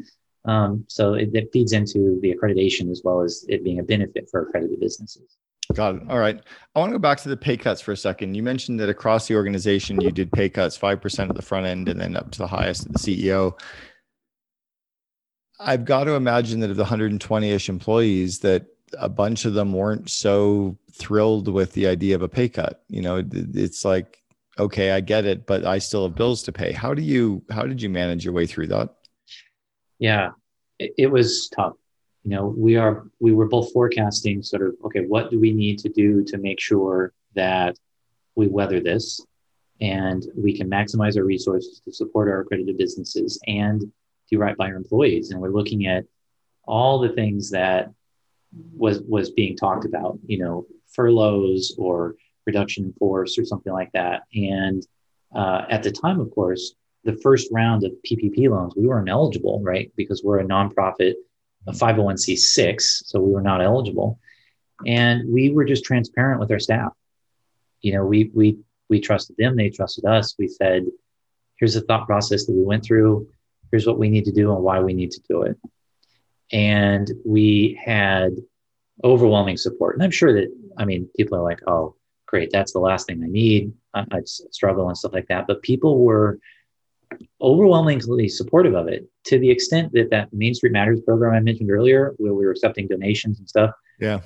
um, 0.46 0.84
so 0.88 1.14
it, 1.14 1.30
it 1.34 1.50
feeds 1.54 1.72
into 1.72 2.20
the 2.22 2.34
accreditation 2.36 2.90
as 2.90 3.02
well 3.04 3.22
as 3.22 3.46
it 3.48 3.64
being 3.64 3.80
a 3.80 3.84
benefit 3.84 4.28
for 4.30 4.42
accredited 4.42 4.80
businesses 4.80 5.38
Got 5.74 5.96
it. 5.96 6.02
All 6.10 6.20
right. 6.20 6.38
I 6.76 6.80
want 6.80 6.90
to 6.90 6.98
go 6.98 7.00
back 7.00 7.20
to 7.20 7.30
the 7.30 7.38
pay 7.38 7.56
cuts 7.56 7.80
for 7.80 7.94
a 7.94 7.98
second. 7.98 8.36
You 8.36 8.44
mentioned 8.44 8.80
that 8.82 8.90
across 8.90 9.28
the 9.28 9.36
organization, 9.36 10.02
you 10.02 10.12
did 10.12 10.30
pay 10.30 10.50
cuts 10.50 10.78
5% 10.78 11.30
at 11.30 11.36
the 11.36 11.42
front 11.42 11.66
end 11.66 11.88
and 11.88 11.98
then 11.98 12.18
up 12.18 12.32
to 12.32 12.40
the 12.40 12.48
highest 12.48 12.88
at 12.88 12.92
the 12.92 13.00
CEO. 13.00 13.58
I've 15.60 15.86
got 15.86 16.06
to 16.06 16.14
imagine 16.14 16.60
that 16.62 16.72
of 16.72 16.78
the 16.78 16.84
120-ish 16.84 17.70
employees, 17.70 18.40
that 18.40 18.66
a 18.98 19.10
bunch 19.10 19.46
of 19.46 19.54
them 19.54 19.74
weren't 19.74 20.10
so 20.10 20.78
thrilled 20.92 21.48
with 21.48 21.74
the 21.74 21.88
idea 21.88 22.16
of 22.16 22.22
a 22.22 22.30
pay 22.30 22.50
cut. 22.50 22.84
You 22.88 23.02
know, 23.02 23.24
it's 23.32 23.86
like, 23.86 24.22
okay, 24.60 24.92
I 24.92 25.02
get 25.02 25.26
it, 25.26 25.46
but 25.46 25.66
I 25.66 25.80
still 25.80 26.08
have 26.08 26.16
bills 26.16 26.44
to 26.44 26.52
pay. 26.52 26.72
How 26.72 26.94
do 26.94 27.02
you? 27.02 27.44
How 27.50 27.64
did 27.64 27.82
you 27.82 27.90
manage 27.90 28.26
your 28.26 28.34
way 28.34 28.46
through 28.46 28.68
that? 28.68 28.96
Yeah, 30.00 30.32
it, 30.80 30.94
it 30.98 31.08
was 31.08 31.50
tough. 31.50 31.74
You 32.24 32.32
know, 32.32 32.54
we 32.56 32.76
are 32.76 33.08
we 33.20 33.34
were 33.34 33.48
both 33.48 33.72
forecasting 33.74 34.44
sort 34.44 34.64
of 34.64 34.76
okay, 34.86 35.02
what 35.02 35.32
do 35.32 35.40
we 35.40 35.52
need 35.52 35.80
to 35.80 35.90
do 35.90 36.24
to 36.26 36.38
make 36.38 36.60
sure 36.60 37.14
that 37.36 37.78
we 38.36 38.48
weather 38.48 38.80
this 38.80 39.22
and 39.82 40.26
we 40.36 40.56
can 40.56 40.70
maximize 40.70 41.18
our 41.18 41.24
resources 41.24 41.82
to 41.84 41.92
support 41.92 42.30
our 42.30 42.42
accredited 42.42 42.78
businesses 42.78 43.40
and 43.48 43.92
do 44.30 44.38
right 44.38 44.56
by 44.56 44.68
our 44.68 44.76
employees. 44.76 45.32
And 45.32 45.42
we're 45.42 45.50
looking 45.50 45.88
at 45.88 46.06
all 46.66 47.00
the 47.00 47.10
things 47.10 47.50
that 47.52 47.92
was 48.76 49.02
was 49.02 49.32
being 49.32 49.56
talked 49.56 49.86
about, 49.86 50.20
you 50.26 50.38
know, 50.38 50.66
furloughs 50.88 51.76
or 51.78 52.16
reduction 52.46 52.86
in 52.86 52.94
force 52.94 53.38
or 53.38 53.46
something 53.46 53.72
like 53.72 53.92
that. 53.94 54.24
And 54.34 54.86
uh, 55.34 55.66
at 55.70 55.84
the 55.84 55.92
time, 55.92 56.20
of 56.20 56.32
course, 56.32 56.74
the 57.04 57.16
first 57.18 57.50
round 57.52 57.84
of 57.84 57.94
PPP 58.06 58.50
loans, 58.50 58.74
we 58.76 58.88
weren't 58.88 59.10
eligible, 59.10 59.62
right? 59.64 59.92
Because 59.96 60.24
we're 60.24 60.40
a 60.40 60.46
nonprofit, 60.46 61.14
a 61.68 61.72
501c6, 61.72 62.82
so 63.06 63.20
we 63.20 63.32
were 63.32 63.42
not 63.42 63.62
eligible. 63.62 64.20
And 64.86 65.32
we 65.32 65.52
were 65.52 65.66
just 65.66 65.86
transparent 65.86 66.40
with 66.40 66.52
our 66.52 66.60
staff. 66.60 66.92
You 67.82 67.94
know, 67.94 68.06
we 68.06 68.32
we 68.34 68.58
we 68.90 69.00
trusted 69.00 69.38
them, 69.38 69.56
they 69.56 69.70
trusted 69.70 70.06
us. 70.06 70.36
We 70.38 70.48
said, 70.48 70.86
here's 71.56 71.76
the 71.76 71.82
thought 71.82 72.06
process 72.06 72.46
that 72.46 72.54
we 72.54 72.64
went 72.64 72.84
through 72.84 73.28
here's 73.72 73.88
what 73.88 73.98
we 73.98 74.10
need 74.10 74.26
to 74.26 74.32
do 74.32 74.54
and 74.54 74.62
why 74.62 74.80
we 74.80 74.94
need 74.94 75.12
to 75.12 75.22
do 75.28 75.44
it. 75.44 75.58
And 76.52 77.10
we 77.26 77.80
had 77.84 78.36
overwhelming 79.04 79.58
support. 79.58 79.96
And 79.96 80.04
I'm 80.04 80.12
sure 80.12 80.34
that, 80.34 80.54
I 80.78 80.86
mean, 80.86 81.10
people 81.16 81.38
are 81.38 81.44
like, 81.44 81.60
oh, 81.68 81.96
great, 82.28 82.50
that's 82.52 82.74
the 82.74 82.80
last 82.80 83.08
thing 83.08 83.22
I 83.24 83.28
need. 83.28 83.74
I, 83.94 84.06
I 84.12 84.22
struggle 84.26 84.88
and 84.88 84.98
stuff 84.98 85.14
like 85.14 85.28
that. 85.28 85.48
But 85.48 85.62
people 85.62 86.00
were 86.00 86.40
overwhelmingly 87.42 88.28
supportive 88.30 88.74
of 88.74 88.88
it 88.88 89.06
to 89.26 89.38
the 89.38 89.50
extent 89.50 89.92
that 89.94 90.10
that 90.12 90.32
Main 90.34 90.54
Street 90.54 90.72
Matters 90.72 91.02
program 91.02 91.34
I 91.34 91.40
mentioned 91.40 91.72
earlier, 91.72 92.14
where 92.18 92.34
we 92.34 92.46
were 92.46 92.52
accepting 92.52 92.88
donations 92.88 93.40
and 93.40 93.48
stuff. 93.48 93.72
Yeah. 94.00 94.20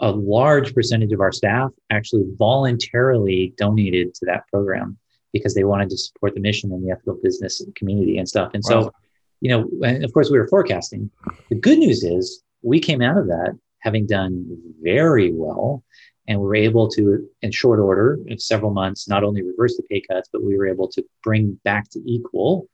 A 0.00 0.10
large 0.10 0.74
percentage 0.74 1.12
of 1.12 1.20
our 1.20 1.32
staff 1.32 1.70
actually 1.90 2.24
voluntarily 2.36 3.54
donated 3.56 4.14
to 4.14 4.26
that 4.26 4.46
program 4.48 4.98
because 5.32 5.54
they 5.54 5.64
wanted 5.64 5.88
to 5.90 5.96
support 5.96 6.34
the 6.34 6.40
mission 6.40 6.72
and 6.72 6.84
the 6.84 6.90
ethical 6.90 7.18
business 7.22 7.64
community 7.76 8.18
and 8.18 8.28
stuff. 8.28 8.50
And 8.54 8.62
wow. 8.68 8.82
so, 8.82 8.92
you 9.40 9.50
know, 9.50 9.68
and 9.86 10.04
of 10.04 10.12
course, 10.12 10.30
we 10.30 10.38
were 10.38 10.48
forecasting. 10.48 11.10
The 11.50 11.56
good 11.56 11.78
news 11.78 12.02
is 12.02 12.42
we 12.62 12.80
came 12.80 13.02
out 13.02 13.18
of 13.18 13.26
that 13.26 13.56
having 13.80 14.06
done 14.06 14.58
very 14.82 15.32
well. 15.32 15.84
And 16.28 16.40
we 16.40 16.46
were 16.46 16.56
able 16.56 16.88
to, 16.88 17.28
in 17.42 17.52
short 17.52 17.78
order, 17.78 18.18
in 18.26 18.36
several 18.38 18.72
months, 18.72 19.08
not 19.08 19.22
only 19.22 19.42
reverse 19.42 19.76
the 19.76 19.84
pay 19.84 20.00
cuts, 20.00 20.28
but 20.32 20.42
we 20.42 20.56
were 20.58 20.66
able 20.66 20.88
to 20.88 21.04
bring 21.22 21.60
back 21.62 21.88
to 21.90 22.02
equal 22.04 22.68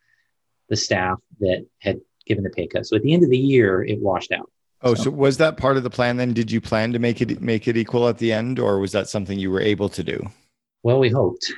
the 0.70 0.76
staff 0.76 1.18
that 1.40 1.66
had 1.78 2.00
given 2.24 2.44
the 2.44 2.50
pay 2.50 2.66
cut. 2.66 2.86
So 2.86 2.96
at 2.96 3.02
the 3.02 3.12
end 3.12 3.24
of 3.24 3.28
the 3.28 3.36
year, 3.36 3.82
it 3.84 3.98
washed 4.00 4.32
out. 4.32 4.50
Oh, 4.80 4.94
so, 4.94 5.04
so 5.04 5.10
was 5.10 5.36
that 5.36 5.58
part 5.58 5.76
of 5.76 5.82
the 5.82 5.90
plan 5.90 6.16
then? 6.16 6.32
Did 6.32 6.50
you 6.50 6.62
plan 6.62 6.94
to 6.94 6.98
make 6.98 7.20
it 7.20 7.42
make 7.42 7.68
it 7.68 7.76
equal 7.76 8.08
at 8.08 8.16
the 8.16 8.32
end, 8.32 8.58
or 8.58 8.78
was 8.78 8.92
that 8.92 9.08
something 9.08 9.38
you 9.38 9.50
were 9.50 9.60
able 9.60 9.90
to 9.90 10.02
do? 10.02 10.30
Well, 10.82 10.98
we 10.98 11.10
hoped. 11.10 11.52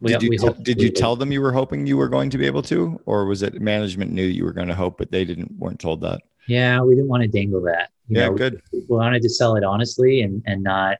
We, 0.00 0.12
did 0.12 0.22
you, 0.22 0.30
we 0.30 0.62
did 0.62 0.80
you 0.80 0.90
tell 0.90 1.16
them 1.16 1.32
you 1.32 1.40
were 1.40 1.52
hoping 1.52 1.86
you 1.86 1.96
were 1.96 2.08
going 2.08 2.30
to 2.30 2.38
be 2.38 2.46
able 2.46 2.62
to, 2.62 3.00
or 3.04 3.24
was 3.26 3.42
it 3.42 3.60
management 3.60 4.12
knew 4.12 4.24
you 4.24 4.44
were 4.44 4.52
going 4.52 4.68
to 4.68 4.74
hope, 4.74 4.96
but 4.96 5.10
they 5.10 5.24
didn't 5.24 5.52
weren't 5.58 5.80
told 5.80 6.02
that? 6.02 6.20
Yeah, 6.46 6.80
we 6.82 6.94
didn't 6.94 7.08
want 7.08 7.22
to 7.22 7.28
dangle 7.28 7.60
that. 7.62 7.90
You 8.06 8.20
yeah, 8.20 8.28
know, 8.28 8.34
good. 8.34 8.62
We, 8.72 8.80
we 8.88 8.96
wanted 8.96 9.22
to 9.22 9.28
sell 9.28 9.56
it 9.56 9.64
honestly 9.64 10.22
and 10.22 10.42
and 10.46 10.62
not 10.62 10.98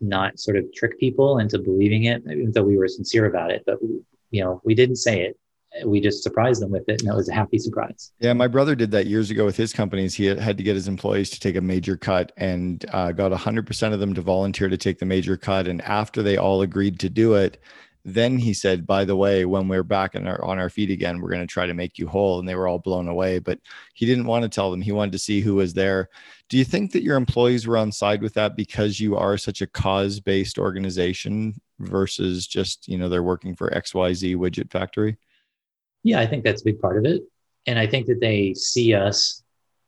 not 0.00 0.38
sort 0.38 0.56
of 0.56 0.64
trick 0.74 0.98
people 0.98 1.38
into 1.38 1.58
believing 1.58 2.04
it, 2.04 2.22
even 2.26 2.52
though 2.52 2.62
we 2.62 2.78
were 2.78 2.88
sincere 2.88 3.26
about 3.26 3.50
it. 3.50 3.64
But 3.66 3.78
you 4.30 4.42
know, 4.42 4.60
we 4.64 4.74
didn't 4.74 4.96
say 4.96 5.22
it. 5.22 5.38
We 5.84 6.00
just 6.00 6.22
surprised 6.22 6.62
them 6.62 6.70
with 6.70 6.88
it, 6.88 7.02
and 7.02 7.12
it 7.12 7.14
was 7.14 7.28
a 7.28 7.34
happy 7.34 7.58
surprise. 7.58 8.12
Yeah, 8.20 8.32
my 8.32 8.48
brother 8.48 8.74
did 8.74 8.90
that 8.92 9.06
years 9.06 9.30
ago 9.30 9.44
with 9.44 9.56
his 9.56 9.74
companies. 9.74 10.14
He 10.14 10.24
had 10.24 10.56
to 10.56 10.62
get 10.62 10.74
his 10.74 10.88
employees 10.88 11.28
to 11.30 11.40
take 11.40 11.56
a 11.56 11.60
major 11.60 11.96
cut, 11.96 12.32
and 12.38 12.84
uh, 12.92 13.12
got 13.12 13.32
100% 13.32 13.92
of 13.92 14.00
them 14.00 14.14
to 14.14 14.22
volunteer 14.22 14.70
to 14.70 14.78
take 14.78 14.98
the 14.98 15.04
major 15.04 15.36
cut. 15.36 15.68
And 15.68 15.82
after 15.82 16.22
they 16.22 16.38
all 16.38 16.62
agreed 16.62 16.98
to 17.00 17.10
do 17.10 17.34
it, 17.34 17.60
then 18.04 18.38
he 18.38 18.54
said, 18.54 18.86
by 18.86 19.04
the 19.04 19.16
way, 19.16 19.44
when 19.44 19.68
we're 19.68 19.82
back 19.82 20.14
our, 20.14 20.44
on 20.44 20.58
our 20.58 20.70
feet 20.70 20.90
again, 20.90 21.20
we're 21.20 21.30
going 21.30 21.46
to 21.46 21.52
try 21.52 21.66
to 21.66 21.74
make 21.74 21.98
you 21.98 22.06
whole. 22.06 22.38
And 22.38 22.48
they 22.48 22.54
were 22.54 22.68
all 22.68 22.78
blown 22.78 23.08
away, 23.08 23.38
but 23.38 23.58
he 23.94 24.06
didn't 24.06 24.26
want 24.26 24.44
to 24.44 24.48
tell 24.48 24.70
them. 24.70 24.80
He 24.80 24.92
wanted 24.92 25.12
to 25.12 25.18
see 25.18 25.40
who 25.40 25.56
was 25.56 25.74
there. 25.74 26.08
Do 26.48 26.56
you 26.56 26.64
think 26.64 26.92
that 26.92 27.02
your 27.02 27.16
employees 27.16 27.66
were 27.66 27.76
on 27.76 27.92
side 27.92 28.22
with 28.22 28.34
that 28.34 28.56
because 28.56 29.00
you 29.00 29.16
are 29.16 29.36
such 29.36 29.60
a 29.60 29.66
cause 29.66 30.20
based 30.20 30.58
organization 30.58 31.60
versus 31.80 32.46
just, 32.46 32.88
you 32.88 32.98
know, 32.98 33.08
they're 33.08 33.22
working 33.22 33.54
for 33.54 33.70
XYZ 33.70 34.36
widget 34.36 34.70
factory? 34.70 35.18
Yeah, 36.02 36.20
I 36.20 36.26
think 36.26 36.44
that's 36.44 36.62
a 36.62 36.64
big 36.64 36.80
part 36.80 36.96
of 36.96 37.04
it. 37.04 37.22
And 37.66 37.78
I 37.78 37.86
think 37.86 38.06
that 38.06 38.20
they 38.20 38.54
see 38.54 38.94
us 38.94 39.42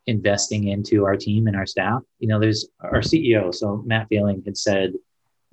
investing 0.06 0.68
into 0.68 1.06
our 1.06 1.16
team 1.16 1.46
and 1.46 1.56
our 1.56 1.66
staff. 1.66 2.02
You 2.18 2.28
know, 2.28 2.38
there's 2.38 2.68
our 2.80 3.00
CEO. 3.00 3.54
So 3.54 3.82
Matt 3.86 4.08
Fehling 4.10 4.44
had 4.44 4.58
said 4.58 4.94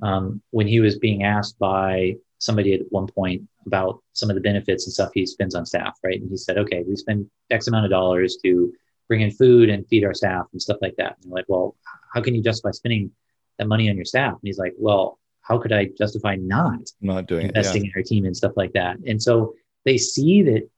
um, 0.01 0.41
when 0.51 0.67
he 0.67 0.79
was 0.79 0.97
being 0.97 1.23
asked 1.23 1.57
by 1.59 2.17
somebody 2.39 2.73
at 2.73 2.81
one 2.89 3.07
point 3.07 3.41
about 3.65 4.01
some 4.13 4.29
of 4.29 4.35
the 4.35 4.41
benefits 4.41 4.85
and 4.85 4.93
stuff 4.93 5.09
he 5.13 5.25
spends 5.25 5.55
on 5.55 5.65
staff, 5.65 5.97
right? 6.03 6.21
And 6.21 6.29
he 6.29 6.37
said, 6.37 6.57
okay, 6.57 6.83
we 6.87 6.95
spend 6.95 7.29
X 7.49 7.67
amount 7.67 7.85
of 7.85 7.91
dollars 7.91 8.37
to 8.43 8.71
bring 9.07 9.21
in 9.21 9.31
food 9.31 9.69
and 9.69 9.87
feed 9.87 10.03
our 10.03 10.13
staff 10.13 10.45
and 10.51 10.61
stuff 10.61 10.77
like 10.81 10.95
that. 10.97 11.17
And 11.23 11.31
like, 11.31 11.45
well, 11.47 11.75
how 12.13 12.21
can 12.21 12.35
you 12.35 12.43
justify 12.43 12.71
spending 12.71 13.11
that 13.57 13.67
money 13.67 13.89
on 13.89 13.95
your 13.95 14.05
staff? 14.05 14.33
And 14.33 14.41
he's 14.43 14.59
like, 14.59 14.73
well, 14.77 15.19
how 15.41 15.57
could 15.57 15.71
I 15.71 15.89
justify 15.97 16.35
not 16.35 16.91
not 17.01 17.25
doing 17.25 17.47
investing 17.47 17.83
it, 17.83 17.85
yeah. 17.85 17.91
in 17.95 17.99
our 17.99 18.03
team 18.03 18.25
and 18.25 18.35
stuff 18.35 18.53
like 18.55 18.73
that? 18.73 18.97
And 19.07 19.21
so 19.21 19.55
they 19.85 19.97
see 19.97 20.43
that 20.43 20.69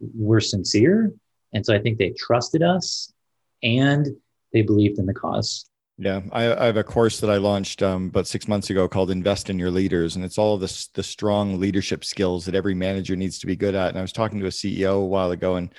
we're 0.00 0.40
sincere, 0.40 1.12
and 1.52 1.64
so 1.64 1.74
I 1.74 1.78
think 1.78 1.98
they 1.98 2.10
trusted 2.10 2.62
us 2.62 3.12
and 3.62 4.08
they 4.52 4.62
believed 4.62 4.98
in 4.98 5.06
the 5.06 5.14
cause. 5.14 5.70
Yeah, 5.98 6.20
I, 6.30 6.52
I, 6.52 6.66
have 6.66 6.76
a 6.76 6.84
course 6.84 7.20
that 7.20 7.30
I 7.30 7.38
launched 7.38 7.82
um, 7.82 8.08
about 8.08 8.26
six 8.26 8.46
months 8.46 8.68
ago 8.68 8.86
called 8.86 9.10
"Invest 9.10 9.48
in 9.48 9.58
Your 9.58 9.70
Leaders," 9.70 10.14
and 10.14 10.26
it's 10.26 10.36
all 10.36 10.58
the 10.58 10.88
the 10.92 11.02
strong 11.02 11.58
leadership 11.58 12.04
skills 12.04 12.44
that 12.44 12.54
every 12.54 12.74
manager 12.74 13.16
needs 13.16 13.38
to 13.38 13.46
be 13.46 13.56
good 13.56 13.74
at. 13.74 13.88
And 13.88 13.98
I 13.98 14.02
was 14.02 14.12
talking 14.12 14.38
to 14.40 14.46
a 14.46 14.50
CEO 14.50 15.00
a 15.00 15.06
while 15.06 15.30
ago, 15.30 15.56
and 15.56 15.74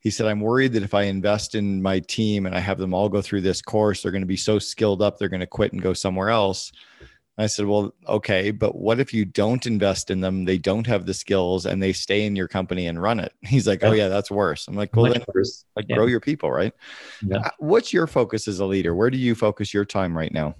he 0.00 0.10
said, 0.10 0.26
"I'm 0.26 0.40
worried 0.40 0.74
that 0.74 0.82
if 0.82 0.92
I 0.92 1.04
invest 1.04 1.54
in 1.54 1.80
my 1.80 2.00
team 2.00 2.44
and 2.44 2.54
I 2.54 2.58
have 2.60 2.76
them 2.76 2.92
all 2.92 3.08
go 3.08 3.22
through 3.22 3.40
this 3.40 3.62
course, 3.62 4.02
they're 4.02 4.12
going 4.12 4.20
to 4.20 4.26
be 4.26 4.36
so 4.36 4.58
skilled 4.58 5.00
up, 5.00 5.16
they're 5.16 5.30
going 5.30 5.40
to 5.40 5.46
quit 5.46 5.72
and 5.72 5.80
go 5.80 5.94
somewhere 5.94 6.28
else." 6.28 6.70
I 7.38 7.46
said, 7.46 7.66
well, 7.66 7.94
okay, 8.06 8.50
but 8.50 8.76
what 8.76 9.00
if 9.00 9.14
you 9.14 9.24
don't 9.24 9.66
invest 9.66 10.10
in 10.10 10.20
them? 10.20 10.44
They 10.44 10.58
don't 10.58 10.86
have 10.86 11.06
the 11.06 11.14
skills 11.14 11.64
and 11.64 11.82
they 11.82 11.92
stay 11.92 12.26
in 12.26 12.36
your 12.36 12.46
company 12.46 12.86
and 12.86 13.00
run 13.00 13.20
it. 13.20 13.32
He's 13.42 13.66
like, 13.66 13.82
oh 13.82 13.92
yeah, 13.92 14.08
that's 14.08 14.30
worse. 14.30 14.68
I'm 14.68 14.74
like, 14.74 14.94
well, 14.94 15.06
Much 15.06 15.14
then 15.14 15.24
worse. 15.34 15.64
like 15.74 15.86
yeah. 15.88 15.96
grow 15.96 16.06
your 16.06 16.20
people, 16.20 16.50
right? 16.50 16.74
Yeah. 17.26 17.38
Uh, 17.38 17.50
what's 17.58 17.92
your 17.92 18.06
focus 18.06 18.48
as 18.48 18.60
a 18.60 18.66
leader? 18.66 18.94
Where 18.94 19.10
do 19.10 19.16
you 19.16 19.34
focus 19.34 19.72
your 19.72 19.86
time 19.86 20.16
right 20.16 20.32
now? 20.32 20.54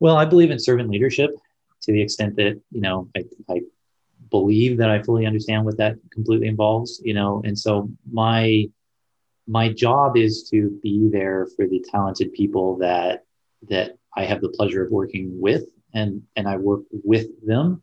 Well, 0.00 0.16
I 0.16 0.24
believe 0.24 0.50
in 0.50 0.58
servant 0.58 0.88
leadership 0.88 1.30
to 1.82 1.92
the 1.92 2.00
extent 2.00 2.36
that, 2.36 2.60
you 2.70 2.80
know, 2.80 3.08
I, 3.16 3.24
I 3.50 3.60
believe 4.30 4.78
that 4.78 4.88
I 4.88 5.02
fully 5.02 5.26
understand 5.26 5.64
what 5.64 5.76
that 5.76 5.96
completely 6.10 6.48
involves, 6.48 7.02
you 7.04 7.12
know, 7.12 7.42
and 7.44 7.58
so 7.58 7.90
my, 8.10 8.66
my 9.46 9.68
job 9.68 10.16
is 10.16 10.48
to 10.50 10.78
be 10.82 11.10
there 11.12 11.48
for 11.54 11.66
the 11.66 11.84
talented 11.90 12.32
people 12.32 12.78
that, 12.78 13.24
that 13.68 13.98
I 14.16 14.24
have 14.24 14.40
the 14.40 14.48
pleasure 14.48 14.84
of 14.84 14.90
working 14.90 15.38
with 15.40 15.66
and 15.94 16.22
and 16.36 16.48
I 16.48 16.56
work 16.56 16.82
with 16.90 17.28
them 17.46 17.82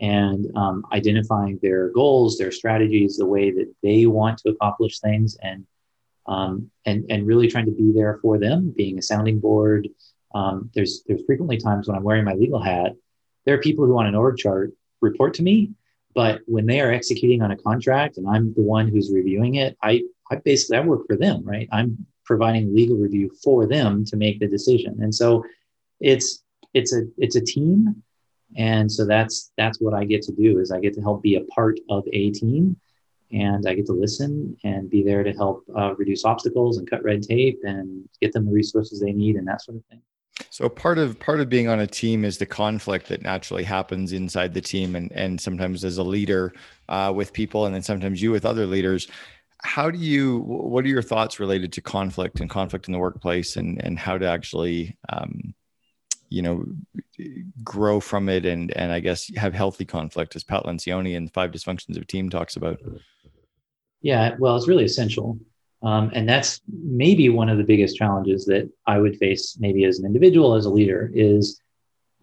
and 0.00 0.46
um, 0.56 0.86
identifying 0.92 1.58
their 1.62 1.90
goals, 1.90 2.38
their 2.38 2.50
strategies, 2.50 3.18
the 3.18 3.26
way 3.26 3.50
that 3.50 3.72
they 3.82 4.06
want 4.06 4.38
to 4.38 4.50
accomplish 4.50 4.98
things, 4.98 5.36
and 5.42 5.66
um, 6.26 6.70
and 6.86 7.04
and 7.10 7.26
really 7.26 7.48
trying 7.48 7.66
to 7.66 7.72
be 7.72 7.92
there 7.92 8.18
for 8.22 8.38
them, 8.38 8.72
being 8.76 8.98
a 8.98 9.02
sounding 9.02 9.38
board. 9.38 9.88
Um, 10.34 10.70
there's 10.74 11.02
there's 11.06 11.24
frequently 11.26 11.58
times 11.58 11.86
when 11.86 11.96
I'm 11.96 12.02
wearing 12.02 12.24
my 12.24 12.34
legal 12.34 12.62
hat. 12.62 12.92
There 13.44 13.54
are 13.54 13.60
people 13.60 13.84
who 13.84 13.98
on 13.98 14.06
an 14.06 14.14
org 14.14 14.38
chart 14.38 14.72
report 15.00 15.34
to 15.34 15.42
me, 15.42 15.72
but 16.14 16.40
when 16.46 16.66
they 16.66 16.80
are 16.80 16.92
executing 16.92 17.42
on 17.42 17.50
a 17.50 17.56
contract 17.56 18.16
and 18.16 18.28
I'm 18.28 18.54
the 18.54 18.62
one 18.62 18.88
who's 18.88 19.12
reviewing 19.12 19.56
it, 19.56 19.76
I 19.82 20.02
I 20.30 20.36
basically 20.36 20.78
I 20.78 20.80
work 20.80 21.06
for 21.06 21.16
them, 21.16 21.44
right? 21.44 21.68
I'm 21.72 22.06
providing 22.24 22.74
legal 22.74 22.96
review 22.96 23.30
for 23.42 23.66
them 23.66 24.04
to 24.06 24.16
make 24.16 24.40
the 24.40 24.48
decision, 24.48 24.98
and 25.02 25.14
so 25.14 25.44
it's 26.00 26.42
it's 26.74 26.94
a 26.94 27.02
it's 27.18 27.36
a 27.36 27.40
team. 27.40 28.02
And 28.56 28.90
so 28.90 29.06
that's 29.06 29.52
that's 29.56 29.80
what 29.80 29.94
i 29.94 30.04
get 30.04 30.22
to 30.22 30.32
do 30.32 30.58
is 30.58 30.72
i 30.72 30.80
get 30.80 30.92
to 30.94 31.00
help 31.00 31.22
be 31.22 31.36
a 31.36 31.44
part 31.54 31.78
of 31.88 32.04
a 32.12 32.30
team 32.30 32.76
and 33.30 33.64
i 33.68 33.74
get 33.74 33.86
to 33.86 33.92
listen 33.92 34.56
and 34.64 34.90
be 34.90 35.04
there 35.04 35.22
to 35.22 35.32
help 35.32 35.64
uh, 35.76 35.94
reduce 35.94 36.24
obstacles 36.24 36.78
and 36.78 36.90
cut 36.90 37.04
red 37.04 37.22
tape 37.22 37.60
and 37.62 38.08
get 38.20 38.32
them 38.32 38.44
the 38.44 38.50
resources 38.50 39.00
they 39.00 39.12
need 39.12 39.36
and 39.36 39.46
that 39.46 39.62
sort 39.62 39.76
of 39.76 39.84
thing. 39.84 40.02
So 40.48 40.68
part 40.68 40.98
of 40.98 41.20
part 41.20 41.40
of 41.40 41.48
being 41.48 41.68
on 41.68 41.80
a 41.80 41.86
team 41.86 42.24
is 42.24 42.38
the 42.38 42.46
conflict 42.46 43.08
that 43.08 43.22
naturally 43.22 43.62
happens 43.62 44.12
inside 44.12 44.54
the 44.54 44.60
team 44.60 44.96
and 44.96 45.12
and 45.12 45.40
sometimes 45.40 45.84
as 45.84 45.98
a 45.98 46.02
leader 46.02 46.52
uh, 46.88 47.12
with 47.14 47.32
people 47.32 47.66
and 47.66 47.74
then 47.74 47.82
sometimes 47.82 48.20
you 48.22 48.30
with 48.30 48.46
other 48.46 48.66
leaders. 48.66 49.06
How 49.62 49.90
do 49.90 49.98
you 49.98 50.38
what 50.38 50.84
are 50.84 50.88
your 50.88 51.02
thoughts 51.02 51.38
related 51.38 51.72
to 51.74 51.82
conflict 51.82 52.40
and 52.40 52.48
conflict 52.48 52.88
in 52.88 52.92
the 52.92 52.98
workplace 52.98 53.56
and 53.56 53.82
and 53.84 53.98
how 53.98 54.18
to 54.18 54.26
actually 54.26 54.96
um, 55.10 55.54
you 56.30 56.42
know 56.42 56.64
grow 57.62 58.00
from 58.00 58.28
it 58.28 58.46
and 58.46 58.74
and 58.76 58.92
i 58.92 59.00
guess 59.00 59.30
have 59.36 59.52
healthy 59.52 59.84
conflict 59.84 60.34
as 60.36 60.44
pat 60.44 60.64
lencioni 60.64 61.14
in 61.14 61.28
five 61.28 61.50
dysfunctions 61.50 61.96
of 61.96 62.06
team 62.06 62.30
talks 62.30 62.56
about. 62.56 62.80
Yeah 64.02 64.36
well 64.38 64.56
it's 64.56 64.68
really 64.68 64.84
essential. 64.84 65.38
Um, 65.82 66.10
and 66.14 66.28
that's 66.28 66.60
maybe 66.68 67.30
one 67.30 67.48
of 67.48 67.56
the 67.56 67.64
biggest 67.64 67.96
challenges 67.96 68.44
that 68.46 68.70
i 68.86 68.98
would 68.98 69.16
face 69.16 69.56
maybe 69.58 69.84
as 69.84 69.98
an 69.98 70.06
individual 70.06 70.54
as 70.54 70.66
a 70.66 70.70
leader 70.70 71.10
is 71.14 71.60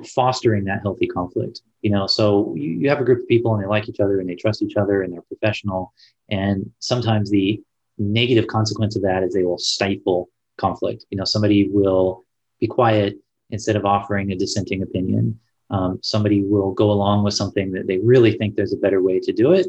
fostering 0.05 0.63
that 0.65 0.81
healthy 0.83 1.07
conflict 1.07 1.61
you 1.81 1.89
know? 1.89 2.07
So 2.07 2.53
you, 2.55 2.71
you 2.71 2.89
have 2.89 2.99
a 2.99 3.03
group 3.03 3.21
of 3.21 3.27
people 3.27 3.53
and 3.53 3.63
they 3.63 3.67
like 3.67 3.87
each 3.87 3.99
other 3.99 4.19
and 4.19 4.29
they 4.29 4.35
trust 4.35 4.61
each 4.61 4.75
other 4.75 5.03
and 5.03 5.13
they're 5.13 5.21
professional. 5.21 5.93
And 6.29 6.69
sometimes 6.79 7.29
the 7.29 7.61
negative 7.97 8.47
consequence 8.47 8.95
of 8.95 9.03
that 9.03 9.23
is 9.23 9.33
they 9.33 9.43
will 9.43 9.57
stifle 9.57 10.29
conflict. 10.57 11.05
You 11.09 11.17
know 11.17 11.23
somebody 11.23 11.69
will 11.69 12.25
be 12.59 12.67
quiet 12.67 13.17
instead 13.49 13.75
of 13.75 13.85
offering 13.85 14.31
a 14.31 14.35
dissenting 14.35 14.81
opinion. 14.81 15.39
Um, 15.69 15.99
somebody 16.01 16.43
will 16.43 16.71
go 16.71 16.91
along 16.91 17.23
with 17.23 17.33
something 17.33 17.71
that 17.73 17.87
they 17.87 17.97
really 17.99 18.37
think 18.37 18.55
there's 18.55 18.73
a 18.73 18.77
better 18.77 19.01
way 19.01 19.19
to 19.19 19.33
do 19.33 19.51
it. 19.51 19.67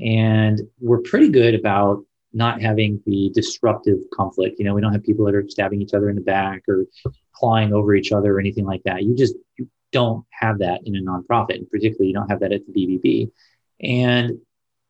And 0.00 0.60
we're 0.80 1.00
pretty 1.00 1.28
good 1.30 1.54
about 1.54 2.04
not 2.32 2.60
having 2.60 3.02
the 3.06 3.30
disruptive 3.34 3.98
conflict. 4.12 4.58
You 4.58 4.66
know, 4.66 4.74
we 4.74 4.80
don't 4.80 4.92
have 4.92 5.02
people 5.02 5.24
that 5.24 5.34
are 5.34 5.48
stabbing 5.48 5.80
each 5.80 5.94
other 5.94 6.10
in 6.10 6.16
the 6.16 6.22
back 6.22 6.62
or 6.68 6.84
clawing 7.32 7.72
over 7.72 7.94
each 7.94 8.12
other 8.12 8.36
or 8.36 8.40
anything 8.40 8.66
like 8.66 8.82
that. 8.84 9.02
You 9.02 9.16
just 9.16 9.34
you 9.56 9.68
don't 9.92 10.24
have 10.30 10.58
that 10.58 10.82
in 10.84 10.96
a 10.96 11.00
nonprofit, 11.00 11.56
and 11.56 11.70
particularly 11.70 12.08
you 12.08 12.14
don't 12.14 12.28
have 12.28 12.40
that 12.40 12.52
at 12.52 12.60
the 12.66 12.72
BBB. 12.72 13.30
And 13.80 14.38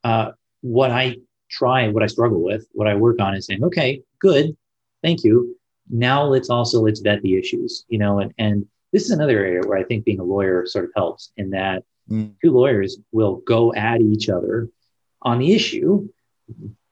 uh, 0.02 0.32
what 0.62 0.90
I 0.90 1.16
try, 1.48 1.88
what 1.88 2.02
I 2.02 2.06
struggle 2.06 2.42
with, 2.42 2.66
what 2.72 2.88
I 2.88 2.96
work 2.96 3.20
on 3.20 3.34
is 3.34 3.46
saying, 3.46 3.62
okay, 3.64 4.02
good, 4.20 4.56
thank 5.02 5.22
you 5.22 5.56
now 5.90 6.24
let's 6.24 6.50
also 6.50 6.80
let's 6.80 7.00
vet 7.00 7.22
the 7.22 7.36
issues 7.36 7.84
you 7.88 7.98
know 7.98 8.18
and 8.20 8.32
and 8.38 8.66
this 8.92 9.04
is 9.04 9.10
another 9.10 9.38
area 9.38 9.60
where 9.66 9.78
i 9.78 9.84
think 9.84 10.04
being 10.04 10.20
a 10.20 10.24
lawyer 10.24 10.66
sort 10.66 10.84
of 10.84 10.90
helps 10.96 11.32
in 11.36 11.50
that 11.50 11.82
mm. 12.10 12.32
two 12.42 12.50
lawyers 12.50 12.98
will 13.12 13.36
go 13.46 13.72
at 13.74 14.00
each 14.00 14.28
other 14.28 14.68
on 15.22 15.38
the 15.38 15.54
issue 15.54 16.08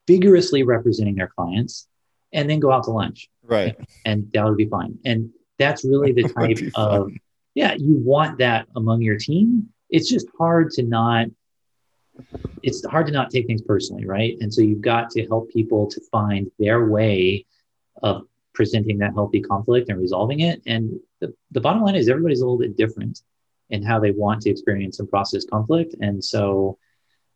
vigorously 0.07 0.63
representing 0.63 1.15
their 1.15 1.27
clients 1.27 1.87
and 2.33 2.49
then 2.49 2.59
go 2.59 2.71
out 2.71 2.85
to 2.85 2.91
lunch. 2.91 3.29
Right. 3.43 3.75
And 4.05 4.31
that 4.33 4.45
would 4.45 4.57
be 4.57 4.67
fine. 4.67 4.97
And 5.05 5.31
that's 5.59 5.85
really 5.85 6.13
the 6.13 6.23
type 6.37 6.57
of 6.75 7.11
yeah 7.53 7.73
you 7.73 7.97
want 7.97 8.39
that 8.39 8.67
among 8.75 9.01
your 9.01 9.17
team. 9.17 9.69
It's 9.89 10.09
just 10.09 10.27
hard 10.37 10.71
to 10.71 10.83
not 10.83 11.27
it's 12.63 12.83
hard 12.85 13.05
to 13.07 13.11
not 13.11 13.29
take 13.29 13.45
things 13.45 13.61
personally 13.61 14.05
right? 14.05 14.37
And 14.41 14.51
so 14.53 14.61
you've 14.61 14.81
got 14.81 15.09
to 15.11 15.25
help 15.27 15.51
people 15.51 15.87
to 15.87 16.01
find 16.11 16.49
their 16.57 16.85
way 16.87 17.45
of 18.01 18.27
presenting 18.57 18.97
that 18.97 19.13
healthy 19.13 19.39
conflict 19.39 19.89
and 19.89 20.01
resolving 20.01 20.39
it. 20.39 20.61
And 20.65 20.99
the, 21.21 21.31
the 21.51 21.61
bottom 21.61 21.83
line 21.83 21.95
is 21.95 22.09
everybody's 22.09 22.41
a 22.41 22.45
little 22.45 22.57
bit 22.57 22.75
different 22.75 23.21
in 23.69 23.83
how 23.83 23.99
they 23.99 24.11
want 24.11 24.41
to 24.41 24.49
experience 24.49 24.99
and 24.99 25.07
process 25.07 25.45
conflict. 25.45 25.95
And 26.01 26.21
so 26.23 26.77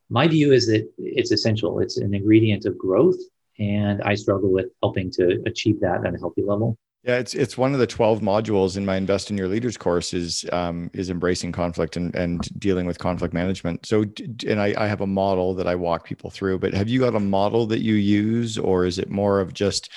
my 0.09 0.27
view 0.27 0.51
is 0.51 0.65
that 0.65 0.89
it's 0.97 1.31
essential. 1.31 1.79
It's 1.79 1.97
an 1.97 2.13
ingredient 2.15 2.65
of 2.65 2.75
growth 2.75 3.19
and 3.59 4.01
I 4.01 4.15
struggle 4.15 4.51
with 4.51 4.67
helping 4.81 5.11
to 5.11 5.41
achieve 5.45 5.79
that 5.81 6.05
at 6.05 6.15
a 6.15 6.17
healthy 6.17 6.41
level. 6.41 6.77
Yeah, 7.03 7.17
it's 7.17 7.33
it's 7.33 7.57
one 7.57 7.73
of 7.73 7.79
the 7.79 7.87
twelve 7.87 8.19
modules 8.21 8.77
in 8.77 8.85
my 8.85 8.95
Invest 8.95 9.31
in 9.31 9.37
Your 9.37 9.47
Leaders 9.47 9.75
course 9.75 10.13
is 10.13 10.45
um, 10.51 10.91
is 10.93 11.09
embracing 11.09 11.51
conflict 11.51 11.97
and 11.97 12.13
and 12.15 12.47
dealing 12.59 12.85
with 12.85 12.99
conflict 12.99 13.33
management. 13.33 13.87
So, 13.87 14.05
and 14.47 14.61
I, 14.61 14.75
I 14.77 14.85
have 14.85 15.01
a 15.01 15.07
model 15.07 15.55
that 15.55 15.67
I 15.67 15.73
walk 15.73 16.05
people 16.05 16.29
through. 16.29 16.59
But 16.59 16.75
have 16.75 16.89
you 16.89 16.99
got 16.99 17.15
a 17.15 17.19
model 17.19 17.65
that 17.67 17.81
you 17.81 17.95
use, 17.95 18.59
or 18.59 18.85
is 18.85 18.99
it 18.99 19.09
more 19.09 19.39
of 19.39 19.51
just 19.51 19.89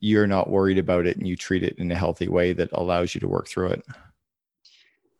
you're 0.00 0.26
not 0.26 0.50
worried 0.50 0.78
about 0.78 1.06
it 1.06 1.16
and 1.16 1.26
you 1.26 1.36
treat 1.36 1.62
it 1.62 1.76
in 1.78 1.90
a 1.90 1.96
healthy 1.96 2.28
way 2.28 2.52
that 2.52 2.70
allows 2.72 3.14
you 3.14 3.20
to 3.20 3.28
work 3.28 3.48
through 3.48 3.68
it? 3.68 3.84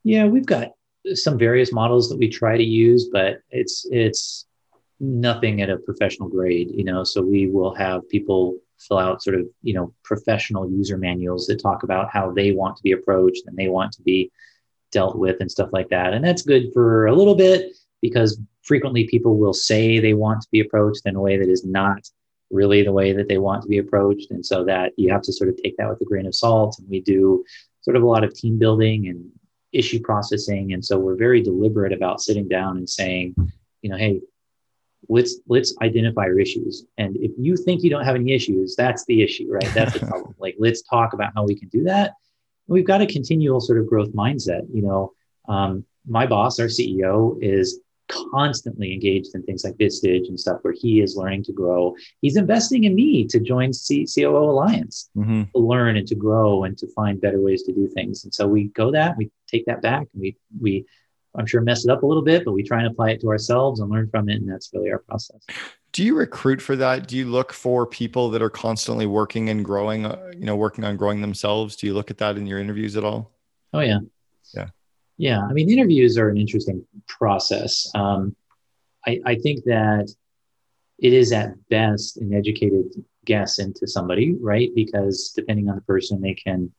Yeah, 0.05 0.26
we've 0.26 0.47
got 0.47 0.72
some 1.14 1.39
various 1.39 1.72
models 1.72 2.09
that 2.09 2.18
we 2.18 2.29
try 2.29 2.57
to 2.57 2.64
use, 2.64 3.09
but 3.12 3.41
it's 3.51 3.87
it's 3.91 4.47
nothing 5.01 5.62
at 5.62 5.70
a 5.70 5.79
professional 5.79 6.29
grade. 6.29 6.70
You 6.72 6.85
know, 6.85 7.05
so 7.05 7.22
we 7.22 7.49
will 7.49 7.74
have 7.74 8.09
people 8.09 8.57
fill 8.79 8.99
out 8.99 9.22
sort 9.22 9.39
of 9.39 9.47
you 9.62 9.74
know 9.74 9.93
professional 10.05 10.70
user 10.70 10.97
manuals 10.97 11.47
that 11.47 11.61
talk 11.61 11.83
about 11.83 12.11
how 12.11 12.31
they 12.31 12.53
want 12.53 12.76
to 12.76 12.83
be 12.83 12.93
approached 12.93 13.43
and 13.47 13.57
they 13.57 13.68
want 13.68 13.93
to 13.93 14.03
be 14.03 14.31
dealt 14.93 15.18
with 15.18 15.37
and 15.41 15.51
stuff 15.51 15.68
like 15.72 15.89
that 15.91 16.14
and 16.14 16.24
that's 16.24 16.43
good 16.43 16.72
for 16.72 17.07
a 17.07 17.14
little 17.14 17.35
bit 17.35 17.76
because 18.01 18.41
frequently 18.62 19.07
people 19.07 19.37
will 19.37 19.53
say 19.53 19.99
they 19.99 20.14
want 20.14 20.41
to 20.41 20.49
be 20.51 20.61
approached 20.61 21.03
in 21.05 21.16
a 21.16 21.20
way 21.20 21.37
that 21.37 21.49
is 21.49 21.64
not 21.64 22.09
really 22.51 22.82
the 22.82 22.92
way 22.92 23.12
that 23.12 23.28
they 23.28 23.38
want 23.38 23.62
to 23.62 23.68
be 23.68 23.78
approached. 23.78 24.30
And 24.30 24.44
so 24.44 24.64
that 24.64 24.92
you 24.96 25.11
have 25.12 25.22
to 25.22 25.32
sort 25.32 25.51
of 25.51 25.57
take 25.62 25.76
that 25.76 25.88
with 25.88 26.01
a 26.01 26.05
grain 26.05 26.26
of 26.26 26.34
salt. 26.34 26.78
And 26.78 26.88
we 26.88 27.01
do 27.01 27.44
sort 27.82 27.96
of 27.96 28.03
a 28.03 28.07
lot 28.07 28.24
of 28.24 28.34
team 28.34 28.59
building 28.59 29.09
and 29.09 29.30
issue 29.72 30.01
processing. 30.01 30.72
And 30.72 30.84
so 30.84 30.99
we're 30.99 31.16
very 31.16 31.42
deliberate 31.42 31.92
about 31.92 32.20
sitting 32.20 32.49
down 32.49 32.78
and 32.78 32.88
saying 32.88 33.34
you 33.82 33.90
know 33.90 33.96
hey 33.96 34.20
let's 35.09 35.36
let's 35.46 35.74
identify 35.82 36.22
our 36.22 36.38
issues. 36.38 36.84
And 36.99 37.16
if 37.16 37.32
you 37.38 37.57
think 37.57 37.82
you 37.82 37.90
don't 37.90 38.05
have 38.05 38.16
any 38.16 38.32
issues 38.32 38.74
that's 38.76 39.05
the 39.07 39.22
issue 39.22 39.46
right? 39.51 39.70
That's 39.74 39.99
the 39.99 40.07
problem. 40.07 40.34
Like 40.38 40.57
let's 40.59 40.82
talk 40.82 41.12
about 41.14 41.32
how 41.34 41.44
we 41.44 41.55
can 41.55 41.68
do 41.68 41.84
that. 41.84 42.14
We've 42.66 42.86
got 42.86 43.01
a 43.01 43.07
continual 43.07 43.61
sort 43.61 43.78
of 43.78 43.88
growth 43.88 44.12
mindset. 44.12 44.62
You 44.72 44.82
know 44.82 45.12
um, 45.49 45.84
my 46.07 46.26
boss 46.26 46.59
our 46.59 46.66
ceo 46.66 47.38
is 47.42 47.80
constantly 48.09 48.92
engaged 48.92 49.34
in 49.34 49.42
things 49.42 49.64
like 49.64 49.74
Vistage 49.76 50.28
and 50.28 50.38
stuff 50.38 50.59
where 50.62 50.74
he 50.76 51.00
is 51.00 51.16
learning 51.16 51.44
to 51.44 51.52
grow 51.52 51.94
he's 52.20 52.36
investing 52.36 52.84
in 52.84 52.94
me 52.94 53.26
to 53.26 53.38
join 53.38 53.72
C- 53.72 54.06
coo 54.06 54.36
alliance 54.36 55.11
mm-hmm. 55.16 55.44
to 55.54 55.59
learn 55.59 55.96
and 55.96 56.09
to 56.09 56.14
grow 56.14 56.64
and 56.64 56.76
to 56.78 56.86
find 56.94 57.20
better 57.20 57.40
ways 57.40 57.62
to 57.64 57.72
do 57.72 57.88
things 57.88 58.24
and 58.24 58.34
so 58.34 58.46
we 58.46 58.64
go 58.68 58.90
that 58.90 59.16
we 59.16 59.30
take 59.46 59.66
that 59.66 59.82
back 59.82 60.06
and 60.12 60.22
we 60.22 60.36
we 60.61 60.84
I'm 61.38 61.46
sure 61.46 61.61
mess 61.61 61.84
it 61.84 61.90
up 61.90 62.02
a 62.02 62.06
little 62.06 62.22
bit, 62.22 62.44
but 62.44 62.52
we 62.52 62.62
try 62.62 62.78
and 62.78 62.88
apply 62.88 63.11
it 63.11 63.20
to 63.20 63.28
ourselves 63.28 63.80
and 63.80 63.90
learn 63.90 64.09
from 64.11 64.28
it. 64.28 64.36
And 64.36 64.48
that's 64.48 64.70
really 64.72 64.90
our 64.90 64.98
process. 64.98 65.40
Do 65.92 66.04
you 66.04 66.16
recruit 66.16 66.61
for 66.61 66.76
that? 66.76 67.06
Do 67.06 67.16
you 67.16 67.26
look 67.26 67.52
for 67.52 67.86
people 67.86 68.30
that 68.30 68.42
are 68.42 68.50
constantly 68.50 69.06
working 69.06 69.48
and 69.48 69.64
growing, 69.64 70.06
uh, 70.06 70.32
you 70.32 70.44
know, 70.44 70.56
working 70.56 70.84
on 70.84 70.96
growing 70.96 71.20
themselves? 71.20 71.76
Do 71.76 71.86
you 71.86 71.94
look 71.94 72.11
at 72.11 72.18
that 72.18 72.36
in 72.36 72.46
your 72.46 72.59
interviews 72.59 72.96
at 72.96 73.04
all? 73.04 73.32
Oh, 73.72 73.80
yeah. 73.80 74.00
Yeah. 75.18 75.42
I 75.42 75.52
mean, 75.52 75.70
interviews 75.70 76.16
are 76.16 76.28
an 76.28 76.38
interesting 76.38 76.86
process. 77.06 77.90
Um, 77.94 78.34
I, 79.06 79.20
I 79.26 79.34
think 79.34 79.64
that 79.64 80.08
it 80.98 81.12
is 81.12 81.32
at 81.32 81.54
best 81.68 82.16
an 82.16 82.32
educated 82.32 82.86
guess 83.24 83.58
into 83.58 83.86
somebody, 83.86 84.34
right? 84.40 84.70
Because 84.74 85.32
depending 85.34 85.68
on 85.68 85.74
the 85.74 85.82
person, 85.82 86.20
they 86.20 86.34
can 86.34 86.72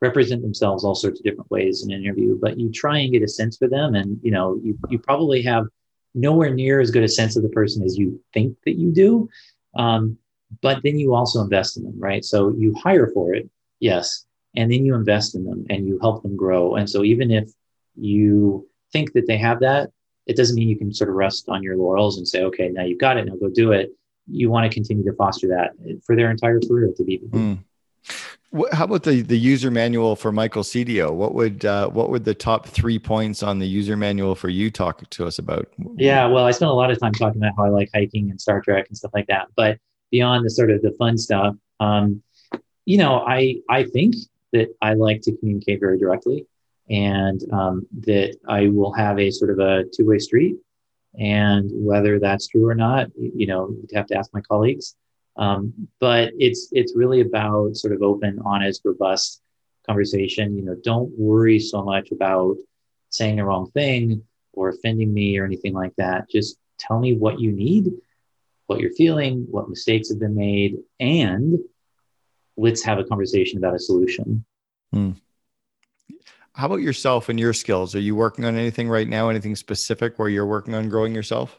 represent 0.00 0.42
themselves 0.42 0.84
all 0.84 0.94
sorts 0.94 1.20
of 1.20 1.24
different 1.24 1.50
ways 1.50 1.84
in 1.84 1.92
an 1.92 2.02
interview, 2.02 2.38
but 2.40 2.58
you 2.58 2.70
try 2.72 2.98
and 2.98 3.12
get 3.12 3.22
a 3.22 3.28
sense 3.28 3.56
for 3.56 3.68
them. 3.68 3.94
And, 3.94 4.18
you 4.22 4.32
know, 4.32 4.58
you, 4.62 4.76
you 4.88 4.98
probably 4.98 5.42
have 5.42 5.66
nowhere 6.14 6.52
near 6.52 6.80
as 6.80 6.90
good 6.90 7.04
a 7.04 7.08
sense 7.08 7.36
of 7.36 7.42
the 7.42 7.48
person 7.50 7.84
as 7.84 7.96
you 7.96 8.20
think 8.34 8.56
that 8.64 8.78
you 8.78 8.92
do. 8.92 9.28
Um, 9.76 10.18
but 10.60 10.82
then 10.82 10.98
you 10.98 11.14
also 11.14 11.40
invest 11.40 11.76
in 11.76 11.84
them, 11.84 11.98
right? 11.98 12.24
So 12.24 12.54
you 12.56 12.74
hire 12.74 13.08
for 13.14 13.34
it, 13.34 13.48
yes, 13.80 14.26
and 14.56 14.70
then 14.70 14.84
you 14.84 14.94
invest 14.94 15.34
in 15.34 15.44
them 15.44 15.66
and 15.70 15.86
you 15.86 15.98
help 16.00 16.22
them 16.22 16.36
grow. 16.36 16.74
And 16.74 16.88
so 16.88 17.04
even 17.04 17.30
if 17.30 17.50
you 17.96 18.68
think 18.92 19.12
that 19.12 19.26
they 19.26 19.38
have 19.38 19.60
that, 19.60 19.90
it 20.26 20.36
doesn't 20.36 20.56
mean 20.56 20.68
you 20.68 20.76
can 20.76 20.92
sort 20.92 21.10
of 21.10 21.16
rest 21.16 21.48
on 21.48 21.62
your 21.62 21.76
laurels 21.76 22.18
and 22.18 22.26
say, 22.26 22.42
okay, 22.42 22.68
now 22.68 22.84
you've 22.84 22.98
got 22.98 23.16
it, 23.16 23.26
now 23.26 23.34
go 23.36 23.48
do 23.48 23.72
it. 23.72 23.90
You 24.28 24.50
want 24.50 24.70
to 24.70 24.74
continue 24.74 25.04
to 25.04 25.12
foster 25.14 25.48
that 25.48 25.72
for 26.04 26.14
their 26.14 26.30
entire 26.30 26.60
career 26.60 26.92
to 26.96 27.04
be. 27.04 27.18
Mm. 27.18 27.58
What, 28.50 28.74
how 28.74 28.84
about 28.84 29.02
the 29.02 29.22
the 29.22 29.38
user 29.38 29.70
manual 29.70 30.14
for 30.14 30.30
Michael 30.30 30.62
Cedio? 30.62 31.10
What 31.10 31.34
would 31.34 31.64
uh, 31.64 31.88
what 31.88 32.10
would 32.10 32.24
the 32.24 32.34
top 32.34 32.68
three 32.68 32.98
points 32.98 33.42
on 33.42 33.58
the 33.58 33.66
user 33.66 33.96
manual 33.96 34.34
for 34.34 34.50
you 34.50 34.70
talk 34.70 35.08
to 35.08 35.26
us 35.26 35.38
about? 35.38 35.68
Yeah, 35.96 36.26
well, 36.26 36.44
I 36.44 36.50
spent 36.50 36.70
a 36.70 36.74
lot 36.74 36.90
of 36.90 37.00
time 37.00 37.12
talking 37.12 37.40
about 37.40 37.54
how 37.56 37.64
I 37.64 37.70
like 37.70 37.88
hiking 37.94 38.30
and 38.30 38.38
Star 38.38 38.60
Trek 38.60 38.88
and 38.88 38.96
stuff 38.96 39.12
like 39.14 39.26
that. 39.28 39.48
But 39.56 39.78
beyond 40.10 40.44
the 40.44 40.50
sort 40.50 40.70
of 40.70 40.82
the 40.82 40.92
fun 40.92 41.16
stuff, 41.16 41.56
um, 41.80 42.22
you 42.84 42.98
know, 42.98 43.24
I 43.26 43.56
I 43.70 43.84
think 43.84 44.16
that 44.52 44.68
I 44.82 44.94
like 44.94 45.22
to 45.22 45.36
communicate 45.38 45.80
very 45.80 45.98
directly, 45.98 46.46
and 46.90 47.40
um, 47.52 47.86
that 48.00 48.36
I 48.48 48.68
will 48.68 48.92
have 48.92 49.18
a 49.18 49.30
sort 49.30 49.50
of 49.50 49.58
a 49.58 49.84
two 49.94 50.06
way 50.06 50.18
street. 50.18 50.56
And 51.18 51.70
whether 51.72 52.18
that's 52.18 52.48
true 52.48 52.66
or 52.66 52.74
not, 52.74 53.08
you 53.16 53.46
know, 53.46 53.68
you'd 53.68 53.94
have 53.94 54.06
to 54.06 54.16
ask 54.16 54.32
my 54.32 54.40
colleagues. 54.40 54.96
Um, 55.36 55.88
but 56.00 56.32
it's 56.38 56.68
it's 56.72 56.94
really 56.96 57.20
about 57.20 57.76
sort 57.76 57.94
of 57.94 58.02
open, 58.02 58.40
honest, 58.44 58.82
robust 58.84 59.40
conversation. 59.86 60.56
You 60.56 60.64
know, 60.64 60.76
don't 60.82 61.10
worry 61.18 61.58
so 61.58 61.82
much 61.82 62.12
about 62.12 62.56
saying 63.10 63.36
the 63.36 63.44
wrong 63.44 63.70
thing 63.70 64.22
or 64.52 64.70
offending 64.70 65.12
me 65.12 65.38
or 65.38 65.44
anything 65.44 65.74
like 65.74 65.94
that. 65.96 66.30
Just 66.30 66.56
tell 66.78 66.98
me 66.98 67.14
what 67.14 67.40
you 67.40 67.52
need, 67.52 67.90
what 68.66 68.80
you're 68.80 68.92
feeling, 68.92 69.46
what 69.50 69.68
mistakes 69.68 70.10
have 70.10 70.18
been 70.18 70.34
made, 70.34 70.76
and 71.00 71.58
let's 72.56 72.82
have 72.82 72.98
a 72.98 73.04
conversation 73.04 73.58
about 73.58 73.74
a 73.74 73.78
solution. 73.78 74.44
Hmm. 74.92 75.12
How 76.54 76.66
about 76.66 76.82
yourself 76.82 77.28
and 77.28 77.40
your 77.40 77.54
skills? 77.54 77.94
Are 77.94 78.00
you 78.00 78.14
working 78.14 78.44
on 78.44 78.56
anything 78.56 78.88
right 78.88 79.08
now? 79.08 79.28
Anything 79.30 79.56
specific 79.56 80.18
where 80.18 80.28
you're 80.28 80.46
working 80.46 80.74
on 80.74 80.88
growing 80.88 81.14
yourself? 81.14 81.56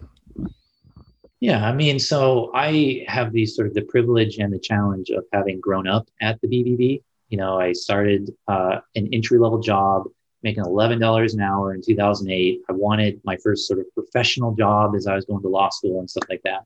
Yeah, 1.39 1.67
I 1.67 1.73
mean, 1.73 1.99
so 1.99 2.51
I 2.53 3.03
have 3.07 3.33
the 3.33 3.45
sort 3.45 3.67
of 3.67 3.73
the 3.73 3.81
privilege 3.81 4.37
and 4.37 4.53
the 4.53 4.59
challenge 4.59 5.09
of 5.09 5.25
having 5.33 5.59
grown 5.59 5.87
up 5.87 6.07
at 6.21 6.39
the 6.41 6.47
BBB. 6.47 7.01
You 7.29 7.37
know, 7.37 7.59
I 7.59 7.73
started 7.73 8.31
uh, 8.47 8.79
an 8.95 9.09
entry 9.11 9.39
level 9.39 9.59
job 9.59 10.03
making 10.43 10.63
$11 10.63 11.33
an 11.33 11.41
hour 11.41 11.73
in 11.73 11.81
2008. 11.81 12.61
I 12.69 12.73
wanted 12.73 13.19
my 13.23 13.37
first 13.37 13.67
sort 13.67 13.79
of 13.79 13.85
professional 13.93 14.53
job 14.53 14.93
as 14.95 15.07
I 15.07 15.15
was 15.15 15.25
going 15.25 15.41
to 15.41 15.47
law 15.47 15.69
school 15.69 15.99
and 15.99 16.09
stuff 16.09 16.25
like 16.29 16.41
that. 16.43 16.65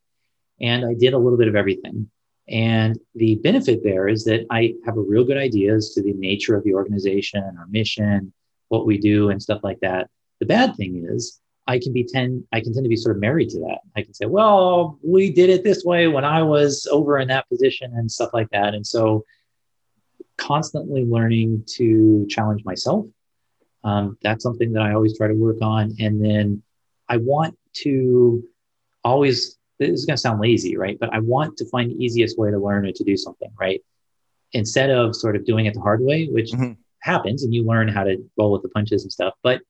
And 0.59 0.85
I 0.85 0.95
did 0.95 1.13
a 1.13 1.17
little 1.17 1.37
bit 1.37 1.47
of 1.47 1.55
everything. 1.55 2.09
And 2.49 2.97
the 3.15 3.35
benefit 3.35 3.83
there 3.83 4.07
is 4.07 4.23
that 4.25 4.45
I 4.49 4.75
have 4.85 4.97
a 4.97 5.01
real 5.01 5.25
good 5.25 5.37
idea 5.37 5.75
as 5.75 5.93
to 5.93 6.01
the 6.01 6.13
nature 6.13 6.55
of 6.55 6.63
the 6.63 6.73
organization, 6.73 7.43
our 7.59 7.67
mission, 7.67 8.33
what 8.69 8.85
we 8.85 8.97
do, 8.97 9.29
and 9.29 9.41
stuff 9.41 9.61
like 9.63 9.79
that. 9.81 10.09
The 10.39 10.45
bad 10.45 10.75
thing 10.75 11.05
is 11.09 11.41
I 11.67 11.79
can 11.79 11.91
be 11.91 12.05
tend 12.05 12.45
I 12.53 12.61
can 12.61 12.73
tend 12.73 12.85
to 12.85 12.89
be 12.89 12.95
sort 12.95 13.15
of 13.15 13.21
married 13.21 13.49
to 13.49 13.59
that. 13.59 13.79
I 13.95 14.03
can 14.03 14.13
say, 14.13 14.25
well, 14.25 14.97
we 15.03 15.31
did 15.31 15.49
it 15.49 15.63
this 15.63 15.83
way 15.83 16.07
when 16.07 16.23
I 16.23 16.41
was 16.41 16.87
over 16.89 17.19
in 17.19 17.27
that 17.27 17.49
position 17.49 17.93
and 17.95 18.09
stuff 18.09 18.29
like 18.33 18.49
that. 18.51 18.73
And 18.73 18.87
so 18.87 19.25
constantly 20.37 21.03
learning 21.03 21.63
to 21.75 22.25
challenge 22.29 22.63
myself. 22.63 23.07
Um, 23.83 24.17
that's 24.21 24.43
something 24.43 24.73
that 24.73 24.81
I 24.81 24.93
always 24.93 25.17
try 25.17 25.27
to 25.27 25.33
work 25.33 25.57
on. 25.61 25.95
And 25.99 26.23
then 26.23 26.63
I 27.09 27.17
want 27.17 27.57
to 27.83 28.43
always 29.03 29.56
this 29.79 29.91
is 29.91 30.05
going 30.05 30.15
to 30.15 30.21
sound 30.21 30.39
lazy, 30.39 30.77
right? 30.77 30.97
But 30.99 31.13
I 31.13 31.19
want 31.19 31.57
to 31.57 31.69
find 31.69 31.91
the 31.91 32.03
easiest 32.03 32.37
way 32.37 32.51
to 32.51 32.57
learn 32.57 32.85
or 32.85 32.91
to 32.91 33.03
do 33.03 33.17
something, 33.17 33.51
right? 33.59 33.81
Instead 34.53 34.89
of 34.89 35.15
sort 35.15 35.35
of 35.35 35.45
doing 35.45 35.65
it 35.65 35.73
the 35.73 35.81
hard 35.81 36.01
way, 36.01 36.27
which 36.27 36.51
mm-hmm. 36.51 36.73
happens 36.99 37.43
and 37.43 37.53
you 37.53 37.63
learn 37.63 37.87
how 37.87 38.03
to 38.03 38.17
roll 38.37 38.51
with 38.51 38.63
the 38.63 38.69
punches 38.69 39.03
and 39.03 39.11
stuff. 39.11 39.33
But 39.43 39.61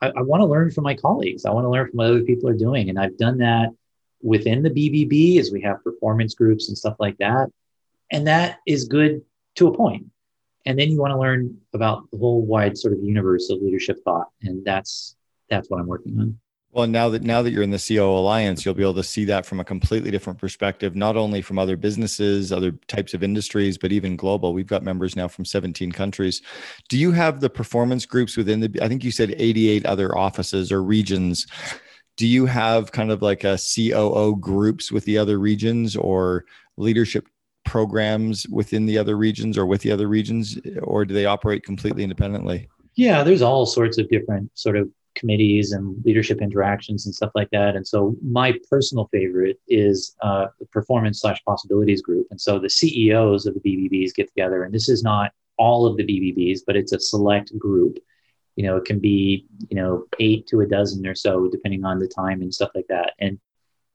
I, 0.00 0.08
I 0.16 0.22
want 0.22 0.40
to 0.40 0.46
learn 0.46 0.70
from 0.70 0.84
my 0.84 0.94
colleagues. 0.94 1.44
I 1.44 1.50
want 1.50 1.64
to 1.64 1.70
learn 1.70 1.88
from 1.88 1.98
what 1.98 2.06
other 2.06 2.22
people 2.22 2.48
are 2.48 2.56
doing. 2.56 2.88
And 2.88 2.98
I've 2.98 3.16
done 3.18 3.38
that 3.38 3.70
within 4.22 4.62
the 4.62 4.70
BBB 4.70 5.38
as 5.38 5.50
we 5.50 5.62
have 5.62 5.82
performance 5.82 6.34
groups 6.34 6.68
and 6.68 6.78
stuff 6.78 6.96
like 6.98 7.18
that. 7.18 7.48
And 8.10 8.26
that 8.26 8.58
is 8.66 8.84
good 8.84 9.22
to 9.56 9.68
a 9.68 9.76
point. 9.76 10.06
And 10.64 10.78
then 10.78 10.90
you 10.90 11.00
want 11.00 11.12
to 11.12 11.18
learn 11.18 11.58
about 11.74 12.10
the 12.12 12.18
whole 12.18 12.42
wide 12.42 12.78
sort 12.78 12.94
of 12.94 13.02
universe 13.02 13.50
of 13.50 13.60
leadership 13.60 13.98
thought. 14.04 14.28
And 14.42 14.64
that's 14.64 15.16
that's 15.48 15.68
what 15.68 15.80
I'm 15.80 15.86
working 15.86 16.18
on. 16.18 16.38
Well, 16.74 16.86
now 16.86 17.10
that 17.10 17.22
now 17.22 17.42
that 17.42 17.50
you're 17.50 17.62
in 17.62 17.70
the 17.70 17.84
COO 17.86 18.16
Alliance, 18.16 18.64
you'll 18.64 18.72
be 18.74 18.82
able 18.82 18.94
to 18.94 19.02
see 19.02 19.26
that 19.26 19.44
from 19.44 19.60
a 19.60 19.64
completely 19.64 20.10
different 20.10 20.38
perspective, 20.38 20.96
not 20.96 21.18
only 21.18 21.42
from 21.42 21.58
other 21.58 21.76
businesses, 21.76 22.50
other 22.50 22.72
types 22.88 23.12
of 23.12 23.22
industries, 23.22 23.76
but 23.76 23.92
even 23.92 24.16
global. 24.16 24.54
We've 24.54 24.66
got 24.66 24.82
members 24.82 25.14
now 25.14 25.28
from 25.28 25.44
17 25.44 25.92
countries. 25.92 26.40
Do 26.88 26.96
you 26.96 27.12
have 27.12 27.40
the 27.40 27.50
performance 27.50 28.06
groups 28.06 28.38
within 28.38 28.60
the 28.60 28.78
I 28.80 28.88
think 28.88 29.04
you 29.04 29.10
said 29.10 29.34
88 29.36 29.84
other 29.84 30.16
offices 30.16 30.72
or 30.72 30.82
regions. 30.82 31.46
Do 32.16 32.26
you 32.26 32.46
have 32.46 32.90
kind 32.90 33.10
of 33.10 33.20
like 33.20 33.44
a 33.44 33.58
COO 33.58 34.36
groups 34.36 34.90
with 34.90 35.04
the 35.04 35.18
other 35.18 35.38
regions 35.38 35.94
or 35.94 36.46
leadership 36.78 37.26
programs 37.66 38.46
within 38.48 38.86
the 38.86 38.96
other 38.96 39.18
regions 39.18 39.58
or 39.58 39.66
with 39.66 39.82
the 39.82 39.92
other 39.92 40.08
regions 40.08 40.58
or 40.82 41.04
do 41.04 41.12
they 41.12 41.26
operate 41.26 41.64
completely 41.64 42.02
independently? 42.02 42.68
Yeah, 42.94 43.22
there's 43.22 43.42
all 43.42 43.66
sorts 43.66 43.98
of 43.98 44.08
different 44.08 44.50
sort 44.54 44.76
of 44.76 44.88
committees 45.14 45.72
and 45.72 46.02
leadership 46.04 46.40
interactions 46.40 47.06
and 47.06 47.14
stuff 47.14 47.30
like 47.34 47.50
that. 47.50 47.76
And 47.76 47.86
so 47.86 48.16
my 48.22 48.54
personal 48.70 49.08
favorite 49.12 49.60
is 49.68 50.16
uh, 50.22 50.46
the 50.58 50.66
performance 50.66 51.20
slash 51.20 51.42
possibilities 51.44 52.02
group. 52.02 52.26
And 52.30 52.40
so 52.40 52.58
the 52.58 52.70
CEOs 52.70 53.46
of 53.46 53.54
the 53.54 53.60
BBBs 53.60 54.14
get 54.14 54.28
together, 54.28 54.64
and 54.64 54.74
this 54.74 54.88
is 54.88 55.02
not 55.02 55.32
all 55.58 55.86
of 55.86 55.96
the 55.96 56.04
BBBs, 56.04 56.60
but 56.66 56.76
it's 56.76 56.92
a 56.92 57.00
select 57.00 57.56
group. 57.58 57.98
You 58.56 58.64
know, 58.64 58.76
it 58.76 58.84
can 58.84 58.98
be 58.98 59.46
you 59.68 59.76
know 59.76 60.04
eight 60.18 60.46
to 60.48 60.60
a 60.60 60.66
dozen 60.66 61.06
or 61.06 61.14
so, 61.14 61.48
depending 61.48 61.84
on 61.84 61.98
the 61.98 62.08
time 62.08 62.42
and 62.42 62.52
stuff 62.52 62.70
like 62.74 62.86
that. 62.88 63.12
And 63.18 63.38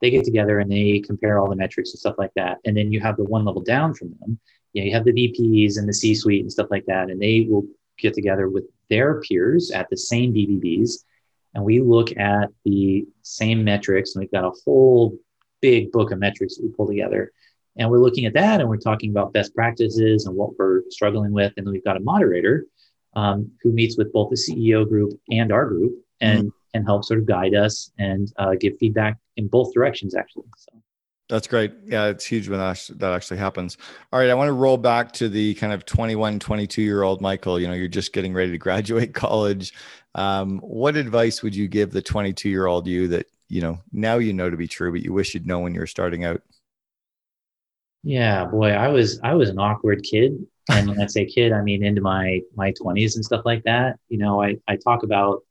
they 0.00 0.10
get 0.10 0.24
together 0.24 0.60
and 0.60 0.70
they 0.70 1.00
compare 1.00 1.38
all 1.38 1.48
the 1.48 1.56
metrics 1.56 1.90
and 1.90 1.98
stuff 1.98 2.14
like 2.18 2.32
that. 2.36 2.58
And 2.64 2.76
then 2.76 2.92
you 2.92 3.00
have 3.00 3.16
the 3.16 3.24
one 3.24 3.44
level 3.44 3.62
down 3.62 3.94
from 3.94 4.14
them. 4.20 4.38
You 4.72 4.82
know, 4.82 4.86
you 4.86 4.94
have 4.94 5.04
the 5.04 5.12
VPs 5.12 5.76
and 5.76 5.88
the 5.88 5.92
C-suite 5.92 6.42
and 6.42 6.52
stuff 6.52 6.68
like 6.70 6.86
that, 6.86 7.10
and 7.10 7.20
they 7.20 7.46
will 7.48 7.66
get 7.98 8.14
together 8.14 8.48
with 8.48 8.64
their 8.90 9.20
peers 9.20 9.70
at 9.70 9.88
the 9.90 9.96
same 9.96 10.34
BBBs, 10.34 11.04
and 11.54 11.64
we 11.64 11.80
look 11.80 12.16
at 12.16 12.50
the 12.64 13.06
same 13.22 13.64
metrics. 13.64 14.14
And 14.14 14.20
we've 14.20 14.32
got 14.32 14.44
a 14.44 14.52
whole 14.64 15.16
big 15.60 15.90
book 15.92 16.10
of 16.12 16.18
metrics 16.18 16.56
that 16.56 16.64
we 16.64 16.70
pull 16.70 16.86
together, 16.86 17.32
and 17.76 17.90
we're 17.90 18.00
looking 18.00 18.26
at 18.26 18.34
that, 18.34 18.60
and 18.60 18.68
we're 18.68 18.76
talking 18.76 19.10
about 19.10 19.32
best 19.32 19.54
practices 19.54 20.26
and 20.26 20.36
what 20.36 20.58
we're 20.58 20.82
struggling 20.90 21.32
with. 21.32 21.52
And 21.56 21.66
then 21.66 21.72
we've 21.72 21.84
got 21.84 21.96
a 21.96 22.00
moderator 22.00 22.66
um, 23.14 23.50
who 23.62 23.72
meets 23.72 23.96
with 23.96 24.12
both 24.12 24.30
the 24.30 24.36
CEO 24.36 24.88
group 24.88 25.12
and 25.30 25.52
our 25.52 25.66
group, 25.66 25.94
and 26.20 26.40
mm-hmm. 26.40 26.78
can 26.78 26.84
help 26.84 27.04
sort 27.04 27.20
of 27.20 27.26
guide 27.26 27.54
us 27.54 27.90
and 27.98 28.32
uh, 28.38 28.54
give 28.60 28.78
feedback 28.78 29.18
in 29.36 29.48
both 29.48 29.72
directions, 29.72 30.14
actually. 30.14 30.46
So. 30.56 30.77
That's 31.28 31.46
great. 31.46 31.74
Yeah, 31.84 32.06
it's 32.06 32.24
huge 32.24 32.48
when 32.48 32.58
that, 32.58 32.88
that 32.96 33.12
actually 33.12 33.36
happens. 33.36 33.76
All 34.12 34.18
right, 34.18 34.30
I 34.30 34.34
want 34.34 34.48
to 34.48 34.54
roll 34.54 34.78
back 34.78 35.12
to 35.12 35.28
the 35.28 35.54
kind 35.54 35.74
of 35.74 35.84
21, 35.84 36.38
22 36.38 36.80
year 36.80 37.02
old 37.02 37.20
Michael. 37.20 37.60
You 37.60 37.68
know, 37.68 37.74
you're 37.74 37.86
just 37.86 38.14
getting 38.14 38.32
ready 38.32 38.52
to 38.52 38.58
graduate 38.68 39.12
college. 39.12 39.74
Um, 40.14 40.58
what 40.60 40.96
advice 40.96 41.42
would 41.42 41.54
you 41.54 41.68
give 41.68 41.90
the 41.90 42.00
22 42.00 42.48
year 42.48 42.66
old 42.66 42.86
you 42.86 43.08
that, 43.08 43.26
you 43.48 43.60
know, 43.60 43.78
now 43.92 44.16
you 44.16 44.32
know 44.32 44.48
to 44.48 44.56
be 44.56 44.68
true, 44.68 44.90
but 44.90 45.02
you 45.02 45.12
wish 45.12 45.34
you'd 45.34 45.46
know 45.46 45.60
when 45.60 45.74
you 45.74 45.80
were 45.80 45.86
starting 45.86 46.24
out? 46.24 46.42
Yeah, 48.02 48.46
boy, 48.46 48.70
I 48.70 48.88
was 48.88 49.20
I 49.22 49.34
was 49.34 49.50
an 49.50 49.58
awkward 49.58 50.02
kid, 50.02 50.38
and 50.70 50.88
when 50.88 51.00
I 51.00 51.06
say 51.06 51.26
kid, 51.26 51.52
I 51.52 51.62
mean 51.62 51.84
into 51.84 52.00
my 52.00 52.40
my 52.54 52.72
20s 52.72 53.16
and 53.16 53.24
stuff 53.24 53.42
like 53.44 53.64
that. 53.64 53.98
You 54.08 54.18
know, 54.18 54.42
I 54.42 54.56
I 54.66 54.76
talk 54.76 55.02
about 55.02 55.42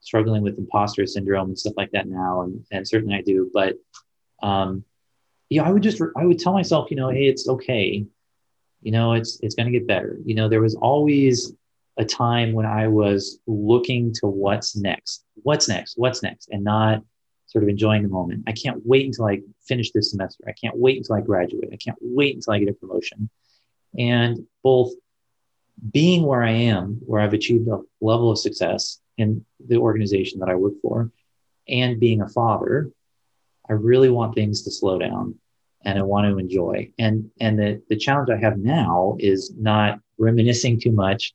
struggling 0.00 0.42
with 0.42 0.58
imposter 0.58 1.06
syndrome 1.06 1.48
and 1.48 1.58
stuff 1.58 1.74
like 1.76 1.90
that 1.92 2.06
now, 2.06 2.42
and 2.42 2.64
and 2.70 2.86
certainly 2.86 3.16
I 3.16 3.22
do, 3.22 3.50
but 3.52 3.76
um, 4.42 4.84
know, 5.50 5.64
I 5.64 5.70
would 5.70 5.82
just 5.82 6.00
I 6.16 6.24
would 6.24 6.38
tell 6.38 6.52
myself, 6.52 6.90
you 6.90 6.96
know, 6.96 7.10
hey, 7.10 7.28
it's 7.28 7.48
okay. 7.48 8.06
You 8.82 8.92
know, 8.92 9.14
it's 9.14 9.38
it's 9.42 9.54
going 9.54 9.70
to 9.70 9.78
get 9.78 9.86
better. 9.86 10.18
You 10.24 10.34
know, 10.34 10.48
there 10.48 10.60
was 10.60 10.74
always 10.74 11.52
a 11.98 12.04
time 12.04 12.52
when 12.52 12.66
I 12.66 12.88
was 12.88 13.40
looking 13.46 14.12
to 14.14 14.26
what's 14.26 14.76
next, 14.76 15.24
what's 15.42 15.68
next, 15.68 15.96
what's 15.96 16.22
next, 16.22 16.48
and 16.50 16.62
not 16.62 17.02
sort 17.46 17.62
of 17.62 17.70
enjoying 17.70 18.02
the 18.02 18.08
moment. 18.08 18.44
I 18.46 18.52
can't 18.52 18.84
wait 18.84 19.06
until 19.06 19.26
I 19.26 19.40
finish 19.66 19.92
this 19.92 20.10
semester. 20.10 20.44
I 20.46 20.52
can't 20.52 20.76
wait 20.76 20.98
until 20.98 21.16
I 21.16 21.20
graduate. 21.20 21.70
I 21.72 21.76
can't 21.76 21.96
wait 22.00 22.34
until 22.34 22.52
I 22.52 22.58
get 22.58 22.68
a 22.68 22.74
promotion. 22.74 23.30
And 23.98 24.46
both 24.62 24.92
being 25.92 26.24
where 26.24 26.42
I 26.42 26.50
am, 26.50 27.00
where 27.06 27.20
I've 27.20 27.34
achieved 27.34 27.68
a 27.68 27.80
level 28.00 28.30
of 28.30 28.38
success 28.38 29.00
in 29.16 29.44
the 29.64 29.76
organization 29.76 30.40
that 30.40 30.48
I 30.48 30.54
work 30.54 30.74
for, 30.82 31.10
and 31.68 32.00
being 32.00 32.20
a 32.20 32.28
father, 32.28 32.90
I 33.68 33.74
really 33.74 34.10
want 34.10 34.34
things 34.34 34.62
to 34.62 34.70
slow 34.70 34.98
down 34.98 35.34
and 35.84 35.98
I 35.98 36.02
want 36.02 36.26
to 36.26 36.38
enjoy. 36.38 36.90
And 36.98 37.30
and 37.40 37.58
the 37.58 37.82
the 37.88 37.96
challenge 37.96 38.30
I 38.30 38.36
have 38.36 38.58
now 38.58 39.16
is 39.18 39.52
not 39.56 40.00
reminiscing 40.18 40.80
too 40.80 40.92
much 40.92 41.34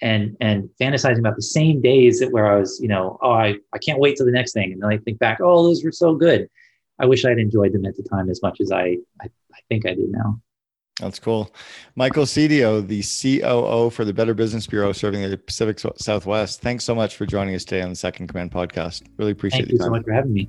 and 0.00 0.36
and 0.40 0.68
fantasizing 0.80 1.18
about 1.18 1.36
the 1.36 1.42
same 1.42 1.80
days 1.80 2.20
that 2.20 2.32
where 2.32 2.50
I 2.50 2.58
was, 2.58 2.80
you 2.80 2.88
know, 2.88 3.18
oh, 3.22 3.32
I, 3.32 3.56
I 3.72 3.78
can't 3.78 4.00
wait 4.00 4.16
till 4.16 4.26
the 4.26 4.32
next 4.32 4.52
thing. 4.52 4.72
And 4.72 4.82
then 4.82 4.90
I 4.90 4.98
think 4.98 5.18
back, 5.18 5.38
oh, 5.40 5.62
those 5.64 5.84
were 5.84 5.92
so 5.92 6.14
good. 6.14 6.48
I 6.98 7.06
wish 7.06 7.24
I'd 7.24 7.38
enjoyed 7.38 7.72
them 7.72 7.84
at 7.86 7.96
the 7.96 8.02
time 8.02 8.28
as 8.28 8.42
much 8.42 8.60
as 8.60 8.70
I 8.72 8.98
I, 9.20 9.26
I 9.52 9.58
think 9.68 9.86
I 9.86 9.94
do 9.94 10.06
now. 10.08 10.40
That's 11.00 11.18
cool. 11.18 11.52
Michael 11.96 12.24
Cedio, 12.24 12.86
the 12.86 13.02
COO 13.02 13.90
for 13.90 14.04
the 14.04 14.12
Better 14.12 14.34
Business 14.34 14.66
Bureau 14.66 14.92
serving 14.92 15.28
the 15.28 15.38
Pacific 15.38 15.80
Southwest. 15.96 16.60
Thanks 16.60 16.84
so 16.84 16.94
much 16.94 17.16
for 17.16 17.24
joining 17.24 17.54
us 17.54 17.64
today 17.64 17.82
on 17.82 17.88
the 17.88 17.96
Second 17.96 18.28
Command 18.28 18.52
podcast. 18.52 19.02
Really 19.16 19.32
appreciate 19.32 19.62
Thank 19.62 19.72
you 19.72 19.78
so 19.78 19.90
much 19.90 20.04
for 20.04 20.12
having 20.12 20.34
me. 20.34 20.48